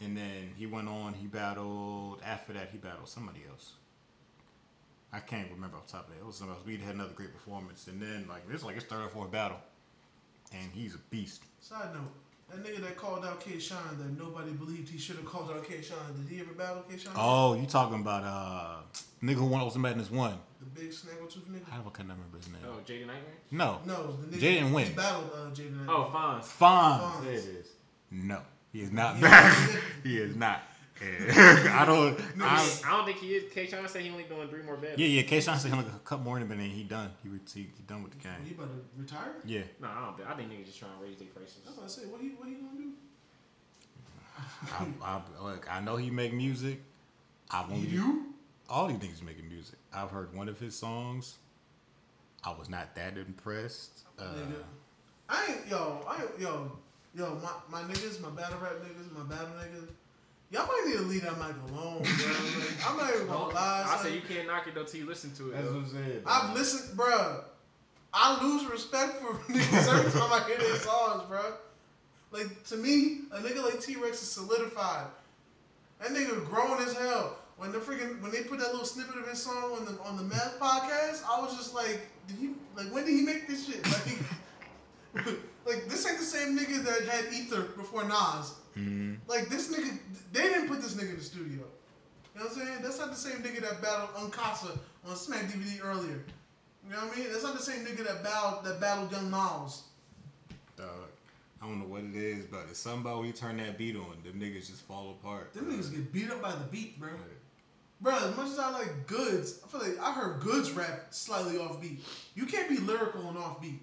[0.00, 1.14] And then he went on.
[1.14, 2.20] He battled.
[2.24, 3.74] After that, he battled somebody else.
[5.12, 6.18] I can't remember off the top of it.
[6.20, 6.66] It was somebody else.
[6.66, 7.86] We had another great performance.
[7.86, 9.58] And then like this, like his third or fourth battle,
[10.52, 11.42] and he's a beast.
[11.60, 12.10] Side note,
[12.50, 15.64] that nigga that called out K Shine that nobody believed he should have called out
[15.66, 15.96] K Shine.
[16.16, 17.12] Did he ever battle K Shine?
[17.16, 18.82] Oh, you talking about uh
[19.22, 20.36] nigga who won Ultimate Madness one?
[20.60, 21.68] The big snaggletooth nigga?
[21.70, 22.62] How can I remember his name?
[22.66, 23.22] Oh, Jaden Nightmare?
[23.52, 24.86] No, No, the nigga Jay didn't win.
[24.88, 25.86] He battled uh, Jaden.
[25.88, 26.40] Oh, fine.
[26.40, 27.00] Fonz.
[27.00, 27.22] Fonz.
[27.24, 27.68] There it is.
[28.10, 28.40] No,
[28.74, 29.56] he is not back.
[30.02, 30.60] he is not.
[31.00, 31.78] Yeah.
[31.80, 32.18] I don't.
[32.40, 33.52] I, I don't think he is.
[33.52, 34.98] K Shine said he only doing three more battles.
[34.98, 35.22] yeah, yeah.
[35.22, 37.10] K Shine said he like a couple more in, but then he done.
[37.22, 38.32] He re- he, he done with the game.
[38.44, 39.32] He about to retire?
[39.46, 39.62] Yeah.
[39.80, 40.16] No, I don't.
[40.16, 41.58] think- I think niggas just trying to raise their prices.
[41.64, 42.90] That's about to say, What he what he gonna do?
[44.72, 46.80] I, I, look, I know he make music.
[47.50, 48.34] I've only You?
[48.68, 49.78] all these niggas making music.
[49.92, 51.36] I've heard one of his songs.
[52.42, 54.00] I was not that impressed.
[54.18, 54.24] Uh,
[55.28, 56.72] I ain't yo, I ain't yo,
[57.14, 59.88] yo, my, my niggas, my battle rap niggas, my battle niggas.
[60.50, 62.04] Y'all might need to leave that mic alone, bro.
[62.04, 63.84] Like, I'm not even gonna lie.
[63.86, 64.04] I son.
[64.04, 65.54] said you can't knock it though till you listen to it.
[65.54, 65.78] That's though.
[65.78, 66.22] I'm saying.
[66.26, 67.44] I've listened, bruh.
[68.12, 71.54] I lose respect for niggas every time I hear their songs, bruh.
[72.30, 75.06] Like to me, a nigga like T Rex is solidified.
[76.00, 77.38] That nigga grown as hell.
[77.56, 80.16] When the freaking when they put that little snippet of his song on the on
[80.16, 83.66] the math podcast, I was just like, did he like when did he make this
[83.66, 83.84] shit?
[85.24, 85.26] Like,
[85.66, 88.54] like this ain't the same nigga that had Ether before Nas.
[88.76, 89.18] Mhm.
[89.26, 89.98] Like this nigga,
[90.32, 91.64] they didn't put this nigga in the studio.
[92.34, 92.82] You know what I'm saying?
[92.82, 96.24] That's not the same nigga that battled Uncasa on Smack DVD earlier.
[96.84, 97.30] You know what I mean?
[97.30, 99.84] That's not the same nigga that battled that battled Young Miles.
[100.76, 100.88] Dog,
[101.62, 103.96] I don't know what it is, but it's something about when you turn that beat
[103.96, 105.54] on, them niggas just fall apart.
[105.54, 107.10] Them niggas get beat up by the beat, bro.
[108.00, 111.56] Bro, as much as I like Goodz, I feel like I heard Goodz rap slightly
[111.56, 112.04] off beat.
[112.34, 113.80] You can't be lyrical and off beat.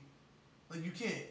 [0.70, 1.26] Like you can't.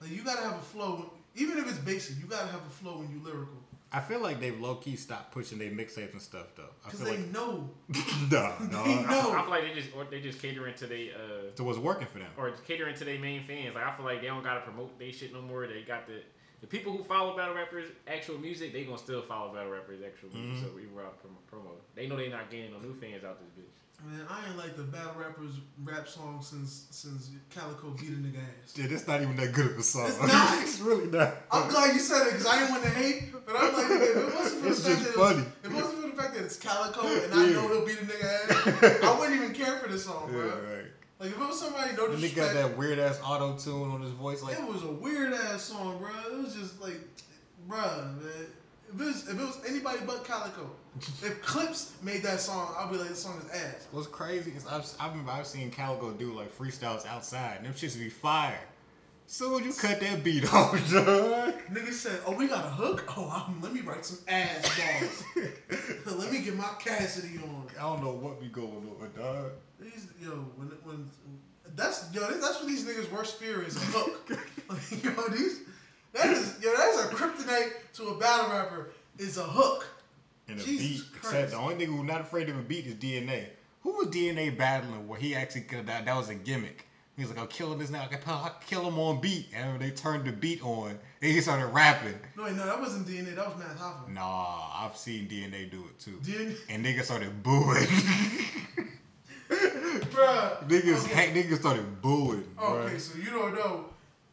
[0.00, 1.10] Like you gotta have a flow.
[1.36, 3.54] Even if it's basic, you gotta have a flow when you lyrical.
[3.92, 6.68] I feel like they've low key stopped pushing their mixtapes and stuff though.
[6.86, 7.68] I Cause feel they like know.
[7.88, 8.86] nah, They dog.
[8.86, 9.22] I know.
[9.42, 12.18] feel like they just or they just catering to they uh So what's working for
[12.20, 12.30] them?
[12.36, 13.74] or catering to their main fans.
[13.74, 15.66] Like I feel like they don't gotta promote they shit no more.
[15.66, 16.22] They got the
[16.60, 20.28] the people who follow battle rappers actual music, they gonna still follow battle rappers actual
[20.38, 20.66] music.
[20.68, 23.48] So even without promo, promo, they know they not gaining no new fans out this
[23.64, 23.72] bitch.
[24.06, 25.52] Man, I ain't like the battle rappers
[25.84, 28.72] rap song since since Calicoe beat a nigga ass.
[28.74, 30.06] Yeah, that's not even that good of a song.
[30.08, 30.62] It's not.
[30.62, 31.34] it's really not.
[31.52, 34.16] I'm glad you said it because I didn't want to hate, but I'm like, if
[34.16, 35.44] it wasn't for the fact that funny.
[35.62, 37.98] It, was, it wasn't for the fact that it's Calicoe and I know he'll beat
[37.98, 40.46] a nigga ass, I wouldn't even care for this song, Yeah, bro.
[40.48, 40.84] right.
[41.18, 43.90] Like if it was somebody no And he disrespect, got that weird ass auto tune
[43.90, 46.10] on his voice, like it was a weird ass song, bro.
[46.38, 46.98] It was just like,
[47.68, 47.78] bro,
[48.22, 48.46] man.
[48.92, 52.90] If it was if it was anybody but Calicoe, if Clips made that song, I'd
[52.90, 53.86] be like, this song is ass.
[53.92, 57.74] What's crazy is I've, I remember I've seen Calicoe do like freestyles outside, and them
[57.74, 58.58] shits be fire.
[59.26, 61.54] Soon you cut that beat off, dog.
[61.70, 63.04] Nigga said, "Oh, we got a hook.
[63.16, 65.46] Oh, um, let me write some ass bars.
[66.18, 69.52] let me get my Cassidy on." I don't know what be going on, dog.
[69.78, 71.08] These yo, when when
[71.76, 74.30] that's yo, that's what these niggas' worst fear is a hook.
[74.68, 75.60] like, yo, these
[76.12, 79.86] that is yo, that's a kryptonite to a battle rapper is a hook.
[80.48, 81.34] And a Jesus beat, Christ.
[81.34, 83.46] except the only nigga who's not afraid of a beat is DNA.
[83.82, 86.86] Who was DNA battling where he actually could that, that was a gimmick?
[87.16, 88.02] He was like, I'm killing this now.
[88.02, 89.48] I can I can kill him on beat.
[89.54, 90.90] And when they turned the beat on,
[91.20, 92.14] and he started rapping.
[92.36, 93.34] No, wait, no, that wasn't DNA.
[93.34, 94.08] That was Math Hoffa.
[94.08, 96.18] Nah, I've seen DNA do it too.
[96.22, 97.86] DNA, And niggas started booing.
[99.50, 100.68] bruh.
[100.68, 101.32] niggas, Okay.
[101.32, 102.44] niggas started booing.
[102.58, 102.84] Oh, bruh.
[102.86, 103.86] okay, so you don't know.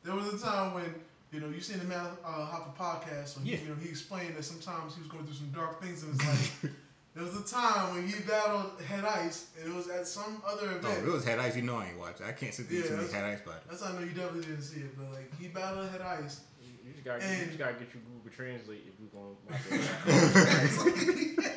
[0.03, 0.93] There was a time when
[1.31, 3.59] you know you seen the Math uh, Hoffa podcast, so he, Yeah.
[3.63, 6.19] you know he explained that sometimes he was going through some dark things in his
[6.25, 6.65] life.
[7.15, 10.69] there was a time when he battled Head Ice, and it was at some other
[10.71, 10.99] Oh, event.
[10.99, 12.25] if it was Head Ice, you know I ain't watch it.
[12.27, 13.63] I can't sit there Yeah, too many Head Ice battles.
[13.69, 16.41] That's how I know you definitely didn't see it, but like he battled Head Ice.
[16.61, 19.35] You, you just gotta, you just gotta get you Google Translate if you're gonna.
[19.49, 21.53] watch it.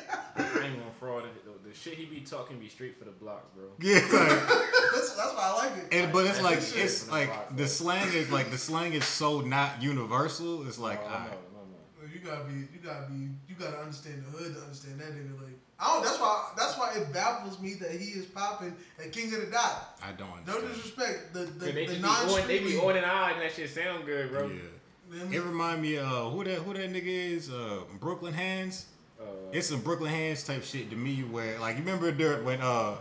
[0.61, 1.45] I ain't gonna fraud it.
[1.45, 3.65] The, the shit he be talking be straight for the blocks, bro.
[3.79, 4.11] Yeah, like,
[4.93, 5.93] that's that's why I like it.
[5.93, 8.57] and, but it's That's like the it's the like block, the slang is like the
[8.57, 10.67] slang is so not universal.
[10.67, 11.29] It's like no, no, alright.
[11.53, 11.59] no,
[12.07, 12.13] no.
[12.13, 15.35] You gotta be, you gotta be, you gotta understand the hood to understand that nigga.
[15.41, 16.03] Like, I don't.
[16.03, 16.51] That's why.
[16.57, 19.99] That's why it baffles me that he is popping at King of the Dot.
[20.03, 20.73] I don't No understand.
[20.75, 21.33] disrespect.
[21.33, 23.69] The the, they the non be on, they be on and on, and that shit
[23.69, 24.47] sound good, bro.
[24.49, 24.61] Yeah.
[25.31, 28.85] It remind me of who that who that nigga is, uh, Brooklyn Hands.
[29.53, 32.95] It's some Brooklyn Hands type shit to me where like you remember there when uh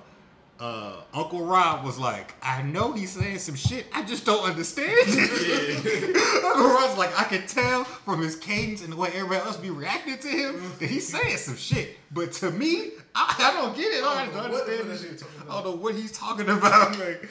[0.59, 4.93] uh Uncle Rob was like, I know he's saying some shit, I just don't understand
[4.95, 6.45] it.
[6.45, 9.71] Uncle Rob's like, I can tell from his cadence and the way everybody else be
[9.71, 11.97] reacting to him that he's saying some shit.
[12.13, 14.05] But to me, I, I don't get it.
[14.05, 15.25] I I don't don't know what- understand this shit.
[15.49, 16.99] I don't know what he's talking about.
[16.99, 17.29] Like,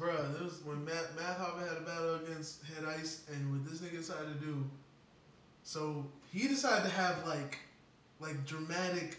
[0.00, 3.64] Bruh, there was when Math Math Hoffa had a battle against Head Ice, and what
[3.70, 4.64] this nigga decided to do.
[5.62, 7.58] So he decided to have like,
[8.20, 9.18] like dramatic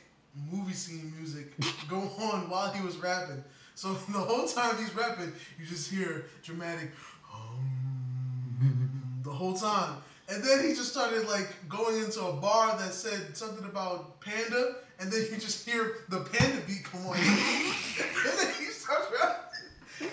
[0.52, 1.54] movie scene music
[1.89, 3.43] go on while he was rapping.
[3.76, 6.91] So the whole time he's rapping, you just hear dramatic,
[7.34, 9.98] um, the whole time.
[10.30, 14.76] And then he just started like going into a bar that said something about panda,
[15.00, 17.16] and then you just hear the panda beat come on.
[17.16, 19.48] and then he starts rapping.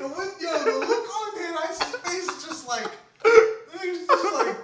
[0.05, 2.91] And when yo, the look on Head Ice's face is just like,
[4.07, 4.57] just like,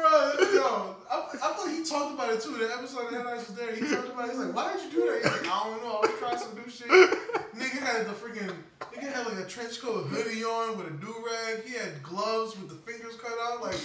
[0.00, 2.56] bro, yo, I, I thought he talked about it too.
[2.56, 3.74] The episode Head Ice was there.
[3.74, 4.32] He talked about it.
[4.32, 5.22] He's like, why did you do that?
[5.22, 5.96] He's like, I don't know.
[5.96, 6.88] I was trying some new shit.
[6.88, 8.54] Nigga had the freaking,
[8.92, 11.64] nigga had like a trench coat hoodie on with a do rag.
[11.64, 13.62] He had gloves with the fingers cut out.
[13.62, 13.76] Like,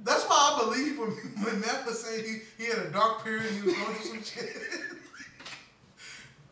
[0.00, 1.10] that's why I believe when
[1.44, 4.22] when Math was saying he, he had a dark period and he was going through
[4.22, 4.50] some shit.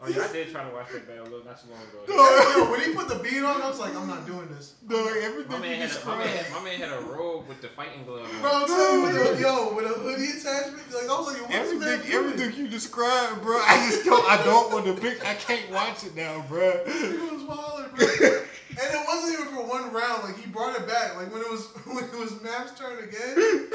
[0.00, 1.98] oh yeah, I did try to watch that battle a little not too long ago.
[2.08, 4.74] Yo, when he put the beat on, I was like, I'm not doing this.
[4.88, 7.68] dog, My everything man, had a, my, man, my man had a robe with the
[7.68, 8.40] fighting glove on.
[8.40, 11.42] Bro, I'm telling you, with a, yo, with a hoodie attachment, like I was like,
[11.42, 12.12] what's Everything, man doing?
[12.12, 13.56] everything you described, bro.
[13.58, 14.24] I just don't.
[14.30, 15.24] I don't want to pick.
[15.26, 16.82] I can't watch it now, bro.
[16.86, 18.06] It was wild, bro.
[18.06, 20.22] and it wasn't even for one round.
[20.24, 21.16] Like he brought it back.
[21.16, 23.68] Like when it was when it was Mav's turn again, he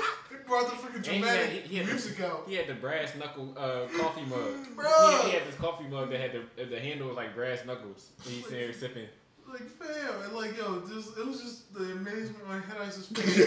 [0.46, 2.44] brought the freaking And he had, dramatic he, he had music the, out.
[2.48, 4.54] He had the brass knuckle uh, coffee mug.
[4.76, 4.86] Bro.
[4.86, 7.66] He had, he had this coffee mug that had the the handle was like brass
[7.66, 8.10] knuckles.
[8.26, 9.08] And he's there sipping.
[9.48, 13.38] Like fam, and like yo, just it was just the amazement on Head Ice's face.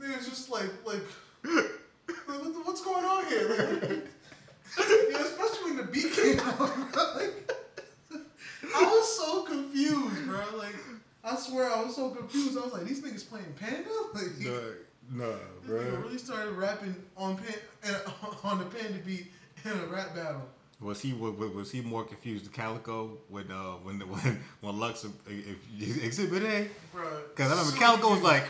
[0.00, 1.02] and it was just like like,
[1.44, 1.66] like
[2.26, 3.48] what what's going on here?
[3.48, 4.04] Like,
[5.10, 7.14] yeah, especially when the beat came on, bro.
[7.14, 7.52] Like,
[8.76, 10.42] I was so confused, bro.
[10.56, 10.76] Like
[11.24, 12.58] I swear I was so confused.
[12.58, 13.88] I was like, these niggas playing Panda?
[14.12, 14.24] Like,
[15.12, 15.32] Nah, nah,
[15.66, 17.54] This nigga really started rapping on pan,
[18.44, 19.26] on the Panda beat
[19.64, 20.48] in a rap battle.
[20.80, 25.04] Was he was, was he more confused to Calicoe when uh when when when Lux
[25.04, 26.68] if, if, exhibit A?
[26.92, 28.44] Bro, Because I remember Calicoe was like,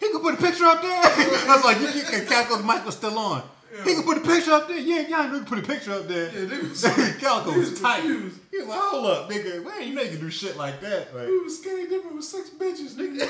[0.00, 0.90] he could put a picture up there.
[1.04, 3.42] I was like, you can, Calicoe's mic was still on.
[3.84, 4.78] He can put a picture up there.
[4.78, 6.26] Yeah, y'all know he can put a picture up there.
[6.32, 8.00] Yeah, nigga was- Calicoe he was was tight.
[8.00, 8.38] confused.
[8.50, 9.62] He was like, hold up, nigga.
[9.64, 11.14] Man, you know you can do shit like that.
[11.14, 13.28] Like, We was skinny dipping with six bitches, nigga.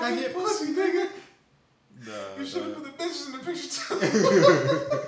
[0.00, 1.08] I I get get pussy, nigga.
[2.06, 2.78] Nah, You should have nah.
[2.78, 5.02] put the bitches in the picture too.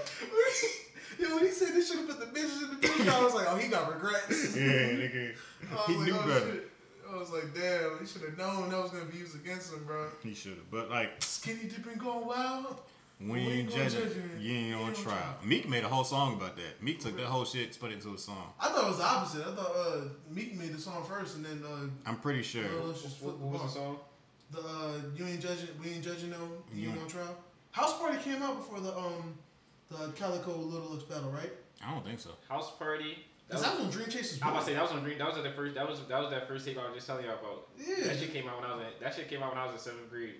[1.22, 3.34] Yo, when he said they should have put the bitches in the picture, I was
[3.34, 4.57] like, oh, he got regrets.
[4.57, 5.34] Yeah, nigga.
[5.70, 6.53] I was He like, knew oh, better.
[6.53, 6.70] shit.
[7.12, 9.84] I was like, damn, he should have known that was gonna be used against him,
[9.84, 10.09] bro.
[10.22, 10.70] He should have.
[10.70, 12.80] But like, Skinny dipping going wild.
[13.20, 15.05] when you ain't judging, judge you ain't on trial.
[15.16, 15.36] trial.
[15.45, 16.82] Meek made a whole song about that.
[16.82, 18.53] Meek took that whole shit, and put it into a song.
[18.59, 19.47] I thought it was the opposite.
[19.47, 22.64] I thought uh, Meek made the song first, and then uh, I'm pretty sure.
[22.64, 23.99] Lil Us just What, flipped what was the song?
[24.51, 26.36] The uh, you ain't judging, we ain't judging no,
[26.72, 27.36] you You ain't on trial.
[27.72, 29.34] House Party came out before the um
[29.90, 31.53] the Calicoe Little Looks battle, right?
[31.84, 32.30] I don't think so.
[32.49, 33.18] House Party.
[33.49, 34.40] That Cause was, that was on Dream Chasers.
[34.42, 34.53] I was one.
[34.53, 35.18] about to say that was on Green.
[35.18, 35.74] That was the first.
[35.74, 37.68] That was that was that first tape I was just telling y'all about.
[37.78, 38.92] Yeah, That shit came out when I was in.
[39.03, 40.34] That shit came out when I was in seventh grade.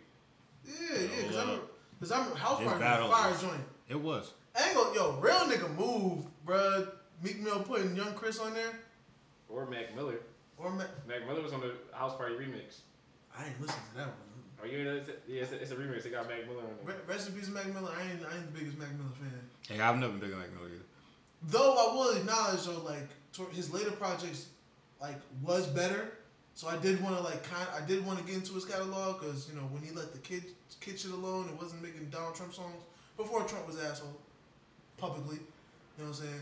[0.64, 1.26] yeah, yeah.
[1.26, 1.70] Cause Hold I'm, up.
[2.00, 3.61] cause I'm House His Party battle was a fire was- joint.
[3.88, 4.32] It was.
[4.59, 6.88] I ain't gonna, yo, real nigga move, bruh.
[7.22, 8.72] Meek Mill putting Young Chris on there,
[9.48, 10.20] Or Mac Miller.
[10.59, 12.78] or Ma- Mac Miller was on the House Party remix.
[13.37, 14.16] I ain't listen to that one.
[14.62, 15.22] Are you in it?
[15.28, 16.07] Yeah, it's a, it's a remix.
[16.07, 17.05] It got Mac Miller on Re- it.
[17.07, 17.91] Rest in peace, Mac Miller.
[17.95, 19.41] I ain't, I ain't the biggest Mac Miller fan.
[19.68, 20.85] Hey, I've never been like no either.
[21.43, 24.47] Though I will acknowledge though, like tor- his later projects,
[25.01, 26.12] like was better.
[26.55, 29.20] So I did want to like kind, I did want to get into his catalog
[29.20, 30.45] because you know when he let the kid
[30.80, 32.76] kid shit alone, it wasn't making Donald Trump songs
[33.16, 34.16] before Trump was asshole
[34.97, 35.37] publicly.
[35.99, 36.41] You know what I'm saying?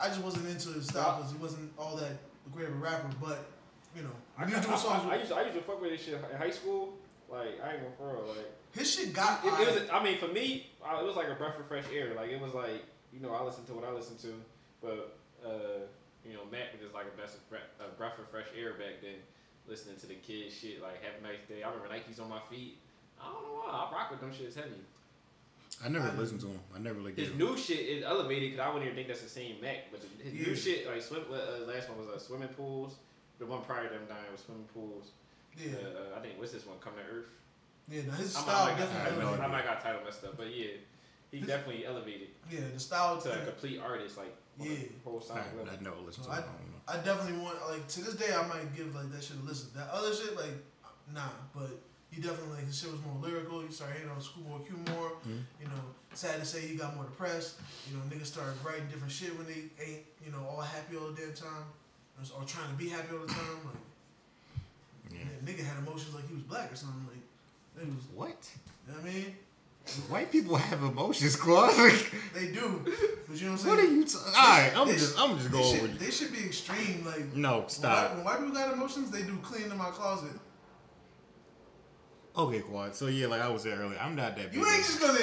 [0.00, 2.18] I just wasn't into his style because he wasn't all that
[2.52, 3.08] great of a rapper.
[3.20, 3.46] But
[3.96, 5.80] you know, I, when he I, songs, I, I, used to, I used to fuck
[5.80, 6.94] with this shit in high school.
[7.30, 8.20] Like I ain't gonna pro.
[8.28, 9.44] Like his shit got.
[9.44, 9.76] it, it was.
[9.88, 12.12] A, I mean, for me, I, it was like a breath of fresh air.
[12.14, 14.34] Like it was like you know I listened to what I listened to,
[14.82, 15.84] but uh,
[16.26, 18.72] you know Mac was just like a best of breath, a breath of fresh air
[18.74, 19.16] back then.
[19.68, 22.40] Listening to the kids shit like "Have a nice day." I remember Nikes on my
[22.50, 22.76] feet.
[23.20, 24.82] I don't know why I rock with them shits heavy.
[25.82, 26.60] I never I- listened to him.
[26.74, 27.38] I never like His him.
[27.38, 29.90] new shit is elevated because I wouldn't even think that's the same Mac.
[29.90, 30.46] But his Yeah.
[30.48, 32.96] new shit, like swim, uh, last one was uh, swimming pools.
[33.38, 35.10] The one prior to them dying was swimming pools.
[35.56, 36.78] yeah, Uh, I think what's this one?
[36.78, 37.30] Come to Earth.
[37.88, 38.02] yeah.
[38.06, 39.24] No, his I might- style I might got definitely.
[39.24, 40.72] title- no I might got title messed up, but yeah,
[41.30, 43.20] he His- definitely elevated Yeah, the style.
[43.20, 44.72] to a complete artist, like Yeah.
[44.72, 45.72] a whole I, sonic level.
[45.72, 46.36] I never listened So to.
[46.38, 46.44] I.
[46.94, 49.70] I definitely want like to this day I might give like that shit a listen.
[49.74, 50.54] That other shit like
[51.12, 51.70] nah, but
[52.10, 53.60] he definitely like his shit was more lyrical.
[53.60, 55.12] He started hitting on Schoolboy Q more.
[55.26, 55.42] Mhm.
[55.60, 57.60] You know, sad to say he got more depressed.
[57.88, 61.10] You know, niggas started writing different shit when they ain't you know all happy all
[61.12, 61.64] the damn time,
[62.30, 63.58] or, or trying to be happy all the time.
[63.64, 65.18] Like Yeah.
[65.20, 67.06] yeah, nigga had emotions like he was black or something.
[67.06, 68.50] Like it was, What?
[68.86, 69.36] you know what I mean?
[70.08, 71.72] White people have emotions, Claude.
[72.34, 73.66] They do, but you know what I'm saying?
[73.66, 74.04] what are you?
[74.04, 75.98] T- All right, I'm They just, sh- I'm just going should, with.
[75.98, 77.04] they should be extreme.
[77.04, 78.14] Like No, when white, stop.
[78.14, 80.30] when white people got emotions, they do clean in my closet.
[82.36, 82.94] Okay, Quad.
[82.94, 84.54] So yeah, like I was saying earlier, I'm not that.
[84.54, 85.18] You big ain't of- just gonna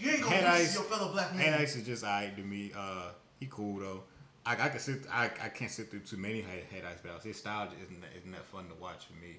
[0.00, 1.42] you ain't gonna Ice- your fellow black man.
[1.44, 2.72] Head Ice is just alright to me.
[2.76, 3.08] Uh,
[3.40, 4.04] he cool though.
[4.46, 5.06] I, I can sit.
[5.10, 7.24] I, I can't sit through too many Head, head Ice battles.
[7.24, 9.36] His style just isn't that, isn't that fun to watch for me.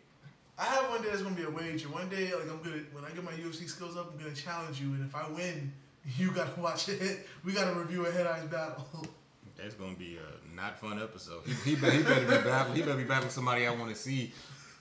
[0.58, 1.90] I have one day that's gonna be a wager.
[1.90, 4.82] One day, like I'm gonna when I get my UFC skills up, I'm gonna challenge
[4.82, 5.72] you, and if I win,
[6.18, 7.28] you gotta watch it.
[7.44, 8.86] We gotta review a head ice battle.
[9.58, 11.44] That's gonna be a not fun episode.
[11.46, 12.76] He, he, better, he better be battling.
[12.76, 14.34] He better be battling somebody I want to see.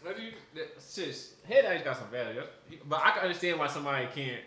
[0.03, 0.33] What do you,
[0.79, 2.43] sis, Head Ice got some value,
[2.87, 4.43] but I can understand why somebody can't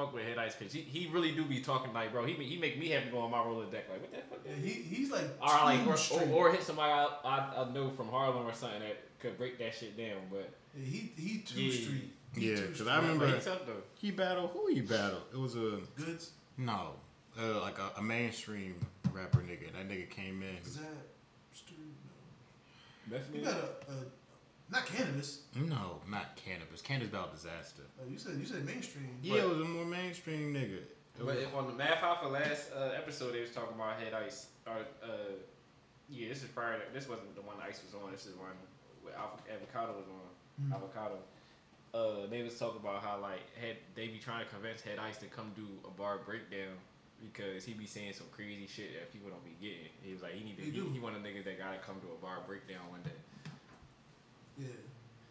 [0.00, 2.58] fuck with Head Ice because he, he really do be talking like, bro, he he
[2.58, 4.40] make me have to go on my roller deck like, what the fuck?
[4.46, 6.28] yeah, he he's like Or like, too or, straight.
[6.30, 9.58] or, or hit somebody I, I, I know from Harlem or something that could break
[9.58, 10.18] that shit down.
[10.30, 11.82] But yeah, he he too Yeah.
[11.82, 12.12] street.
[12.34, 12.86] He Yeah, because.
[12.86, 13.82] I remember- he tough though.
[13.94, 14.50] He battled.
[14.52, 15.22] Who he battled?
[15.32, 16.30] It was a goods.
[16.56, 16.90] no,
[17.40, 18.74] uh, like a, a mainstream
[19.12, 19.72] rapper nigga.
[19.72, 20.56] That nigga came in.
[20.64, 20.84] Is that
[21.52, 21.78] street?
[23.10, 23.16] No.
[23.34, 23.96] You got a, a
[24.70, 25.38] not Canibus.
[25.56, 26.82] No, not Canibus.
[26.82, 27.84] Canibus battle Dizaster.
[28.00, 29.08] Uh, you said you said mainstream.
[29.22, 30.76] Yeah, it was a more mainstream nigga.
[30.78, 33.98] It But was- if on the Math Hoffa last uh, episode, they was talking about
[34.00, 34.46] Head Ice.
[34.66, 35.08] Or, uh,
[36.08, 36.78] yeah, this is prior.
[36.78, 38.10] To, this wasn't the one Ice was on.
[38.12, 38.50] This is one
[39.04, 40.30] with Avocado was on.
[40.70, 40.74] Mhm.
[40.76, 41.18] Avocado.
[41.92, 45.18] Uh, they was talking about how like had they be trying to convince Head Ice
[45.18, 46.78] to come do a bar breakdown
[47.20, 49.90] because he be saying some crazy shit that people don't be getting.
[50.02, 50.62] He was like he need to.
[50.62, 53.02] He He, he, one of the niggas that gotta come to a bar breakdown one
[53.02, 53.18] day.
[54.58, 54.66] Yeah,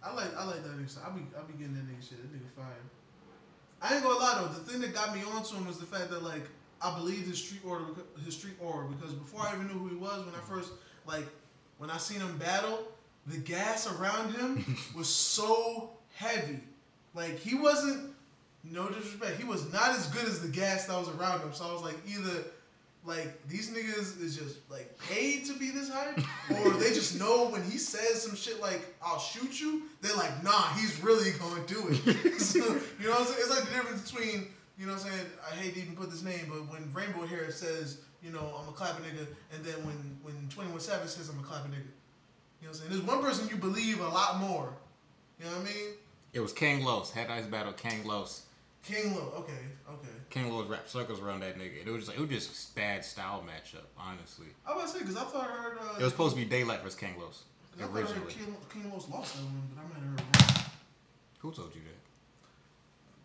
[0.03, 0.97] I like I like that nigga.
[1.05, 2.17] I be I be getting that nigga shit.
[2.21, 2.65] That nigga fire.
[3.81, 4.53] I ain't gonna lie though.
[4.53, 6.43] The thing that got me onto him was the fact that like
[6.81, 7.85] I believed his street order,
[8.23, 10.71] his street aura, because before I even knew who he was, when I first
[11.05, 11.25] like
[11.77, 12.79] when I seen him battle,
[13.27, 16.59] the gas around him was so heavy.
[17.13, 18.13] Like he wasn't.
[18.61, 21.53] No disrespect, he was not as good as the gas that was around him.
[21.53, 22.43] So I was like, either
[23.09, 26.19] like these niggas is just like paid to be this hype,
[26.51, 30.43] or they just know when he says some shit like "I'll shoot you," they're like,
[30.43, 33.39] "Nah, he's really gonna do it." So, you know, what I'm saying?
[33.39, 34.47] it's like the difference between
[34.77, 35.25] you know what I'm saying?
[35.51, 38.69] I hate to even put this name, but when Rainbow Hair says, you know, I'm
[38.69, 41.89] a clapping nigga, and then when when 21 Savage says I'm a clapping nigga,
[42.61, 42.89] you know what I'm saying?
[42.91, 44.71] There's one person you believe a lot more.
[45.39, 45.93] You know what I mean?
[46.31, 47.11] It was King Los.
[47.11, 48.43] Head Ice Battle, King Los.
[48.83, 49.33] King Los.
[49.39, 50.18] Okay, okay.
[50.29, 51.85] King Los rap circles around that nigga.
[51.85, 54.47] It was just like, it was just bad style matchup, honestly.
[54.65, 55.77] I was about to say because I thought I heard.
[55.79, 58.05] Uh, It was supposed to be Daylyt versus King Los 'cause I thought I heard
[58.09, 58.33] originally.
[58.33, 60.65] King, King Los lost that one, but I might have heard wrong.
[61.39, 61.95] Who told you that?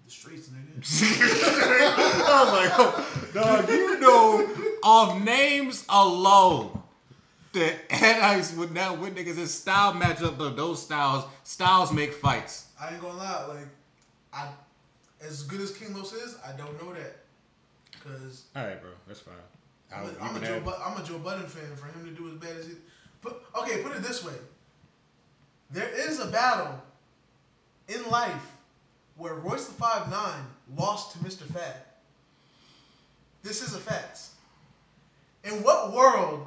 [0.06, 0.82] The streets, nigga.
[2.26, 4.48] I was like, dog, you know,
[4.82, 6.82] off names alone,
[7.52, 9.38] that Head Ice would not win niggas.
[9.38, 11.24] It's style matchup of those styles.
[11.44, 12.66] Styles make fights.
[12.80, 13.68] I ain't gonna lie, like,
[14.32, 14.48] I,
[15.20, 17.16] as good as King Los is, I don't know that.
[18.02, 19.34] Cause All right, bro, that's fine.
[19.94, 21.74] I'm a, I'm, a Joe, Bu- I'm a Joe Budden fan.
[21.76, 22.72] For him to do as bad as he,
[23.22, 24.32] put okay, put it this way.
[25.70, 26.82] There is a battle
[27.88, 28.52] in life
[29.16, 30.44] where Royce the Five Nine
[30.76, 31.42] lost to Mr.
[31.42, 31.76] Fab.
[33.42, 34.20] This is a fact.
[35.44, 36.46] In what world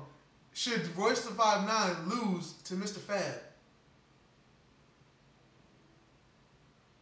[0.53, 2.97] should Royce the Five Nine lose to Mr.
[2.97, 3.41] Fab?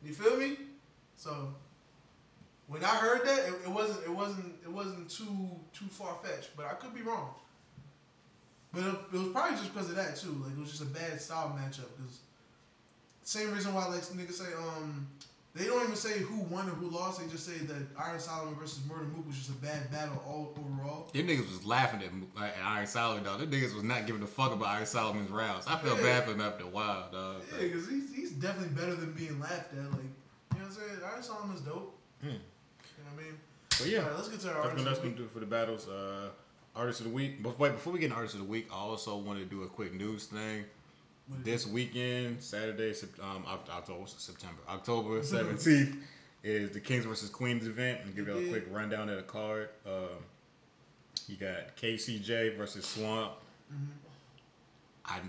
[0.04, 0.58] You feel me?
[1.26, 1.48] So
[2.68, 6.56] when I heard that, it, it wasn't it wasn't it wasn't too too far fetched,
[6.56, 7.32] but I could be wrong.
[8.72, 10.40] But it, it was probably just because of that too.
[10.44, 11.90] Like it was just a bad style matchup.
[11.98, 12.20] Cause
[13.24, 15.08] same reason why like niggas say um
[15.56, 17.20] they don't even say who won or who lost.
[17.20, 20.54] They just say that Iron Solomon versus Murda Mook was just a bad battle all
[20.60, 21.10] overall.
[21.14, 23.40] Them niggas was laughing at, at Iron Solomon, dog.
[23.40, 25.66] Them niggas was not giving a fuck about Iron Solomon's rounds.
[25.66, 26.04] I felt Yeah.
[26.04, 27.42] bad for him after a while, dog.
[27.54, 29.92] Yeah, because he's, he's definitely better than being laughed at.
[29.92, 30.02] Like
[30.74, 31.12] you know I'm saying?
[31.14, 31.98] Iron Solomon's dope.
[32.22, 32.28] Hmm.
[32.28, 32.40] You know
[33.14, 33.38] what I mean?
[33.70, 35.88] But yeah, right, let's get to our that's that's gonna do for the battles.
[35.88, 36.30] Uh,
[36.76, 37.42] artist of the week.
[37.42, 39.64] But wait, before we get into artist of the week, I also want to do
[39.64, 40.66] a quick news thing.
[41.44, 45.98] This weekend, Saturday, um, October, September, October seventeenth,
[46.44, 48.02] is the Kings versus Queens event.
[48.04, 49.70] And give you a quick rundown of the card.
[49.88, 50.24] Um,
[51.28, 53.34] you got KCJ versus Swamp.
[55.04, 55.20] I,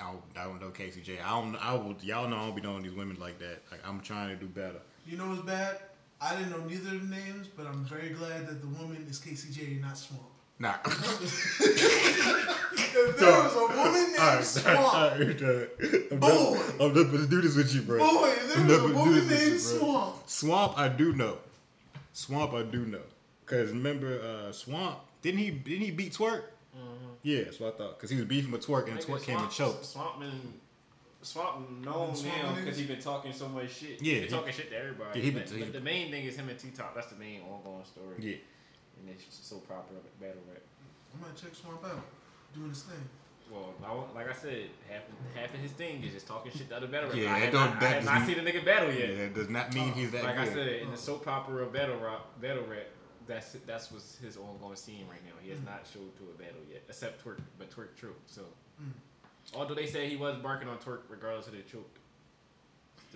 [0.00, 1.22] I don't, I don't know KCJ.
[1.24, 1.56] I don't.
[1.56, 1.96] I will.
[2.02, 3.62] Y'all know I don't be knowing these women like that.
[3.70, 4.80] Like I'm trying to do better.
[5.06, 5.78] You know what's bad?
[6.20, 9.18] I didn't know neither of the names, but I'm very glad that the woman is
[9.20, 10.22] KCJ and not Swamp.
[10.58, 10.74] Nah.
[12.98, 16.54] If there was a woman named Swamp, I'm Boy.
[16.54, 17.98] not, I'm not gonna do this with you, bro.
[17.98, 19.60] boy, I'm there was a woman named.
[19.60, 21.38] Swamp, Swamp, I do know.
[22.12, 23.02] Swamp, I do know.
[23.44, 26.42] Cause remember, uh, Swamp didn't he didn't he beat Twork?
[27.26, 27.98] Yeah, that's what I thought.
[27.98, 29.84] Cause he was beefing with Twork and Nigga, Twork came and choked.
[29.84, 30.54] Swamp been
[31.22, 34.00] Swamp known Swamp now because he been talking so much shit.
[34.00, 35.18] Yeah, he been he- talking shit to everybody.
[35.18, 36.94] Yeah, he been- but, he- but the main thing is him and T Top.
[36.94, 38.14] That's the main ongoing story.
[38.20, 38.36] Yeah,
[39.00, 40.62] and it's just so popular battle rap.
[41.14, 42.04] I'm gonna check Swamp out,
[42.54, 43.08] doing his thing.
[43.50, 45.02] Well, like I said, half
[45.34, 47.24] half of his thing is just talking shit to other battle rappers.
[47.24, 49.06] Yeah, I have don't- not, that I have not n- seen a nigga battle yeah.
[49.06, 49.16] yet.
[49.18, 50.54] That does not mean he's that like I good.
[50.54, 52.86] said, in the soap opera battle rap, battle rap,
[53.26, 55.32] that's that's what's his ongoing scene right now.
[55.42, 58.28] He has not showed to a battle yet, except Twork, but Twork choked.
[58.30, 58.42] So,
[58.82, 58.92] Mm.
[59.54, 61.98] although they say he was barking on Twork, regardless of the choke,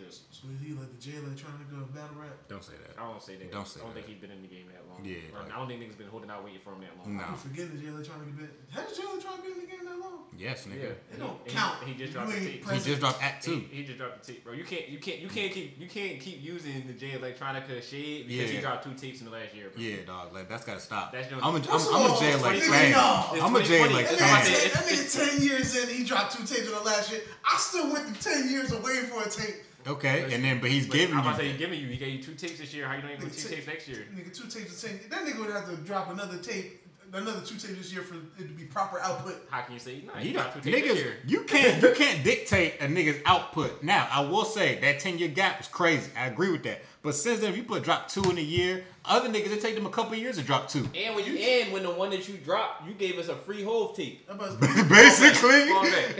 [0.08, 2.32] still, So is he like the Jay Electronica of battle rap?
[2.48, 2.96] Don't say that.
[2.96, 3.52] I don't say that.
[3.52, 4.06] Don't say I don't that.
[4.06, 5.04] think he's been in the game that long.
[5.04, 7.16] Yeah, Or like- I don't think niggas been holding out waiting for him that long.
[7.16, 7.24] No.
[7.24, 8.50] I'm forgetting the Jay Electronica bit.
[8.72, 10.24] Has Jay Electronica been in the game that long?
[10.36, 10.90] Yes, Yeah, nigga.
[10.90, 11.84] It He- don't he, count.
[11.84, 12.64] He just dropped the tape.
[12.70, 13.60] He just dropped Act He, Two.
[13.70, 14.52] he just dropped the tape, bro.
[14.54, 18.28] You can't, you can't, you can't keep, you can't keep using the Jay Electronica shade
[18.28, 19.68] because he dropped two tapes in the last year.
[19.74, 19.82] Bro.
[19.82, 20.32] Yeah, dog.
[20.32, 21.12] Like that's gotta stop.
[21.12, 23.40] That's your- I'm a, I'm, First of I'm a all, Jay like nigga, fan.
[23.42, 24.44] I'm a Jay like That It's fan.
[24.44, 27.20] ten, that nigga ten years in, he dropped two tapes in the last year.
[27.44, 29.56] I still went through ten years of waiting for a tape.
[29.86, 31.28] Okay, and then but he's But giving I'm you.
[31.30, 31.86] about to say he's giving you.
[31.88, 32.86] He gave you two tapes this year.
[32.86, 34.06] How you don't even two tapes next year?
[34.14, 35.00] Nigga, two tapes of ten.
[35.10, 38.46] That nigga would have to drop another tape, another two tapes this year for it
[38.48, 39.46] to be proper output.
[39.50, 40.14] How can you say no?
[40.14, 41.14] You He know, dropped two tapes this niggas, year.
[41.26, 43.82] you can't you can't dictate a nigga's output.
[43.82, 46.10] Now, I will say that ten year gap is crazy.
[46.16, 46.82] I agree with that.
[47.02, 49.74] But since then, if you put drop two in a year, other niggas it take
[49.74, 50.86] them a couple years to drop two.
[50.94, 53.62] And when you and when the one that you dropped, you gave us a free
[53.62, 54.28] Hove tape.
[54.88, 55.60] Basically,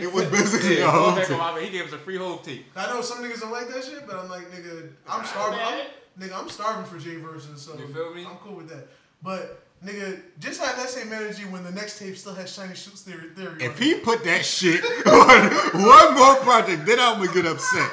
[0.03, 1.37] it was basically Yeah, a fall whole back on thing.
[1.37, 1.63] my bad.
[1.63, 2.65] He gave us a free Hove tape.
[2.75, 5.59] I know some niggas don't like that shit, but I'm like, nigga, I'm starving.
[5.59, 5.85] I'm,
[6.19, 8.25] nigga, I'm starving for J verses, so You feel me?
[8.25, 8.87] I'm cool with that.
[9.21, 13.01] But nigga, just have that same energy when the next tape still has Shiny Shoots
[13.03, 13.29] Theory.
[13.35, 15.51] theory If he put that shit on
[15.85, 17.91] one more project, then I'm gonna get upset.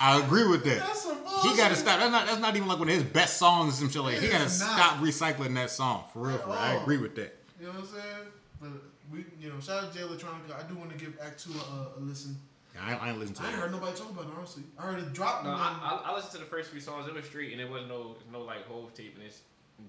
[0.00, 0.78] I agree with that.
[0.80, 1.58] that's some He bullshit.
[1.58, 1.98] got to stop.
[2.00, 2.26] That's not.
[2.26, 4.16] That's not even like one of his best songs or some shit like.
[4.16, 4.22] that.
[4.24, 6.38] He got to stop recycling that song for real.
[6.38, 6.58] For real.
[6.58, 7.36] I agree with that.
[7.60, 8.26] You know what I'm saying?
[8.60, 8.70] But
[9.12, 10.58] we, you know, shout out to Jay Electronica.
[10.58, 12.36] I do want to give Act Two a, a listen.
[12.80, 14.62] I, I ain't listen to I ain't heard nobody talk about it honestly.
[14.78, 15.42] I heard it drop.
[15.44, 17.08] No, I, I, I listened to the first few songs.
[17.08, 19.40] It was street, and it wasn't no no like Hove tape, and it's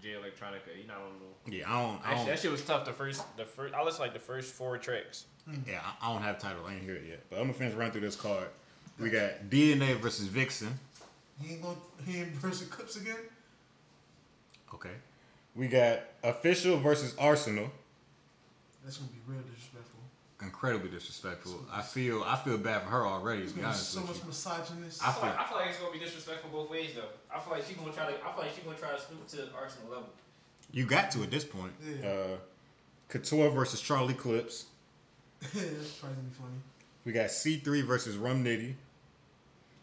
[0.01, 0.75] Jay Electronica.
[0.79, 1.57] You know, I don't know.
[1.57, 1.91] Yeah, I don't.
[1.91, 2.85] I Actually, don't that shit was tough.
[2.85, 5.25] The first, the first, I listened like the first four tracks.
[5.45, 5.55] Hmm.
[5.67, 6.65] Yeah, I I don't have title.
[6.67, 7.29] I ain't hear it yet.
[7.29, 8.47] But I'm gonna finish run through this card.
[8.99, 10.77] We got DNA versus Vixen.
[11.41, 11.77] He ain't going.
[12.05, 13.17] He ain't versus Clips again.
[14.73, 14.89] Okay.
[15.55, 17.69] We got official versus Arsonal.
[18.83, 19.99] That's gonna be real disrespectful.
[20.41, 21.65] Incredibly disrespectful.
[21.71, 23.45] I feel I feel bad for her already.
[23.47, 24.27] To be honest so with much you.
[24.27, 25.03] misogynist.
[25.05, 27.09] I I feel, like, I feel like it's gonna be disrespectful both ways though.
[27.33, 28.13] I feel like she's gonna try to.
[28.25, 30.09] I feel like she's gonna try to scoop to Arsonal level.
[30.71, 31.73] You got to at this point.
[32.01, 32.07] Yeah.
[32.09, 32.37] Uh,
[33.09, 34.65] Couture versus Charlie Clips.
[35.41, 36.55] That's probably gonna be funny.
[37.05, 38.75] We got C3 versus Rum Nitty.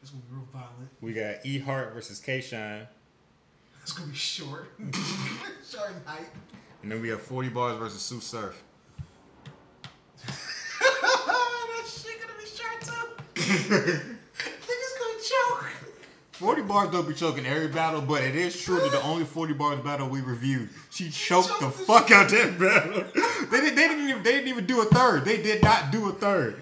[0.03, 0.90] It's gonna be real violent.
[1.01, 2.86] We got E Hart versus K Shine.
[3.82, 4.72] It's gonna be short.
[5.68, 6.28] short in height.
[6.82, 8.62] And then we have 40 Bars versus Sue Surf.
[10.26, 13.16] that shit gonna be short too.
[13.74, 15.72] Niggas gonna choke.
[16.32, 19.55] 40 bars don't be choking every battle, but it is true that the only 40
[19.55, 23.05] bars battle we reviewed, she choked the Choked the fuck out that battle.
[23.51, 25.24] They, did, they didn't even they didn't even do a third.
[25.24, 26.61] They did not do a third.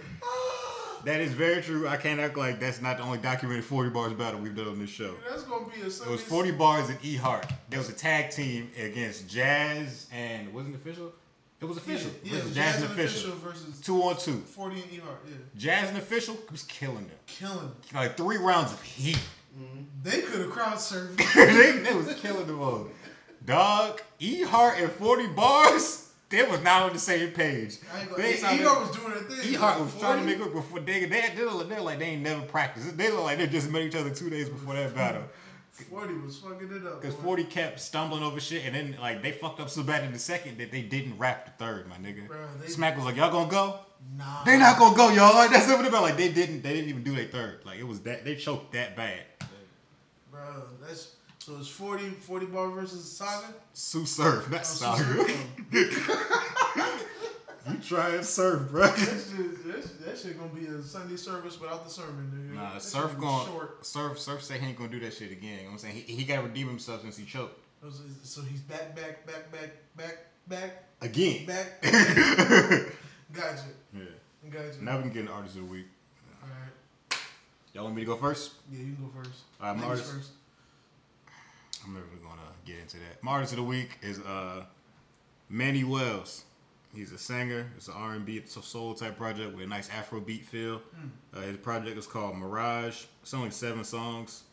[1.05, 1.87] That is very true.
[1.89, 4.79] I can't act like that's not the only documented 40 bars battle we've done on
[4.79, 5.15] this show.
[5.29, 5.87] That's gonna be a.
[5.87, 7.47] It was 40 bars and E Hart.
[7.71, 11.13] There was a tag team against Jazz and wasn't it official?
[11.61, 12.11] It was official.
[12.23, 13.31] Yeah, yeah Jazz and Jasmine official.
[13.37, 14.39] versus Two on two.
[14.41, 15.19] 40 and E-Hart.
[15.27, 17.17] Yeah, Jazz and official was killing them.
[17.27, 17.71] killing.
[17.95, 19.19] Like three rounds of heat.
[19.59, 19.83] Mm-hmm.
[20.03, 21.17] They could have crowd surfed.
[21.35, 22.89] they, they was killing them all.
[23.47, 27.79] Dog, E Hart and 40 bars, they was not on the same page.
[28.17, 29.53] They E sounded- Hart was doing her thing.
[29.53, 30.01] E Hart was 40?
[30.05, 32.43] trying to make up before they they they look, they look like they ain't never
[32.43, 32.97] practiced.
[32.97, 35.23] They look like they just met each other two days before that battle.
[35.91, 37.01] 40 was fucking it up.
[37.03, 37.17] Because.
[37.17, 40.19] 40 kept stumbling over shit, and then like they fucked up so bad in the
[40.21, 42.29] second that they didn't rap the third, my nigga.
[42.69, 43.81] Smack was like, y'all gonna go?
[44.17, 44.45] Nah.
[44.45, 45.35] They not gonna go, y'all.
[45.35, 46.03] Like that's what about.
[46.03, 47.61] Like they didn't they didn't even do their third.
[47.65, 49.23] Like it was that they choked that bad.
[50.31, 50.41] Bro,
[50.81, 51.14] that's
[51.45, 53.49] so it's 40, 40 bar versus Saga.
[53.75, 55.35] Sue Surf, Oh, that's so- saga.
[57.67, 58.83] You try and surf, bro.
[58.87, 62.57] That shit, that, shit- that shit gonna be a Sunday service without the sermon, nigga.
[62.57, 63.49] Nah, That Surf going.
[63.81, 65.51] Surf Surf say he ain't gonna do that shit again.
[65.51, 65.95] You know what I'm saying?
[66.07, 67.59] He, he gotta redeem himself since he choked.
[67.83, 71.47] Oh, so- So he's back, back, back, back, back, back, Again.
[71.47, 71.81] back.
[73.33, 73.65] gotcha,
[73.95, 74.03] Yeah.
[74.51, 74.83] gotcha.
[74.85, 75.87] Now we can get an artist of the week.
[76.43, 77.19] All right,
[77.73, 78.53] Y'all want me to go first?
[78.71, 79.41] yeah, you can go first.
[79.61, 80.31] All right, my Ladies artist, first.
[81.87, 83.23] I'm never gonna get into that.
[83.23, 84.65] My artist of the week is uh
[85.49, 86.45] Manny Wells.
[86.95, 87.73] He's a singer.
[87.77, 90.81] It's an R&B, it's a soul type project with a nice Afro beat feel.
[91.37, 93.05] Uh, his project is called Mirage.
[93.21, 94.45] It's only seven songs.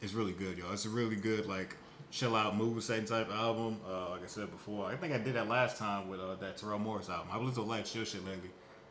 [0.00, 0.72] It's really good, y'all.
[0.72, 1.76] It's a really good like
[2.10, 3.80] chill out movie setting type album.
[3.86, 6.56] Uh, like I said before, I think I did that last time with uh, that
[6.56, 7.28] Terrell Morris album.
[7.32, 8.50] I've listened to a lot of chill shit lately,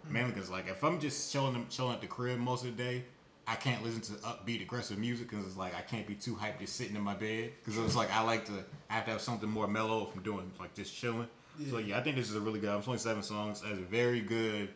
[0.10, 3.06] mainly because like if I'm just chilling chilling at the crib most of the day,
[3.50, 6.60] I can't listen to upbeat aggressive music because it's like I can't be too hyped
[6.60, 8.54] just sitting in my bed because it's like I like to
[8.90, 11.28] I have to have something more mellow if I'm doing like just chilling.
[11.70, 11.86] So Yeah.
[11.96, 12.68] yeah, I think this is a really good.
[12.68, 12.80] album.
[12.82, 13.62] It's only seven songs.
[13.64, 14.70] It has a very good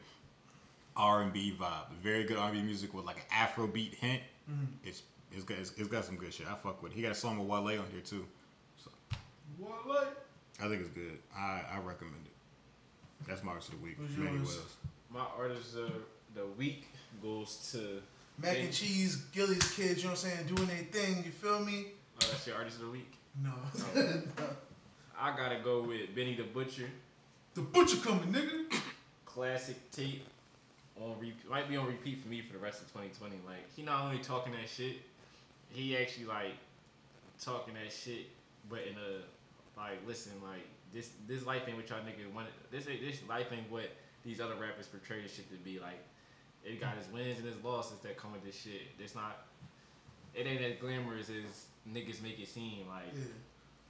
[0.96, 1.90] R and B vibe.
[2.02, 4.22] Very good R and B music with like an Afro beat hint.
[4.50, 4.66] Mm-hmm.
[4.88, 5.04] It's
[5.34, 6.48] it's got it's, it's got some good shit.
[6.48, 6.94] I fuck with.
[6.94, 6.96] it.
[6.96, 8.26] He got a song with Wale on here too.
[8.84, 8.90] So
[9.58, 9.86] What?
[9.86, 10.26] What?
[10.64, 11.20] I think it's good.
[11.38, 13.28] I I recommend it.
[13.28, 13.98] That's my artist of the week.
[13.98, 14.32] Who's yours?
[14.32, 14.76] Wells.
[15.14, 15.92] My artist of
[16.36, 16.88] the week
[17.22, 18.02] goes to.
[18.42, 19.98] Mac and cheese, Gilly's kids.
[19.98, 20.48] You know what I'm saying?
[20.48, 21.24] Doing their thing.
[21.24, 21.88] You feel me?
[22.16, 23.14] Oh, that's your artist of the week.
[23.44, 23.52] No.
[25.20, 26.90] I gotta go with Benny the Butcher.
[27.54, 28.74] the butcher coming, nigga.
[29.26, 30.26] Classic tape
[31.00, 31.50] on repeat.
[31.50, 33.36] Might be on repeat for me for the rest of 2020.
[33.46, 34.98] Like he not only talking that shit,
[35.70, 36.54] he actually like
[37.40, 38.28] talking that shit,
[38.70, 42.48] but in a like listen like this this life ain't what y'all niggas want.
[42.72, 43.90] This this life ain't what
[44.26, 45.80] these other rappers portray this shit to be.
[45.80, 46.00] Like
[46.64, 48.82] it got his wins and his losses that come with this shit.
[49.00, 49.48] It's not.
[50.34, 52.86] It ain't as glamorous as niggas make it seem.
[52.88, 53.12] Like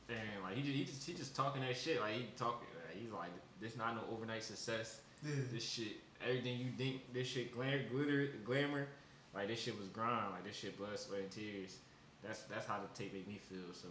[0.09, 0.15] Yeah.
[0.15, 1.99] and like he just, he just he just talking that shit.
[1.99, 2.67] Like he talking.
[2.87, 5.01] Like, he's like this not no overnight success.
[5.23, 5.35] Yeah.
[5.53, 5.97] This shit,
[6.27, 8.87] everything you think this shit glam, glitter, glamour,
[9.35, 10.31] like this shit was grind.
[10.31, 11.77] Like this shit blood, sweat, and tears.
[12.23, 13.73] That's that's how the tape made me feel.
[13.73, 13.87] So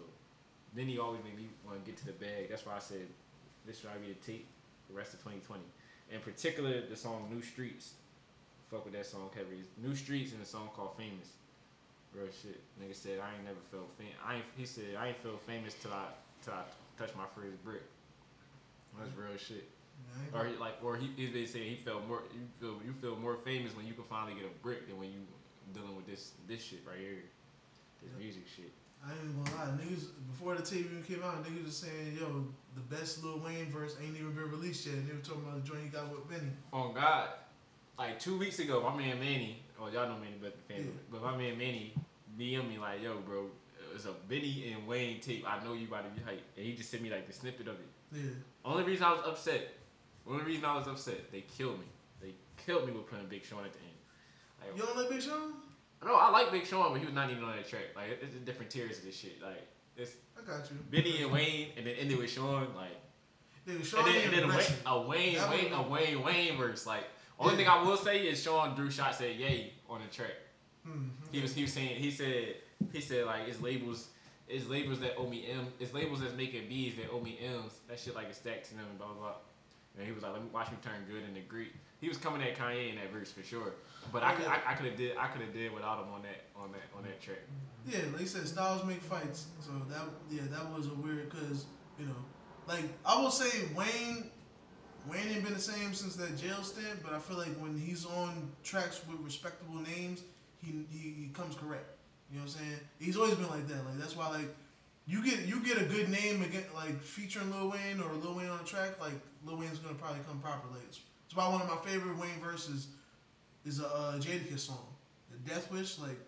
[0.74, 2.48] then he always made me want to get to the bag.
[2.48, 3.06] That's why I said
[3.66, 4.46] this should be the tape
[4.88, 5.62] the rest of 2020.
[6.12, 7.92] In particular, the song New Streets.
[8.70, 9.64] Fuck with that song, Kevin.
[9.82, 11.28] New Streets and a song called Famous.
[12.14, 12.60] Real shit.
[12.80, 15.74] Nigga said I ain't never felt fam- I ain't, he said I ain't feel famous
[15.74, 16.06] till I
[16.42, 16.62] till I
[16.98, 17.82] touch my first brick.
[18.98, 19.68] That's real shit.
[20.34, 22.22] Or he, like, or he, he they say he felt more.
[22.34, 25.08] You feel you feel more famous when you can finally get a brick than when
[25.12, 25.20] you
[25.72, 27.22] dealing with this this shit right here,
[28.02, 28.72] this music shit.
[29.04, 32.44] I ain't gonna lie, niggas before the tape even came out, niggas was saying, yo,
[32.74, 34.96] the best Lil Wayne verse ain't even been released yet.
[34.96, 36.50] And they were talking about the joint he got with Benny.
[36.72, 37.28] On God,
[38.00, 41.22] like two weeks ago, my man Manny, oh y'all know Manny better than family, but
[41.22, 41.92] my man Manny
[42.38, 43.44] DM me like, yo, bro,
[43.94, 45.44] it's a Benny and Wayne tape.
[45.46, 47.68] I know you about to be hyped, and he just sent me like the snippet
[47.68, 47.88] of it.
[48.12, 48.22] Yeah.
[48.64, 49.74] Only reason I was upset,
[50.26, 51.84] only reason I was upset, they killed me.
[52.22, 52.34] They
[52.64, 53.98] killed me with putting Big Sean at the end.
[54.60, 55.52] Like, You don't like Big Sean?
[56.02, 57.82] No, I like Big Sean, but he was not even on that track.
[57.94, 59.42] Like, it's different tiers of this shit.
[59.42, 59.66] Like,
[59.98, 60.78] It's I got you.
[60.90, 62.68] Benny and Wayne, and then ended with Sean.
[62.74, 62.96] Like,
[63.68, 66.86] Nigga, Sean and then, and then a Wayne, a Wayne, Wayne, a Wayne, Wayne verse.
[66.86, 67.04] Like,
[67.40, 70.34] only thing I will say is Sean drew Shot said Ye on the track.
[70.84, 72.56] Hmm, He was he was saying he said
[72.92, 74.08] he said like it's labels
[74.48, 77.72] it's labels that owe me M it's labels that's making B's that owe me M's.
[77.88, 79.32] That shit like is stacked to them and blah blah blah.
[79.98, 81.72] And he was like, Let me watch me turn good in the Greek.
[82.00, 83.74] He was coming at Kanye in that verse for sure.
[84.12, 86.22] But I could I, I could have did I could have did without him on
[86.22, 87.40] that on that on that track.
[87.86, 89.46] Yeah, like you said, styles make fights.
[89.60, 91.66] So that yeah, that was a weird because
[91.98, 92.16] you know,
[92.66, 94.30] like I will say Wayne,
[95.08, 97.02] Wayne ain't been the same since that jail stint.
[97.02, 100.22] But I feel like when he's on tracks with respectable names,
[100.62, 101.86] he he, he comes correct.
[102.30, 102.80] You know what I'm saying?
[102.98, 103.84] He's always been like that.
[103.84, 104.54] Like that's why like
[105.06, 108.48] you get you get a good name again like featuring Lil Wayne or Lil Wayne
[108.48, 110.68] on a track, like Lil Wayne's gonna probably come proper.
[110.70, 112.88] Like it's, it's why one of my favorite Wayne verses
[113.64, 114.86] is a uh, Jadakiss song,
[115.30, 115.98] the Death Wish.
[115.98, 116.18] Like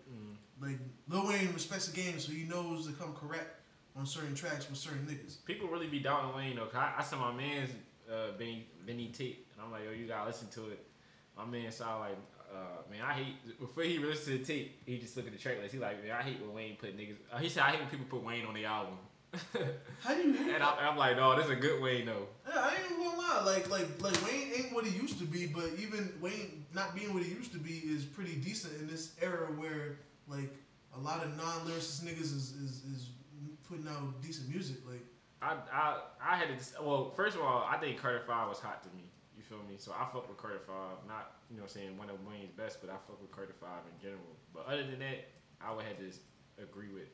[0.61, 3.59] like Lil Wayne respects the game, so he knows to come correct
[3.95, 5.43] on certain tracks with certain niggas.
[5.45, 6.67] People really be doubting Wayne though.
[6.73, 7.69] I, I saw my man's
[8.13, 10.85] uh, Benny Benny Tate, and I'm like, yo, you gotta listen to it.
[11.35, 12.17] My man saw like,
[12.53, 15.39] uh, man, I hate before he listened to the tape, he just looked at the
[15.39, 15.73] track list.
[15.73, 17.15] He like, man, I hate when Wayne put niggas.
[17.31, 18.95] Uh, he said I hate when people put Wayne on the album.
[20.03, 20.63] How do you hate and?
[20.63, 22.27] I, I'm like, no, this is a good Wayne though.
[22.47, 23.43] Yeah, I ain't gonna lie.
[23.45, 27.13] Like, like, like Wayne ain't what he used to be, but even Wayne not being
[27.13, 29.97] what he used to be is pretty decent in this era where
[30.27, 30.53] like
[30.95, 33.09] a lot of non-lyricist niggas is, is, is
[33.67, 34.77] putting out decent music.
[34.87, 35.03] Like,
[35.43, 35.85] I, I
[36.23, 39.11] I had to well first of all I think Carter Five was hot to me.
[39.35, 39.75] You feel me?
[39.77, 41.03] So I fuck with Carter Five.
[41.07, 43.95] Not you know saying one of Wayne's best but I fuck with Carter Five in
[43.99, 44.31] general.
[44.53, 45.27] But other than that
[45.59, 46.09] I would have to
[46.63, 47.11] agree with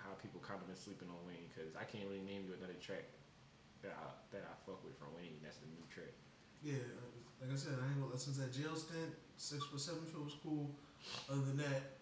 [0.00, 2.80] how people kind of been sleeping on Wayne because I can't really name you another
[2.80, 3.04] track
[3.84, 5.36] that I that I fuck with from Wayne.
[5.44, 6.16] That's the new track.
[6.64, 6.80] Yeah,
[7.40, 10.36] like I said, I ain't gonna since that jail stint, six for seven feel was
[10.40, 10.72] cool.
[11.28, 11.99] Other than that,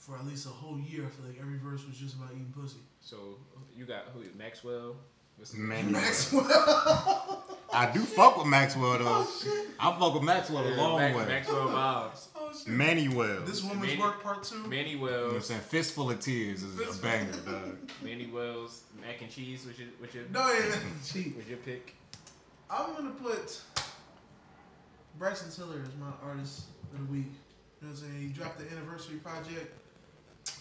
[0.00, 2.52] for at least a whole year, I feel like every verse was just about eating
[2.58, 2.80] pussy.
[3.00, 3.36] so
[3.76, 4.96] you got who Maxwell
[5.36, 6.44] What's his Man, Maxwell.
[7.72, 9.04] I do fuck with Maxwell though.
[9.06, 9.68] oh shit.
[9.78, 11.26] I fuck with Maxwell a long Max- way.
[11.26, 12.68] Maxwell vibes Oh shit.
[12.68, 13.40] Manuel.
[13.46, 14.66] This woman's Manny- work part two.
[14.66, 15.60] Manny you know I'm saying?
[15.60, 17.78] Fistful of Tears is a banger, dog.
[18.02, 20.74] Manny Wells mac and cheese which your which your No, yeah,
[21.06, 21.36] cheap.
[21.36, 21.94] which your pick
[22.70, 23.60] I'm gonna put
[25.18, 27.26] Bryson Tiller as my artist of the week.
[27.80, 28.20] You know what I'm saying?
[28.20, 29.74] He dropped the anniversary project.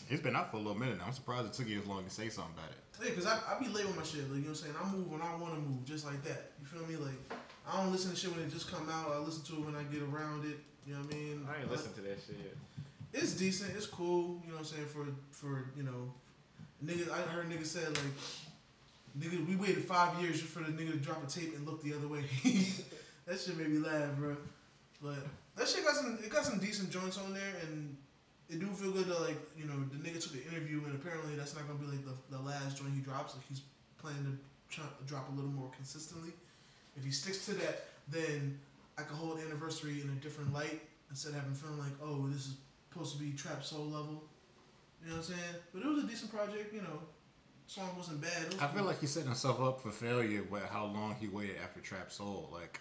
[0.09, 1.05] It's been out for a little minute now.
[1.05, 3.07] I'm surprised it took you as long to say something about it.
[3.07, 4.27] Yeah, cause I, I be late with my shit.
[4.27, 4.75] Like you know what I'm saying?
[4.81, 6.51] I move when I want to move, just like that.
[6.59, 6.95] You feel me?
[6.95, 7.15] Like
[7.67, 9.11] I don't listen to shit when it just come out.
[9.13, 10.57] I listen to it when I get around it.
[10.85, 11.47] You know what I mean?
[11.47, 12.55] I ain't listen to that shit yet.
[13.13, 13.75] It's decent.
[13.75, 14.41] It's cool.
[14.43, 14.87] You know what I'm saying?
[14.87, 16.11] For for you know,
[16.83, 17.11] niggas.
[17.11, 17.99] I heard niggas say like,
[19.17, 21.83] nigga, we waited five years just for the nigga to drop a tape and look
[21.83, 22.25] the other way.
[23.27, 24.35] that shit made me laugh, bro.
[25.01, 25.19] But
[25.55, 26.19] that shit got some.
[26.23, 27.95] It got some decent joints on there, and
[28.49, 31.35] it do feel good that like you know the nigga took an interview, and apparently
[31.35, 33.35] that's not gonna be like the, the last joint he drops.
[33.35, 33.61] Like he's
[34.01, 36.31] planning to try, drop a little more consistently.
[36.97, 38.59] If he sticks to that, then
[38.97, 42.47] I can hold anniversary in a different light instead of having feeling like, oh, this
[42.47, 42.55] is
[42.91, 44.23] supposed to be trap soul level.
[45.01, 45.55] You know what I'm saying?
[45.73, 46.73] But it was a decent project.
[46.73, 46.99] You know,
[47.67, 48.51] song wasn't bad.
[48.51, 51.55] Was I feel like he set himself up for failure with how long he waited
[51.63, 52.49] after Trap Soul.
[52.51, 52.79] Like,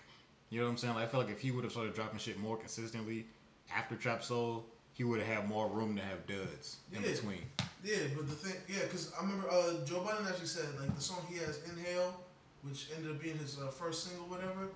[0.51, 0.95] you know what I'm saying?
[0.95, 3.27] Like, I feel like if he would have started dropping shit more consistently
[3.75, 4.67] after Trap Soul,
[4.99, 7.11] he would have had more room to have duds in Yeah.
[7.13, 7.43] between.
[7.85, 11.01] Yeah, but the thing, yeah, because I remember uh, Joe Budden actually said like the
[11.01, 12.13] song he has, "Inhale,"
[12.63, 14.67] which ended up being his uh, first single, whatever.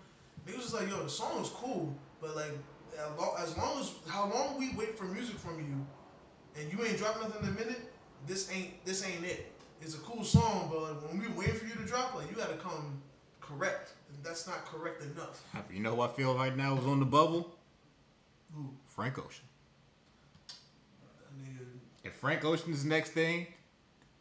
[0.46, 2.52] He was just like, "Yo, the song was cool, but like,
[2.96, 5.84] as long as, how long we wait for music from you,
[6.56, 7.92] and you ain't dropping nothing in a minute,
[8.28, 9.50] this ain't this ain't it.
[9.80, 12.36] It's a cool song, but like when we waiting for you to drop, like you
[12.36, 13.02] gotta come
[13.40, 15.42] correct, and that's not correct enough.
[15.72, 17.56] You know who I feel right now is on the bubble?
[18.54, 18.70] Who?
[18.86, 19.44] Frank Ocean.
[22.02, 23.46] That nigga, If Frank Ocean's next thing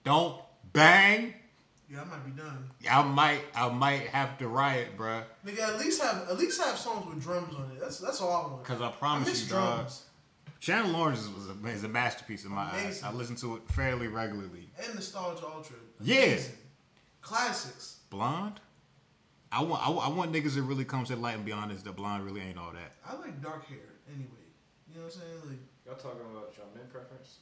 [0.04, 0.42] don't
[0.74, 1.34] bang,
[1.90, 2.70] yeah, I might be done.
[2.90, 5.24] I might I might have to riot, bruh.
[5.46, 7.80] Nigga, at least have at least have songs with drums on it.
[7.80, 8.64] That's that's all I want.
[8.64, 10.06] Cause I I promise miss you, drums.
[10.60, 13.02] Channel Orange is, was a, is a masterpiece in my eyes.
[13.02, 14.70] I listen to it fairly regularly.
[14.84, 15.76] and Nostalgia Ultra.
[16.02, 16.38] Yeah.
[17.22, 17.98] Classics.
[18.10, 18.60] Blonde.
[19.52, 21.84] I want I, want- I want niggas that really come to light and be honest
[21.86, 22.94] that blonde really ain't all that.
[23.06, 24.30] I like dark hair anyway.
[24.90, 25.42] You know what I'm saying?
[25.50, 27.40] Like, Y'all talking about your men preference?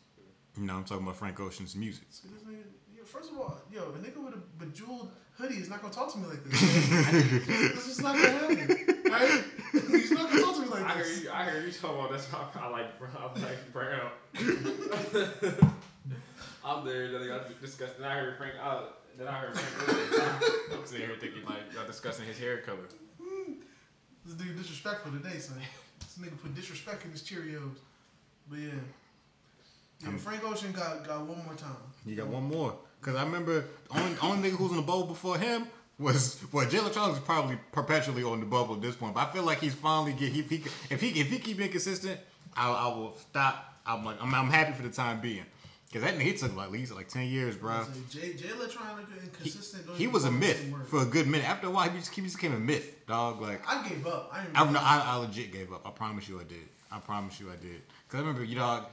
[0.58, 2.06] You know I'm talking about Frank Ocean's music.
[2.10, 2.64] see this nigga.
[2.96, 6.12] Yo, first of all, yo, a nigga with a bejeweled hoodie is not gonna talk
[6.12, 6.62] to me like this.
[6.92, 7.14] man.
[7.76, 8.68] this is not gonna happen.
[9.10, 9.44] Right?
[9.72, 11.24] He's not gonna talk to me like I heard this.
[11.24, 11.32] you.
[11.32, 13.32] I heard you talking about that's why I like brown.
[13.36, 14.12] I like brown.
[16.66, 17.12] I'm there.
[17.12, 18.04] Then I got discussing.
[18.04, 18.54] I heard Frank.
[18.62, 18.82] Uh,
[19.18, 20.44] then I heard Frank.
[20.74, 22.88] I'm sitting here thinking like y'all discussing his hair color.
[24.26, 25.58] This nigga disrespectful today, son.
[26.00, 27.78] This nigga put disrespect in his Cheerios.
[28.50, 28.72] But yeah.
[30.20, 31.76] Frank Ocean got got one more time.
[32.06, 32.76] You got one more.
[33.00, 35.68] Because I remember the only only nigga who was on the bubble before him
[35.98, 39.14] was well, Jay Electronica is probably perpetually on the bubble at this point.
[39.14, 41.72] But I feel like he's finally get he, he if he if he keep being
[41.72, 42.20] consistent,
[42.56, 43.74] I, I will stop.
[43.86, 45.46] I'm like I'm, I'm happy for the time being.
[45.92, 47.84] Cause that nigga he took like at least like ten years, bro.
[48.12, 51.50] Jay, Jay Electronica and He, he was a myth for a good minute.
[51.50, 53.42] After a while, he just, he just became a myth, dog.
[53.42, 54.30] Like I gave up.
[54.32, 54.56] I didn't.
[54.56, 55.82] I, no, I, I legit gave up.
[55.88, 56.70] I promise you I did.
[56.92, 57.82] I promise you I did.
[58.08, 58.86] Cause I remember, you know,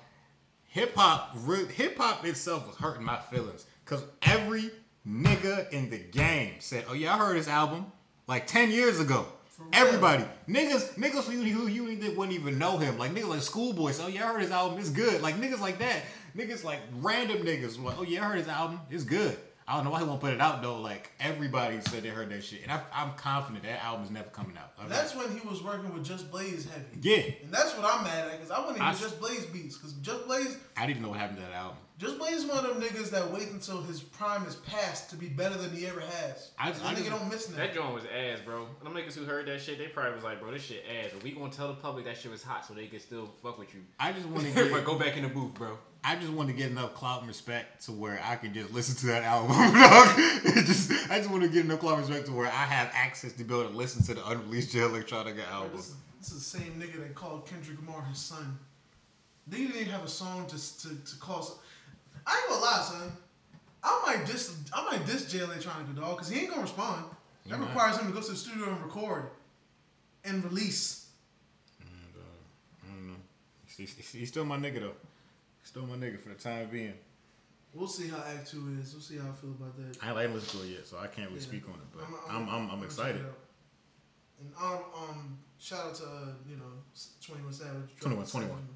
[0.68, 1.36] hip hop,
[1.70, 3.66] hip hop itself was hurting my feelings.
[3.84, 4.70] Cause every
[5.08, 7.86] nigga in the game said, "Oh yeah, I heard this album
[8.26, 9.26] like ten years ago."
[9.72, 13.92] Everybody, niggas, niggas who you, who you wouldn't even know him, like niggas like Schoolboy.
[13.92, 15.22] So, oh yeah, I heard his album, it's good.
[15.22, 16.02] Like niggas like that,
[16.36, 17.82] niggas like random niggas.
[17.82, 19.34] Like, oh yeah, I heard his album, it's good.
[19.68, 20.80] I don't know why he won't put it out though.
[20.80, 24.28] Like everybody said they heard that shit, and I, I'm confident that album is never
[24.30, 24.72] coming out.
[24.78, 26.84] I That's when he was working with Just Blaze heavy.
[27.00, 29.94] yeah, And that's what I'm mad at because I wouldn't even Just Blaze beats because
[29.94, 31.78] Just Blaze, I didn't know what happened to that album.
[31.98, 35.16] Just Blaze is one of them niggas that wait until his prime is past to
[35.16, 36.50] be better than he ever has.
[36.58, 37.74] I- that I nigga just- don't miss That nothing.
[37.74, 38.68] joint was ass, bro.
[38.84, 41.10] Them niggas who heard that shit, they probably was like, bro, this shit ass.
[41.14, 43.58] But we gonna tell the public that shit was hot so they can still fuck
[43.58, 43.80] with you.
[43.98, 45.78] I just want to but go back in the booth, bro.
[46.09, 48.94] I just want to get enough clout and respect to where I can just listen
[48.98, 49.57] to that album.
[50.64, 53.32] Just, I just want to get enough clout and respect to where I have access
[53.32, 55.72] to be able to listen to the unreleased Jay Electronica album.
[55.76, 58.57] This, is, this is the same nigga that called Kendrick Lamar his son.
[59.48, 61.59] They didn't even have a song to, to, to call.
[62.24, 63.12] I ain't gonna lie, son.
[63.82, 67.04] I might diss I might diss Jay Electronica dog because he ain't gonna respond.
[67.46, 69.30] That requires him to go to the studio and record
[70.24, 71.09] and release.
[71.80, 73.14] And, uh, I don't know.
[73.76, 74.92] He's, he's, he's still my nigga though.
[75.66, 76.94] Still my nigga for the time being.
[77.74, 78.92] We'll see how Act Two is.
[78.94, 79.98] We'll see how I feel about that.
[80.00, 81.48] I ain't listened to it yet, so I can't really Yeah.
[81.50, 81.90] speak on it.
[81.92, 83.18] But I'm- I'm, I'm- I'm, excited.
[83.20, 83.38] check it out.
[84.38, 86.70] And um, um, shout out to uh, you know
[87.20, 87.90] Twenty One Savage.
[88.00, 88.68] 21, 21.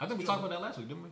[0.00, 1.10] I think we talked about that last week, didn't we?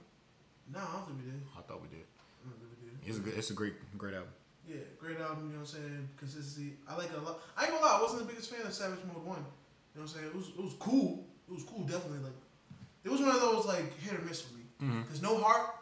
[0.70, 1.40] No, I don't think we did.
[1.56, 2.04] I thought we did.
[2.44, 3.08] I don't think we did.
[3.08, 4.28] It's a good, it's a great, great album.
[4.68, 6.08] Yeah, great album, you know what I'm saying?
[6.18, 6.74] Consistency.
[6.86, 7.40] I like it a lot.
[7.56, 9.26] I ain't gonna lie, I wasn't the biggest fan of Savage Mode 1.
[9.26, 9.42] You know
[9.94, 10.26] what I'm saying?
[10.26, 11.24] It was it was cool.
[11.48, 12.18] It was cool, definitely.
[12.20, 12.38] Like
[13.04, 14.61] it was one of those like hit or miss for me.
[14.82, 15.06] Mhm.
[15.06, 15.76] There's no heart,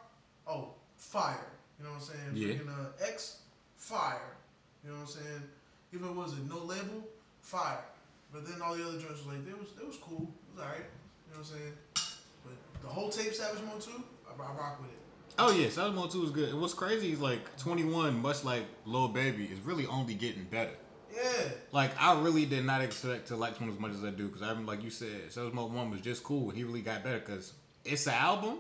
[0.47, 1.47] oh, fire.
[1.79, 2.31] You know what I'm saying?
[2.35, 2.49] Yeah.
[2.55, 3.39] Freaking uh X,
[3.77, 4.37] fire.
[4.85, 5.43] You know what I'm saying?
[5.93, 7.09] Even if it was it no label,
[7.41, 7.85] fire.
[8.33, 10.23] But then all the other joints was like, it was it was cool.
[10.53, 10.79] It was alright.
[11.27, 11.73] You know what I'm saying?
[12.45, 13.91] But the whole tape Savage Mode 2,
[14.29, 14.97] I, I rock with it.
[15.39, 16.51] Oh yeah, Savage Mode Two is good.
[16.51, 20.45] And what's crazy is like Twenty One, much like Lil Baby, is really only getting
[20.45, 20.73] better.
[21.15, 21.49] Yeah.
[21.73, 24.43] Like I really did not expect to like Twenty as much as I do because
[24.43, 26.51] I'm like you said, Savage Mode One was just cool.
[26.51, 28.59] and He really got better because it's an album.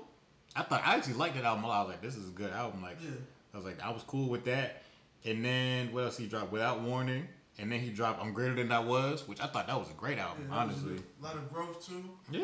[0.57, 1.79] I thought I actually liked that album a lot.
[1.81, 2.83] I was like, this is a good album.
[2.83, 3.11] Like Yeah.
[3.55, 4.83] I was like, I was cool with that.
[5.25, 6.51] And then what else he dropped?
[6.53, 7.27] Without Warning.
[7.59, 9.95] And then he dropped I'm Greater Than I Was, which I thought that was a
[9.95, 10.97] great album, yeah honestly.
[11.21, 12.03] A lot of growth too.
[12.31, 12.41] Yeah.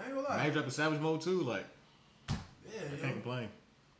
[0.00, 0.36] I ain't gonna lie.
[0.36, 1.42] Now he dropped the Savage Mode too.
[1.42, 1.64] Like
[2.30, 2.34] Yeah,
[2.90, 3.00] I yo.
[3.00, 3.48] can't complain.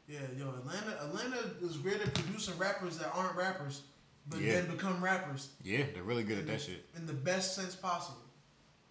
[0.08, 3.82] Yeah, yo, Atlanta Atlanta is great at producing rappers that aren't rappers,
[4.28, 4.54] but Yeah.
[4.60, 6.84] then become rappers Yeah, they're really good at that shit.
[6.96, 8.18] in the best sense possible.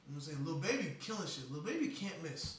[0.07, 0.45] You know what I'm saying?
[0.45, 1.51] Lil Baby killing shit.
[1.51, 2.57] Lil Baby can't miss.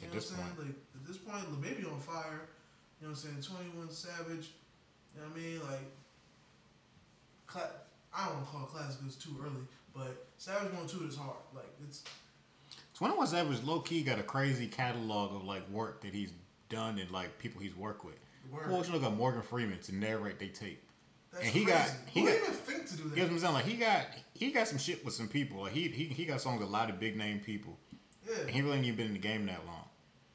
[0.00, 0.68] You At know this what I'm saying?
[0.68, 0.76] Like
[1.06, 2.48] at this point, Lil Baby on fire.
[3.00, 3.42] You know what I'm saying?
[3.42, 4.50] Twenty One Savage.
[5.14, 5.60] You know what I mean?
[5.60, 5.86] Like,
[7.46, 7.70] cla-
[8.14, 9.62] I don't want to call it classic 'cause it's too early,
[9.94, 11.36] but Savage One Two is hard.
[11.54, 12.02] Like it's
[12.94, 16.32] 21 Savage low key got a crazy catalog of like work that he's
[16.68, 18.16] done and like people he's worked with.
[18.50, 18.70] Word.
[18.70, 20.82] Well, you look at Morgan Freeman to narrate they tape.
[21.32, 21.78] that's and he crazy.
[21.78, 23.16] got- he Who got- even think to do that?
[23.16, 25.62] You know what Like he got he got some shit with some people.
[25.62, 27.78] Like he he, he got songs with a lot of big name people.
[28.28, 28.40] Yeah.
[28.40, 29.84] And he really ain't even been in the game that long.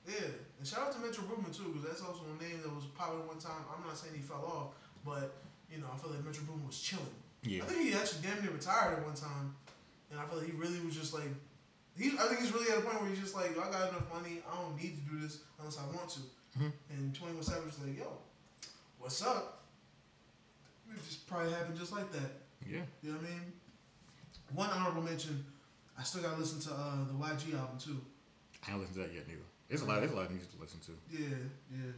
[0.08, 0.14] Yeah,
[0.62, 3.26] and shout out to Metro Boomin too, because that's also a name that was popular
[3.26, 3.66] one time.
[3.66, 5.34] I'm not saying he fell off, but
[5.74, 7.10] you know, I feel like Metro Boomin was chilling.
[7.42, 7.64] Yeah.
[7.64, 9.58] I think he actually damn near retired at one time,
[10.14, 11.34] and I feel like he really was just like,
[11.98, 12.14] he.
[12.14, 14.46] I think he's really at a point where he's just like, I got enough money,
[14.46, 16.22] I don't need to do this unless I want to.
[16.62, 16.72] Mhm.
[16.94, 18.06] And Twenty One Savage was like, yo,
[19.02, 19.66] what's up?
[20.94, 22.38] It just probably happened just like that.
[22.70, 22.86] Yeah.
[23.02, 23.54] You know what I mean?
[24.54, 25.44] One honorable mention,
[25.98, 27.98] I still gotta listen to uh, the YG album too.
[28.62, 29.50] I haven't listened to that yet neither.
[29.72, 30.92] There's a lot there's a lot of music to listen to.
[31.10, 31.30] Yeah,
[31.72, 31.92] yeah.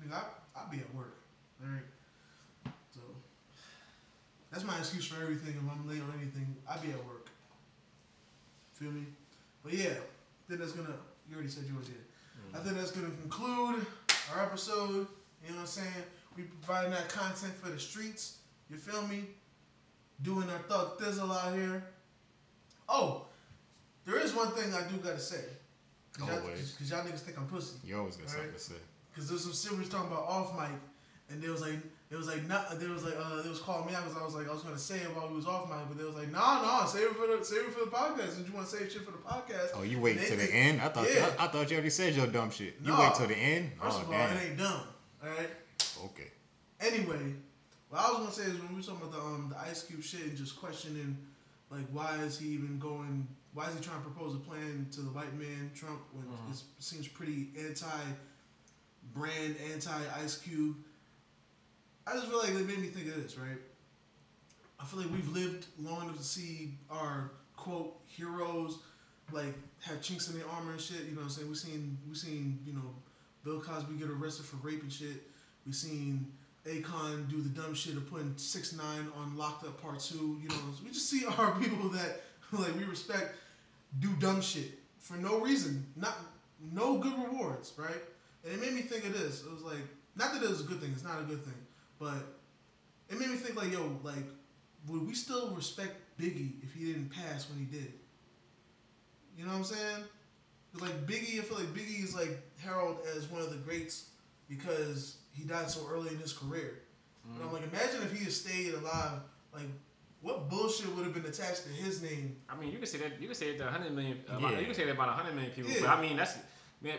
[0.00, 0.22] Nigga, I,
[0.58, 1.18] I'll be at work.
[1.62, 1.84] Alright?
[2.94, 3.00] So,
[4.50, 5.52] that's my excuse for everything.
[5.52, 7.28] If I'm late on anything, I'll be at work.
[8.72, 9.02] Feel me?
[9.62, 10.94] But yeah, I think that's gonna,
[11.28, 11.96] you already said you yours did.
[11.96, 12.56] Mm-hmm.
[12.56, 13.84] I think that's gonna conclude
[14.34, 15.06] our episode.
[15.44, 16.04] You know what I'm saying?
[16.34, 18.38] We providing that content for the streets.
[18.70, 19.24] You feel me?
[20.22, 21.84] Doing our thug thizzle out here.
[22.88, 23.26] Oh,
[24.06, 25.44] there is one thing I do gotta say.
[26.18, 26.76] Cause y'all, Always.
[26.78, 27.76] cause y'all niggas think I'm pussy.
[27.84, 28.74] You always got something to say.
[29.14, 30.78] Cause there's some shit we was talking about off mic,
[31.30, 31.78] and there was like,
[32.10, 34.24] it was like not, there was like, uh, they was calling me out because I
[34.24, 36.14] was like, I was gonna say it while we was off mic, but they was
[36.14, 38.36] like, nah, nah, save it for the, save it for the podcast.
[38.36, 39.70] Did you want to save shit for the podcast?
[39.74, 40.80] Oh, you wait till the end?
[40.80, 41.30] I thought yeah.
[41.38, 42.76] I, I thall you already said your dumb shit.
[42.82, 43.72] You wait till the end?
[43.80, 44.36] First oh of all, damn.
[44.36, 44.82] it ain't dumb.
[45.22, 45.50] All right.
[46.06, 46.30] Okay.
[46.80, 47.34] Anyway,
[47.88, 49.84] what I was gonna say is when we were talking about the um the Ice
[49.84, 51.16] Cube shit and just questioning
[51.70, 55.00] like why is he even going why is he trying to propose a plan to
[55.00, 56.50] the white man Trump when Mhm.
[56.52, 58.02] it seems pretty anti
[59.14, 60.76] brand, anti Ice Cube.
[62.06, 63.58] I just feel like it made me think of this, right?
[64.80, 68.78] I feel like we've lived long enough to see our quote heroes
[69.32, 71.04] like have chinks in their armor and shit.
[71.04, 71.48] You know what I'm saying?
[71.48, 72.94] We've seen we seen you know
[73.44, 75.28] Bill Cosby get arrested for rape and shit.
[75.66, 76.32] We seen
[76.64, 80.38] Akon do the dumb shit of putting six nine on Locked Up Part Two.
[80.42, 82.22] You know, we just see our people that
[82.52, 83.34] like we respect
[83.98, 86.16] do dumb shit for no reason, not
[86.72, 88.02] no good rewards, right?
[88.44, 89.42] And it made me think of this.
[89.42, 89.86] It was like
[90.16, 90.90] not that it was a good thing.
[90.92, 91.54] It's not a good thing,
[91.98, 92.16] but
[93.08, 94.24] it made me think like, yo, like
[94.86, 97.92] would we still respect Biggie if he didn't pass when he did?
[99.36, 100.04] You know what I'm saying?
[100.80, 104.10] Like Biggie, I feel like Biggie is like heralded as one of the greats
[104.48, 106.80] because he died so early in his career.
[107.24, 107.54] And I'm mm-hmm.
[107.54, 109.20] like, imagine if he had stayed alive.
[109.52, 109.68] Like,
[110.20, 112.36] what bullshit would have been attached to his name?
[112.48, 113.20] I mean, you can say that.
[113.20, 114.18] You can say it to 100 million.
[114.28, 114.58] About, Yeah.
[114.58, 115.70] You can say that about 100 million people.
[115.70, 115.80] Yeah.
[115.82, 116.36] But I mean, that's
[116.80, 116.98] man.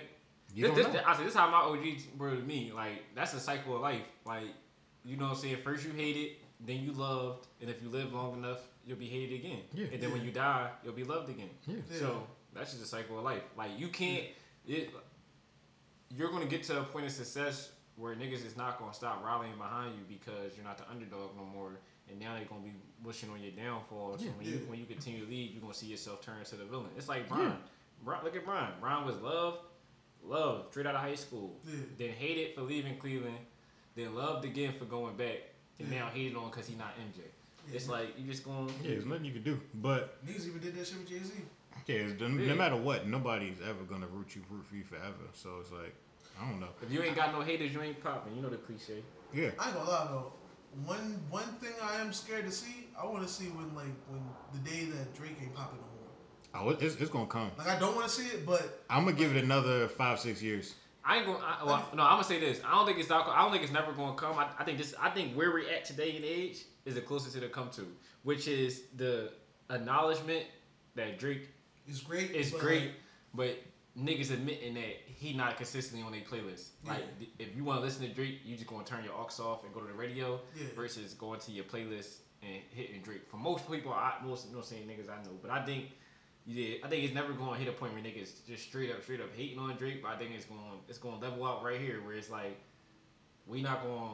[0.54, 1.08] You this, don't this, know.
[1.08, 2.72] I said, this is how my OG were to me.
[2.74, 4.02] Like that's a cycle of life.
[4.26, 4.48] Like
[5.04, 7.90] you know, what I'm saying first you hate it, then you loved, and if you
[7.90, 9.60] live long enough, you'll be hated again.
[9.74, 9.88] Yeah.
[9.92, 11.50] And then when you die, you'll be loved again.
[11.68, 11.76] Yeah.
[11.92, 12.00] Yeah.
[12.00, 13.44] So that's just a cycle of life.
[13.58, 14.24] Like you can't.
[14.68, 14.92] It.
[16.16, 19.58] You're gonna get to a point of success where niggas is not gonna stop rallying
[19.58, 23.30] behind you because you're not the underdog no more, and now they're gonna be wishing
[23.30, 24.18] on your downfall.
[24.18, 24.32] So Yeah.
[24.38, 26.90] when you when you continue to lead, you're gonna see yourself turn to the villain.
[26.98, 27.58] It's like Brian.
[28.04, 28.74] Brian look at Brian.
[28.80, 29.60] Brian was loved,
[30.24, 31.60] loved straight out of high school.
[31.66, 31.74] Yeah.
[31.98, 33.38] Then hated for leaving Cleveland.
[33.96, 35.38] Then loved again for going back.
[35.80, 36.00] And Yeah.
[36.00, 37.24] now hated on because he not MJ.
[37.74, 38.68] It's like you just going.
[38.82, 39.60] Yeah, there's nothing you can do.
[39.76, 41.34] But Niggas even did that shit with Jay Z.
[41.88, 42.48] yeah, it's, no, Yeah.
[42.50, 45.28] no matter what, nobody's ever gonna root you root for you forever.
[45.34, 45.94] So it's like
[46.40, 46.70] I don't know.
[46.82, 48.34] If you ain't got no haters, you ain't popping.
[48.36, 49.04] You know the cliche.
[49.34, 49.52] Yeah.
[49.60, 50.34] I ain't gonna lie though.
[50.86, 54.22] One one thing I am scared to see, I want to see when like when
[54.54, 56.68] the day that Drake ain't popping no more.
[56.68, 57.52] Oh, it's, it's gonna come.
[57.58, 60.42] Like I don't want to see it, but I'm gonna give it another five, six
[60.42, 60.76] years.
[61.04, 61.40] I ain't going.
[61.40, 62.62] to Well, no, I'm gonna say this.
[62.66, 63.28] I don't think it's not.
[63.28, 64.38] I don't think it's never going to come.
[64.38, 64.94] I, I think this.
[65.00, 67.88] I think where we're at today in age is the closest it'll come to,
[68.24, 69.32] which is the
[69.70, 70.46] acknowledgement
[70.96, 71.50] that Drake
[71.88, 72.32] is great.
[72.32, 72.92] is but, great,
[73.34, 73.58] but
[74.00, 76.70] niggas admitting that he not consistently on their playlist.
[76.86, 77.04] Like
[77.38, 79.74] if you want to listen to Drake, you just gonna turn your aux off and
[79.74, 80.68] go to the radio Yeah.
[80.76, 83.28] versus going to your playlist and hitting Drake.
[83.30, 85.86] For most people, I most you know saying niggas I know, but I think
[86.46, 89.22] yeah, I think it's never gonna hit a point where niggas just straight up straight
[89.22, 90.02] up hating on Drake.
[90.02, 92.58] But I think it's going it's gonna level out right here where it's like
[93.46, 94.12] we not going.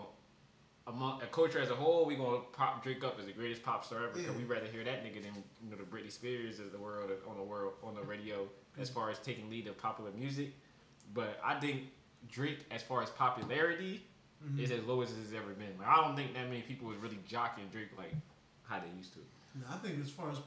[0.87, 3.83] Among a culture as a whole, we gonna pop Drake up as the greatest pop
[3.83, 4.19] star ever.
[4.19, 4.29] Yeah.
[4.37, 5.33] we rather hear that nigga than
[5.63, 8.87] you know the Britney Spears of the world on the world on the radio as
[8.89, 10.51] far as taking lead of popular music.
[11.15, 11.85] But I think
[12.29, 14.05] Drake, as far as popularity,
[14.45, 14.59] Mhm.
[14.59, 15.75] is as low as it's ever been.
[15.79, 18.13] Like I don't think that many people is really jocking Drake like
[18.67, 19.19] how they used to.
[19.55, 20.37] No, I think as far as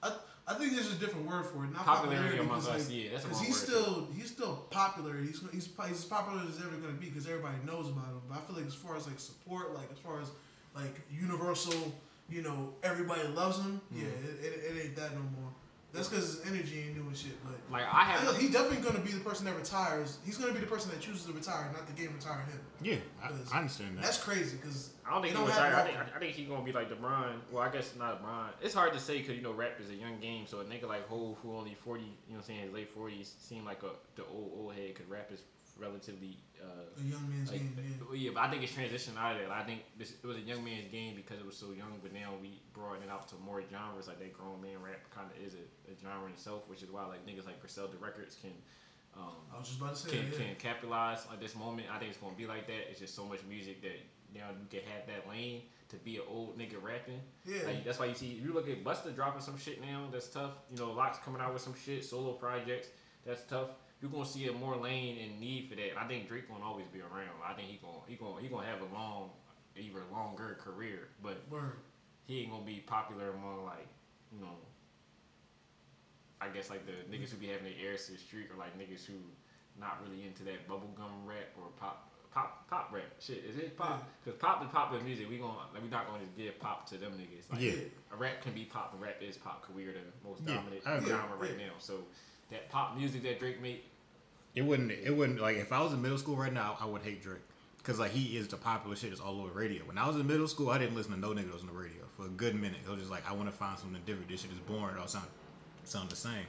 [0.00, 0.16] I,
[0.48, 1.72] I think there's a different word for it.
[1.72, 4.08] Not Popularity popularity, among 'cause, us, like, yeah, that's a Because wrong he's word, still
[4.16, 5.16] he's still popular.
[5.18, 8.22] He's he's he's as popular as ever gonna be because everybody knows about him.
[8.28, 10.28] But I feel like as far as like support, like as far as
[10.74, 11.92] like universal,
[12.30, 13.80] you know, everybody loves him.
[13.94, 14.44] Yeah, Mm-hmm.
[14.44, 15.50] it, it, it ain't that no more.
[15.92, 17.32] That's because his energy ain't doing shit.
[17.42, 20.18] But Like I I know have, he's definitely gonna be the person that retires.
[20.24, 22.60] He's gonna be the person that chooses to retire, not the game retire him.
[22.82, 24.02] Yeah, I, I understand that.
[24.02, 25.74] That's crazy because I don't think he don't retire.
[25.74, 25.98] I think.
[26.14, 27.36] I think he's gonna be like LeBron.
[27.50, 28.48] Well, I guess not LeBron.
[28.60, 30.46] It's hard to say because you know rap is a young game.
[30.46, 32.90] So a nigga like Hov, who only forty, you know, what I'm saying his late
[32.90, 35.40] forties, seem like a the old old head because rap is
[35.78, 36.38] relatively.
[36.58, 37.94] Uh, a young man's Like, game.
[38.10, 38.16] Yeah.
[38.18, 39.50] yeah, but I think it's transitioned out of that.
[39.50, 42.12] I think this, it was a young man's game because it was so young, but
[42.12, 44.08] now we broaden it out to more genres.
[44.08, 46.90] Like that grown man rap kind of is a, a genre in itself, which is
[46.90, 48.52] why like niggas like Griselda Records can
[49.16, 50.26] um, I was just about to say can.
[50.32, 50.38] Yeah.
[50.38, 51.88] can capitalize on this moment.
[51.92, 52.90] I think it's gonna be like that.
[52.90, 53.98] It's just so much music that
[54.34, 57.20] now you can have that lane to be an old nigga rapping.
[57.46, 57.58] Yeah.
[57.66, 60.28] Like that's why you see if you look at Busta dropping some shit now, that's
[60.28, 60.52] tough.
[60.70, 62.88] You know, Lox coming out with some shit, solo projects,
[63.24, 63.70] that's tough.
[64.00, 65.98] You're gonna see a more lane and need for that.
[65.98, 67.34] I think Drake gonna always be around.
[67.44, 69.30] I think he gonna he gonna he gonna have a long,
[69.76, 71.72] even longer career, but Word.
[72.26, 73.88] he ain't gonna be popular among like,
[74.32, 74.54] you know,
[76.40, 78.78] I guess like the niggas who be having their airs to the street or like
[78.78, 79.14] niggas who
[79.80, 83.10] not really into that bubblegum rap or pop pop pop rap.
[83.18, 84.06] Shit, is it pop?
[84.24, 85.28] Because pop is popular music.
[85.28, 87.50] We gonna like, we not gonna just give pop to them niggas.
[87.50, 87.82] Like, Yeah.
[88.12, 89.62] a rap can be pop, and rap is pop.
[89.62, 91.08] 'cause we are the most dominant I agree.
[91.10, 91.66] genre right Yeah.
[91.66, 91.72] now.
[91.78, 92.04] So
[92.50, 93.80] that pop music that Drake made,
[94.54, 94.90] It wouldn't.
[94.90, 97.40] It wouldn't like if I was in middle school right now, I would hate Drake
[97.78, 99.82] because like he is the popular shit that's all over radio.
[99.84, 102.02] When I was in middle school, I didn't listen to no niggas on the radio
[102.16, 102.78] for a good minute.
[102.84, 104.28] It was just like I want to find something different.
[104.28, 104.96] This shit is boring.
[104.96, 105.26] It all sound
[105.84, 106.46] sound the same.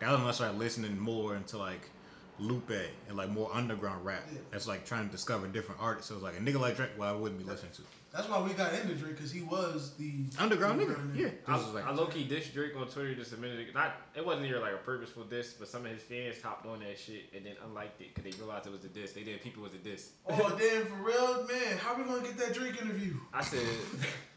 [0.00, 1.90] That was when I started listening more into like
[2.38, 2.70] Lupe
[3.08, 4.22] and like more underground rap.
[4.50, 6.08] That's like trying to discover different artists.
[6.08, 7.82] So it's like a nigga like Drake, well, I wouldn't be listening to.
[8.12, 11.28] That's why we got into Drake because he was the Underground nigga, yeah.
[11.46, 13.70] I, This is like- I low key dissed Drake on Twitter just a minute ago.
[13.72, 16.80] Not it wasn't even like a purposeful diss, but some of his fans hopped on
[16.80, 19.12] that shit and then unliked it because they realized it was a diss.
[19.12, 20.10] They didn't people it was a diss.
[20.28, 21.78] Oh damn, for real, man.
[21.78, 23.14] How we gonna get that Drake interview?
[23.32, 23.60] I said,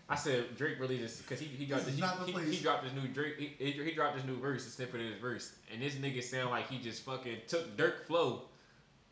[0.08, 2.46] I said Drake really just because he he dropped This this, is not the he,
[2.46, 5.02] he, he dropped his new Drake he, he, he dropped his new verse, a snippet
[5.02, 8.44] of his verse, and this nigga sound like he just fucking took Durk flow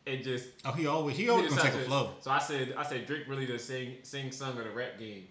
[0.06, 2.10] and just Oh, he always he always Nigga gonna take sound a flow.
[2.20, 5.24] So I said, I said Drake really does sing sing song of the rap game,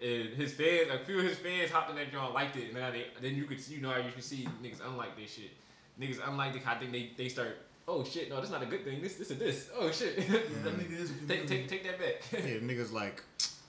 [0.00, 2.74] and his fans, a few of his fans hopped in that joint, liked it, and
[2.74, 5.32] now they, then you could see, you know, how you can see niggas unlike this
[5.32, 5.50] shit.
[6.00, 6.66] Niggas unlike it.
[6.66, 7.58] I think they they start.
[7.88, 8.28] Oh shit!
[8.28, 9.00] No, that's not a good thing.
[9.00, 9.70] This this is this.
[9.78, 10.18] Oh shit!
[10.18, 12.22] Yeah, that nigga is a take take take that back.
[12.32, 13.22] Yeah, niggas like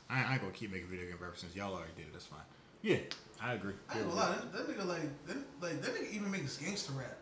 [0.10, 1.56] I, I ain't gonna keep making video game references.
[1.56, 2.14] Y'all already did it.
[2.14, 2.40] That's fine.
[2.82, 2.98] Yeah,
[3.42, 3.74] I agree.
[3.90, 6.94] I ain't gonna lie, that, that nigga like, that, like that nigga even makes gangster
[6.94, 7.18] rap.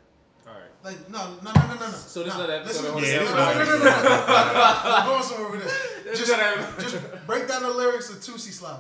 [0.84, 1.88] Like no, no, no, no, no, no.
[1.88, 4.93] So this nah, is not episode listen- Holy no, no, no, no, no, no.
[4.95, 6.27] I'm going somewhere with this.
[6.27, 8.80] Just, just break down the lyrics of Toosie Slide.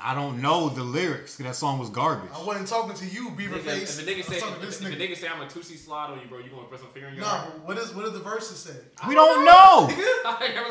[0.00, 1.36] I don't know the lyrics.
[1.36, 2.30] That song was garbage.
[2.32, 3.98] I wasn't talking to you, Beaver Nigga, Face.
[3.98, 5.16] if a nigga say if, if a nigga.
[5.16, 7.24] say I'm a Toosie slide on you, bro, you gonna press a finger in your
[7.24, 8.76] Nah, but what is what do the verses say?
[9.08, 9.88] We don't know.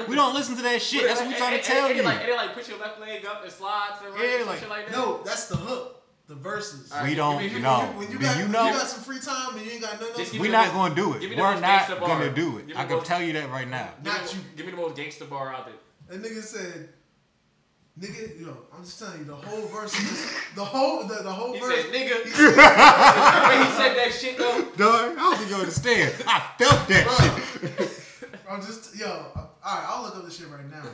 [0.08, 1.04] We don't listen to that shit.
[1.04, 2.04] That's what we trying to tell you.
[2.04, 4.46] Like, and they like push your left leg up and slide to the right, Yeah,
[4.46, 4.96] like- shit like that.
[4.96, 5.97] No, that's the hook.
[6.28, 6.92] The verses.
[6.92, 7.80] All right, We don't me- give me- know.
[7.96, 8.68] When you Do got, you know?
[8.68, 10.94] you got some free time and you ain't got nothing else to We're not gonna
[10.94, 11.22] do it.
[11.22, 12.76] Give me the We're not gonna do it.
[12.76, 13.92] I can most- tell you that right now.
[14.04, 14.42] Give me, Not the- you.
[14.58, 15.76] give me the most gangster bar out there.
[16.10, 16.90] That nigga said,
[17.98, 21.54] nigga, yo, I'm just telling you, the whole verse, is, the whole, the, the whole
[21.54, 21.82] He verse.
[21.86, 22.24] said, nigga.
[22.26, 26.14] he said- when he said that shit though, Dog, I don't think you understand.
[26.28, 27.50] I felt that
[27.80, 28.04] shit.
[28.50, 30.92] I'm just, yo, all right, I'll look up this shit right now, bro.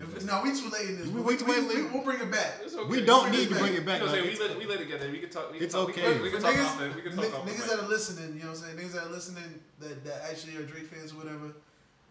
[0.00, 1.06] If, no, we too late in this.
[1.08, 1.68] We but way too late.
[1.68, 2.60] We, will bring it back.
[2.64, 2.84] okay.
[2.88, 4.00] We don't bring need to bring it back.
[4.00, 4.38] You know what I'm saying?
[4.38, 5.10] We live, we live together.
[5.10, 5.52] We can talk.
[5.52, 6.08] We can It's talk, okay.
[6.08, 6.88] We can, we can talk niggas, off the.
[6.96, 8.76] We can talk off niggas that are listening, you know what I'm saying?
[8.78, 11.52] Niggas that are listening that, that actually are Drake fans or whatever.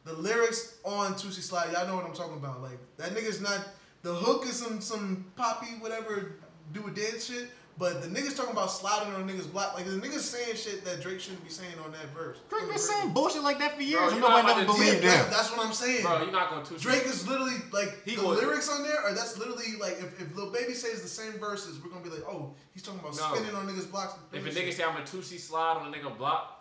[0.06, 2.62] The lyrics on Toosie Slide, y'all know what I'm talking about.
[2.62, 3.68] Like that nigga's not
[4.02, 6.36] the hook is some some poppy whatever
[6.74, 7.50] do a dance shit,
[7.80, 9.74] but the niggas talking about sliding on niggas block.
[9.74, 12.38] Like the niggas saying shit that Drake shouldn't be saying on that verse.
[12.50, 14.66] Drake On been saying bullshit like that for years, Bro, and you nobody not never
[14.74, 15.18] believed Yeah, him.
[15.24, 16.04] that- That's what I'm saying.
[16.04, 16.78] Bro, you're not going to.
[16.78, 20.20] Drake is literally like He the would- lyrics on there, or that's literally like if,
[20.22, 23.16] if Lil Baby says the same verses, we're gonna be like, oh, he's talking about
[23.16, 23.34] No.
[23.34, 24.14] spinning on niggas blocks.
[24.34, 26.58] If a nigga say I'm a Toosie slide on a nigga block,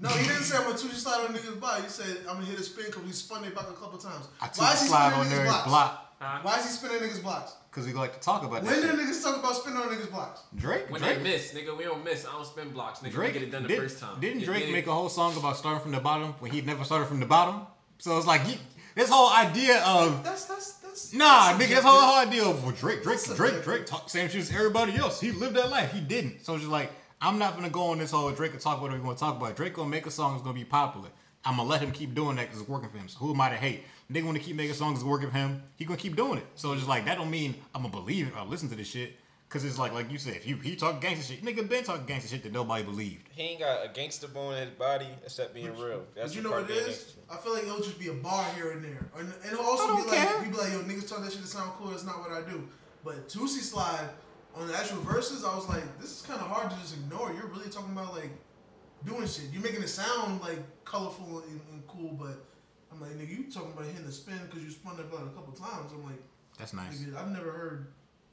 [0.00, 1.82] No, he didn't say I'm gonna Toosie slide on a niggas' block.
[1.82, 4.26] He said I'm gonna hit a spin because we spun it back a couple times.
[4.40, 5.68] I Why is took he slide on niggas' there and blocks?
[5.68, 6.38] block huh?
[6.42, 7.54] Why is he spinning niggas' blocks?
[7.70, 9.00] because we like to talk about When that did shit.
[9.00, 10.42] niggas talk about spinning on niggas' blocks?
[10.54, 12.24] Drake, When Drake, they miss, nigga, we don't miss.
[12.24, 13.10] I don't spin blocks, nigga.
[13.10, 14.20] Drake we get it done the did, first time.
[14.20, 14.72] Didn't You Drake dig?
[14.72, 17.26] make a whole song about starting from the bottom when he'd never started from the
[17.26, 17.66] bottom?
[17.98, 18.54] So it's like you,
[18.94, 21.84] this whole idea of That's that's that's Nah, that's nigga, that's subjective.
[21.84, 23.64] whole, whole idea of well, Drake, Drake, That's Drake, subjective.
[23.64, 25.20] Drake, talk same shit as everybody else.
[25.20, 25.92] He lived that life.
[25.92, 26.44] He didn't.
[26.44, 29.00] So it's just like, I'm not gonna go on this whole Drake and talk whatever
[29.00, 29.56] we want to talk about.
[29.56, 31.08] Drake gonna make a song that's gonna be popular.
[31.44, 33.08] I'm gonna let him keep doing that because it's working for him.
[33.08, 33.84] So who am I to hate?
[34.10, 35.62] Nigga wanna keep making songs that's working for him.
[35.76, 36.46] He gonna keep doing it.
[36.54, 38.88] So it's just like that don't mean I'm gonna believe it or listen to this
[38.88, 39.16] shit.
[39.50, 42.06] Cause it's like, like you said, if you he talk gangster shit, nigga been talking
[42.06, 43.28] gangster shit that nobody believed.
[43.30, 46.02] He ain't got a gangster bone in his body except being real.
[46.16, 46.96] That's But you the know part what it being is?
[46.96, 47.20] gangster.
[47.30, 49.84] I feel like it'll just be a bar here and there, and, and it'll also
[49.84, 51.90] I don't be like people like yo niggas talk that shit to sound cool.
[51.90, 52.66] That's not what I do.
[53.04, 54.08] But Toosie slide
[54.56, 57.32] on the actual verses, I was like, this is kind of hard to just ignore.
[57.32, 58.30] You're really talking about like
[59.04, 59.46] doing shit.
[59.52, 62.44] You're making it sound like colorful and, and cool, but
[62.92, 65.30] I'm like, nigga, you talking about hitting the spin because you spun that blood a
[65.30, 65.92] couple times.
[65.92, 66.22] I'm like,
[66.58, 66.98] That's nice.
[66.98, 67.86] nigga, I've never heard.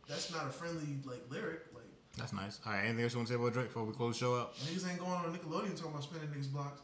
[0.08, 1.62] That's not a friendly like lyric.
[1.74, 1.86] Like
[2.18, 2.60] That's nice.
[2.66, 4.36] All right, anything else you want to say about Drake before we close the show
[4.36, 4.56] up?
[4.60, 6.82] niggas ain't going on Nickelodeon talking about spinning niggas blocks.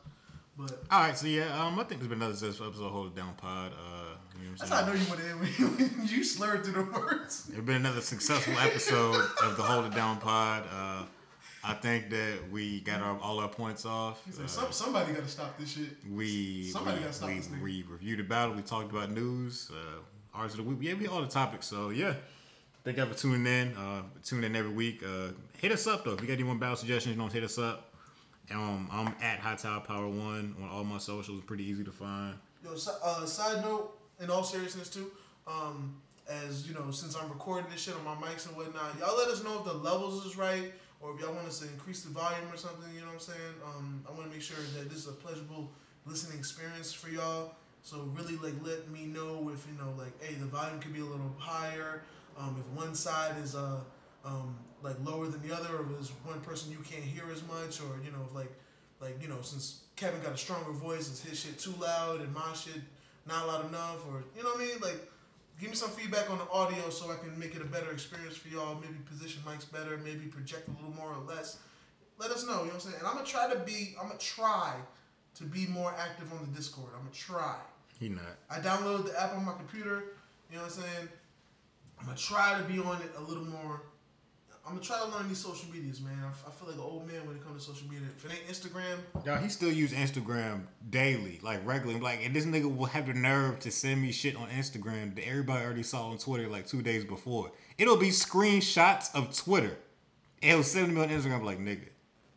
[0.58, 3.08] But All right, so yeah, um, I think there's been another successful episode of Hold
[3.08, 3.74] It Down Pod.
[3.74, 6.92] Uh, you know that's how I know you went in when you slurred through the
[6.92, 7.44] words.
[7.44, 10.64] There's been another successful episode of the Hold It Down Pod.
[10.72, 11.04] Uh,
[11.68, 14.22] I think that we got our, all our points off.
[14.26, 15.90] Like, Uh, Some, somebody got to stop this shit.
[16.10, 18.56] we somebody we, gotta stop we, this we reviewed the battle.
[18.56, 20.00] We talked about news, uh,
[20.34, 20.80] artists of the week.
[20.82, 21.68] Yeah, we all the topics.
[21.68, 22.14] So yeah,
[22.86, 23.76] thank you for tuning in.
[23.76, 25.04] Uh, tune in every week.
[25.04, 26.14] Uh, hit us up though.
[26.14, 27.94] If you got any one battle suggestions, you know, hit us up.
[28.50, 31.44] Um, I'm at High Tower Power One on all my socials.
[31.46, 32.36] Pretty easy to find.
[32.64, 32.72] Yo,
[33.04, 35.12] uh, side note, in all seriousness too,
[35.46, 35.98] um,
[36.30, 39.28] as you know, since I'm recording this shit on my mics and whatnot, y'all let
[39.28, 42.10] us know if the levels is right or if y'all want us to increase the
[42.10, 42.92] volume or something.
[42.94, 43.56] You know what I'm saying?
[43.66, 45.70] Um, I want to make sure that this is a pleasurable
[46.06, 47.54] listening experience for y'all.
[47.84, 51.00] So really, like, let me know if you know, like, hey, the volume could be
[51.00, 52.04] a little higher.
[52.38, 53.80] Um, if one side is uh,
[54.26, 57.82] um, like lower than the other, or there's one person you can't hear as much,
[57.82, 58.52] or you know, if like
[59.00, 62.34] like you know since Kevin got a stronger voice, is his shit too loud and
[62.34, 62.82] my shit
[63.28, 64.80] not loud enough, or you know what I mean?
[64.82, 65.10] Like,
[65.60, 68.36] give me some feedback on the audio so I can make it a better experience
[68.38, 68.76] for y'all.
[68.76, 71.60] Maybe position mics better, maybe project a little more or less.
[72.20, 72.52] Let us know.
[72.52, 72.96] You know what I'm saying?
[73.00, 73.96] And I'm gonna try to be.
[74.00, 74.76] I'm gonna try
[75.36, 76.90] to be more active on the Discord.
[76.96, 77.58] I'm gonna try.
[78.00, 78.24] He not.
[78.50, 80.04] I downloaded the app on my computer.
[80.50, 81.10] You know what I'm saying?
[82.00, 83.82] I'm gonna try to be on it a little more.
[84.68, 86.18] I'm gonna try to learn these social medias, man.
[86.22, 88.06] I, f- I feel like an old man when it comes to social media.
[88.18, 92.02] If it ain't Instagram, Y'all, he still use Instagram daily, like regularly.
[92.02, 95.26] Like, and this nigga will have the nerve to send me shit on Instagram that
[95.26, 97.52] everybody already saw on Twitter like two days before.
[97.78, 99.78] It'll be screenshots of Twitter.
[100.42, 101.88] And he'll send me on Instagram like, nigga,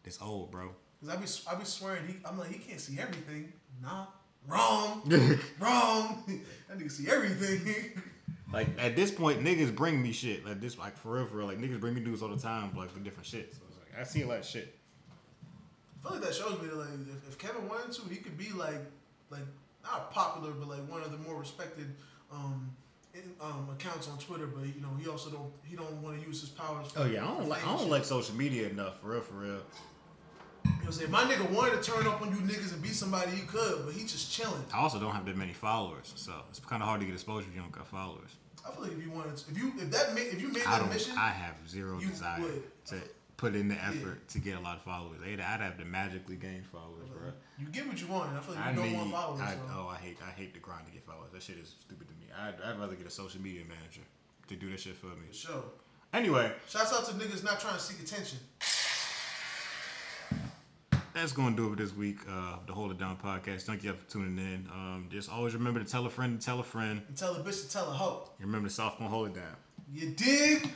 [0.05, 0.71] this old, bro.
[1.01, 2.15] cause I be I be swearing he.
[2.25, 3.53] I'm like he can't see everything.
[3.83, 4.07] Nah,
[4.47, 5.03] wrong,
[5.59, 6.23] wrong.
[6.69, 8.01] that nigga see everything.
[8.53, 10.45] Like at this point, niggas bring me shit.
[10.45, 11.47] Like this, like for real, for real.
[11.47, 13.53] Like niggas bring me news all the time, like for different shit.
[13.55, 14.77] So it's like I see a lot of shit.
[16.03, 18.37] I feel like that shows me that like if, if Kevin wanted to, he could
[18.37, 18.81] be like
[19.31, 19.43] like
[19.85, 21.95] not popular, but like one of the more respected
[22.33, 22.71] um,
[23.15, 24.47] in, um accounts on Twitter.
[24.47, 26.91] But you know he also don't he don't want to use his powers.
[26.91, 27.89] For, Oh yeah, I don't like I don't shit.
[27.91, 29.01] like social media enough.
[29.01, 29.61] For real, for real.
[30.65, 32.89] You know what If my nigga wanted to turn up on you niggas and be
[32.89, 34.65] somebody he could, but he just chilling.
[34.75, 37.47] I also don't have that many followers, so it's kind of hard to get exposure
[37.49, 38.37] if you don't got followers.
[38.67, 40.65] I feel like if you wanted to, if you if that ma- if you made
[40.67, 42.63] I that mission, I have zero desire would.
[42.87, 42.97] to
[43.37, 45.19] put in the effort to get a lot of followers.
[45.25, 47.33] I'd, I'd have to magically gain followers, bro.
[47.59, 48.29] you get what you want.
[48.31, 49.41] And I feel like I you don't want followers.
[49.41, 49.61] I, so.
[49.73, 50.19] oh, I hate.
[50.27, 51.31] I hate the grind to get followers.
[51.33, 52.27] That shit is stupid to me.
[52.39, 54.03] I'd, I'd rather get a social media manager
[54.49, 55.29] to do that shit for me.
[55.31, 55.65] For sure.
[56.13, 58.39] Anyway, Shouts out to niggas not trying to seek attention.
[61.15, 62.19] That's gonna do it this week.
[62.29, 63.63] Uh, the Hold It Down podcast.
[63.63, 64.69] Thank you for tuning in.
[64.73, 67.03] Um, just always remember to tell a friend to tell a friend.
[67.09, 68.29] And tell a bitch to tell a hoe.
[68.39, 69.57] Remember, the soft gonna hold it down.
[69.93, 70.71] You dig?